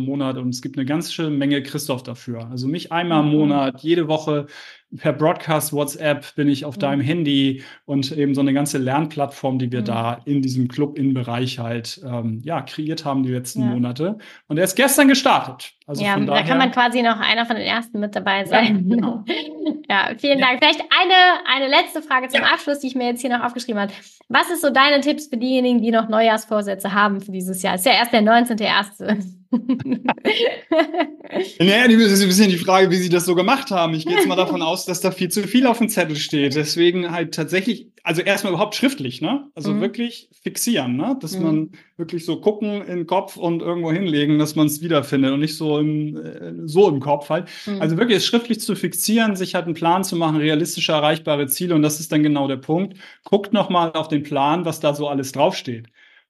Monat. 0.06 0.38
Und 0.38 0.48
es 0.48 0.62
gibt 0.62 0.78
eine 0.78 0.86
ganze 0.86 1.28
Menge 1.28 1.62
Christoph 1.62 2.02
dafür. 2.02 2.48
Also 2.50 2.68
mich 2.68 2.90
einmal 2.90 3.22
im 3.22 3.30
mhm. 3.30 3.38
Monat, 3.38 3.82
jede 3.82 4.08
Woche 4.08 4.46
per 4.96 5.12
Broadcast 5.12 5.72
WhatsApp 5.72 6.34
bin 6.34 6.48
ich 6.48 6.64
auf 6.64 6.76
mhm. 6.76 6.80
deinem 6.80 7.00
Handy 7.00 7.62
und 7.84 8.12
eben 8.12 8.34
so 8.34 8.40
eine 8.40 8.52
ganze 8.52 8.78
Lernplattform, 8.78 9.58
die 9.58 9.72
wir 9.72 9.80
mhm. 9.80 9.86
da 9.86 10.20
in 10.24 10.42
diesem 10.42 10.68
Club-In-Bereich 10.68 11.58
halt 11.58 12.00
ähm, 12.04 12.40
ja, 12.44 12.62
kreiert 12.62 13.04
haben 13.04 13.22
die 13.22 13.32
letzten 13.32 13.62
ja. 13.62 13.66
Monate. 13.66 14.18
Und 14.48 14.58
er 14.58 14.64
ist 14.64 14.76
gestern 14.76 15.08
gestartet. 15.08 15.72
Also 15.86 16.02
ja, 16.02 16.18
da 16.18 16.42
kann 16.42 16.58
man 16.58 16.70
quasi 16.70 17.02
noch 17.02 17.20
einer 17.20 17.44
von 17.44 17.56
den 17.56 17.66
ersten 17.66 18.00
mit 18.00 18.16
dabei 18.16 18.44
sein. 18.44 18.86
Ja, 18.88 18.96
genau. 18.96 19.24
ja 19.88 20.10
vielen 20.16 20.38
Dank. 20.38 20.58
Vielleicht 20.58 20.80
eine, 20.80 21.46
eine 21.54 21.68
letzte 21.68 22.00
Frage 22.00 22.28
zum 22.28 22.42
Abschluss, 22.42 22.80
die 22.80 22.86
ich 22.86 22.94
mir 22.94 23.08
jetzt 23.08 23.20
hier 23.20 23.36
noch 23.36 23.44
aufgeschrieben 23.44 23.80
habe. 23.80 23.92
Was 24.28 24.50
ist 24.50 24.62
so 24.62 24.70
deine 24.70 25.00
Tipps 25.00 25.26
für 25.26 25.36
diejenigen, 25.36 25.82
die 25.82 25.90
noch 25.90 26.08
Neujahrsvorsätze 26.08 26.92
haben 26.92 27.20
für 27.20 27.32
dieses 27.32 27.62
Jahr? 27.62 27.74
Ist 27.74 27.84
ja 27.84 27.92
erst 27.92 28.12
der 28.12 28.22
19.1. 28.22 29.43
naja, 31.58 31.88
das 31.88 32.12
ist 32.12 32.22
ein 32.22 32.28
bisschen 32.28 32.50
die 32.50 32.58
Frage, 32.58 32.90
wie 32.90 32.96
sie 32.96 33.08
das 33.08 33.24
so 33.24 33.34
gemacht 33.34 33.70
haben. 33.70 33.94
Ich 33.94 34.06
gehe 34.06 34.16
jetzt 34.16 34.26
mal 34.26 34.36
davon 34.36 34.62
aus, 34.62 34.84
dass 34.84 35.00
da 35.00 35.10
viel 35.10 35.30
zu 35.30 35.42
viel 35.44 35.66
auf 35.66 35.78
dem 35.78 35.88
Zettel 35.88 36.16
steht. 36.16 36.54
Deswegen 36.54 37.10
halt 37.10 37.34
tatsächlich, 37.34 37.88
also 38.02 38.22
erstmal 38.22 38.52
überhaupt 38.52 38.74
schriftlich, 38.74 39.20
ne? 39.20 39.48
Also 39.54 39.72
mhm. 39.72 39.80
wirklich 39.80 40.28
fixieren, 40.42 40.96
ne? 40.96 41.16
Dass 41.20 41.38
mhm. 41.38 41.44
man 41.44 41.70
wirklich 41.96 42.24
so 42.24 42.40
gucken 42.40 42.82
in 42.82 42.98
den 42.98 43.06
Kopf 43.06 43.36
und 43.36 43.62
irgendwo 43.62 43.92
hinlegen, 43.92 44.38
dass 44.38 44.56
man 44.56 44.66
es 44.66 44.82
wiederfindet 44.82 45.32
und 45.32 45.40
nicht 45.40 45.56
so 45.56 45.78
im, 45.78 46.16
äh, 46.16 46.52
so 46.64 46.88
im 46.88 47.00
Kopf 47.00 47.30
halt. 47.30 47.48
Mhm. 47.66 47.80
Also 47.80 47.96
wirklich 47.96 48.18
es 48.18 48.26
schriftlich 48.26 48.60
zu 48.60 48.74
fixieren, 48.74 49.36
sich 49.36 49.54
halt 49.54 49.66
einen 49.66 49.74
Plan 49.74 50.04
zu 50.04 50.16
machen, 50.16 50.36
realistische, 50.36 50.92
erreichbare 50.92 51.46
Ziele 51.46 51.74
und 51.74 51.82
das 51.82 52.00
ist 52.00 52.12
dann 52.12 52.22
genau 52.22 52.48
der 52.48 52.56
Punkt. 52.56 52.98
Guckt 53.24 53.52
nochmal 53.52 53.92
auf 53.92 54.08
den 54.08 54.22
Plan, 54.22 54.64
was 54.64 54.80
da 54.80 54.94
so 54.94 55.08
alles 55.08 55.32
draufsteht. 55.32 55.86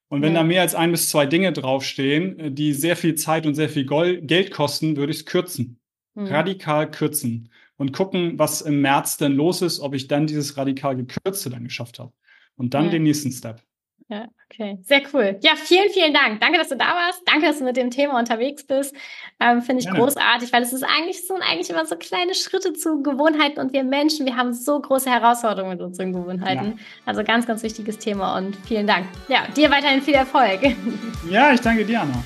Und 0.07 0.21
wenn 0.21 0.33
ja. 0.33 0.41
da 0.41 0.43
mehr 0.43 0.61
als 0.61 0.75
ein 0.75 0.91
bis 0.91 1.09
zwei 1.09 1.25
Dinge 1.25 1.51
draufstehen, 1.51 2.39
äh, 2.39 2.51
die 2.51 2.73
sehr 2.73 2.95
viel 2.95 3.15
Zeit 3.15 3.45
und 3.45 3.55
sehr 3.55 3.69
viel 3.69 3.85
Geld 3.85 4.51
kosten, 4.51 4.97
würde 4.97 5.11
ich 5.11 5.19
es 5.19 5.25
kürzen. 5.25 5.79
Mhm. 6.13 6.27
Radikal 6.27 6.89
kürzen. 6.89 7.49
Und 7.77 7.91
gucken, 7.91 8.39
was 8.39 8.61
im 8.61 8.81
März 8.81 9.17
denn 9.17 9.33
los 9.33 9.61
ist, 9.61 9.81
ob 9.81 9.93
ich 9.93 10.07
dann 10.07 10.27
dieses 10.27 10.55
radikal 10.55 10.95
gekürzte 10.95 11.49
dann 11.49 11.65
geschafft 11.65 11.99
habe. 11.99 12.13
Und 12.55 12.73
dann 12.73 12.85
ja. 12.85 12.91
den 12.91 13.03
nächsten 13.03 13.31
Step. 13.31 13.61
Ja, 14.07 14.27
okay. 14.45 14.77
Sehr 14.83 15.01
cool. 15.13 15.39
Ja, 15.41 15.55
vielen, 15.55 15.89
vielen 15.89 16.13
Dank. 16.13 16.39
Danke, 16.39 16.59
dass 16.59 16.69
du 16.69 16.77
da 16.77 16.85
warst. 16.85 17.23
Danke, 17.25 17.47
dass 17.47 17.57
du 17.57 17.63
mit 17.63 17.75
dem 17.75 17.89
Thema 17.89 18.19
unterwegs 18.19 18.63
bist. 18.63 18.95
Ähm, 19.39 19.63
Finde 19.63 19.79
ich 19.79 19.87
Gerne. 19.87 19.99
großartig, 19.99 20.53
weil 20.53 20.61
es 20.61 20.73
ist 20.73 20.83
eigentlich 20.83 21.25
so 21.25 21.33
eigentlich 21.35 21.71
immer 21.71 21.87
so 21.87 21.95
kleine 21.95 22.35
Schritte 22.35 22.73
zu 22.73 23.01
Gewohnheiten 23.01 23.59
und 23.59 23.73
wir 23.73 23.83
Menschen, 23.83 24.27
wir 24.27 24.37
haben 24.37 24.53
so 24.53 24.79
große 24.79 25.09
Herausforderungen 25.09 25.77
mit 25.77 25.81
unseren 25.81 26.13
Gewohnheiten. 26.13 26.77
Ja. 26.77 26.83
Also 27.05 27.23
ganz, 27.23 27.47
ganz 27.47 27.63
wichtiges 27.63 27.97
Thema 27.97 28.37
und 28.37 28.55
vielen 28.67 28.85
Dank. 28.85 29.07
Ja, 29.27 29.47
dir 29.55 29.71
weiterhin 29.71 30.01
viel 30.01 30.15
Erfolg. 30.15 30.59
Ja, 31.29 31.51
ich 31.51 31.61
danke 31.61 31.85
dir, 31.85 32.01
Anna. 32.01 32.23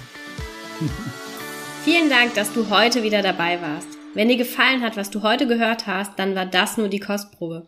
vielen 1.86 2.10
Dank, 2.10 2.34
dass 2.34 2.52
du 2.52 2.70
heute 2.70 3.02
wieder 3.04 3.22
dabei 3.22 3.62
warst. 3.62 3.88
Wenn 4.14 4.28
dir 4.28 4.36
gefallen 4.36 4.82
hat, 4.82 4.98
was 4.98 5.10
du 5.10 5.22
heute 5.22 5.48
gehört 5.48 5.88
hast, 5.88 6.20
dann 6.20 6.36
war 6.36 6.46
das 6.46 6.78
nur 6.78 6.90
die 6.90 7.00
Kostprobe. 7.00 7.68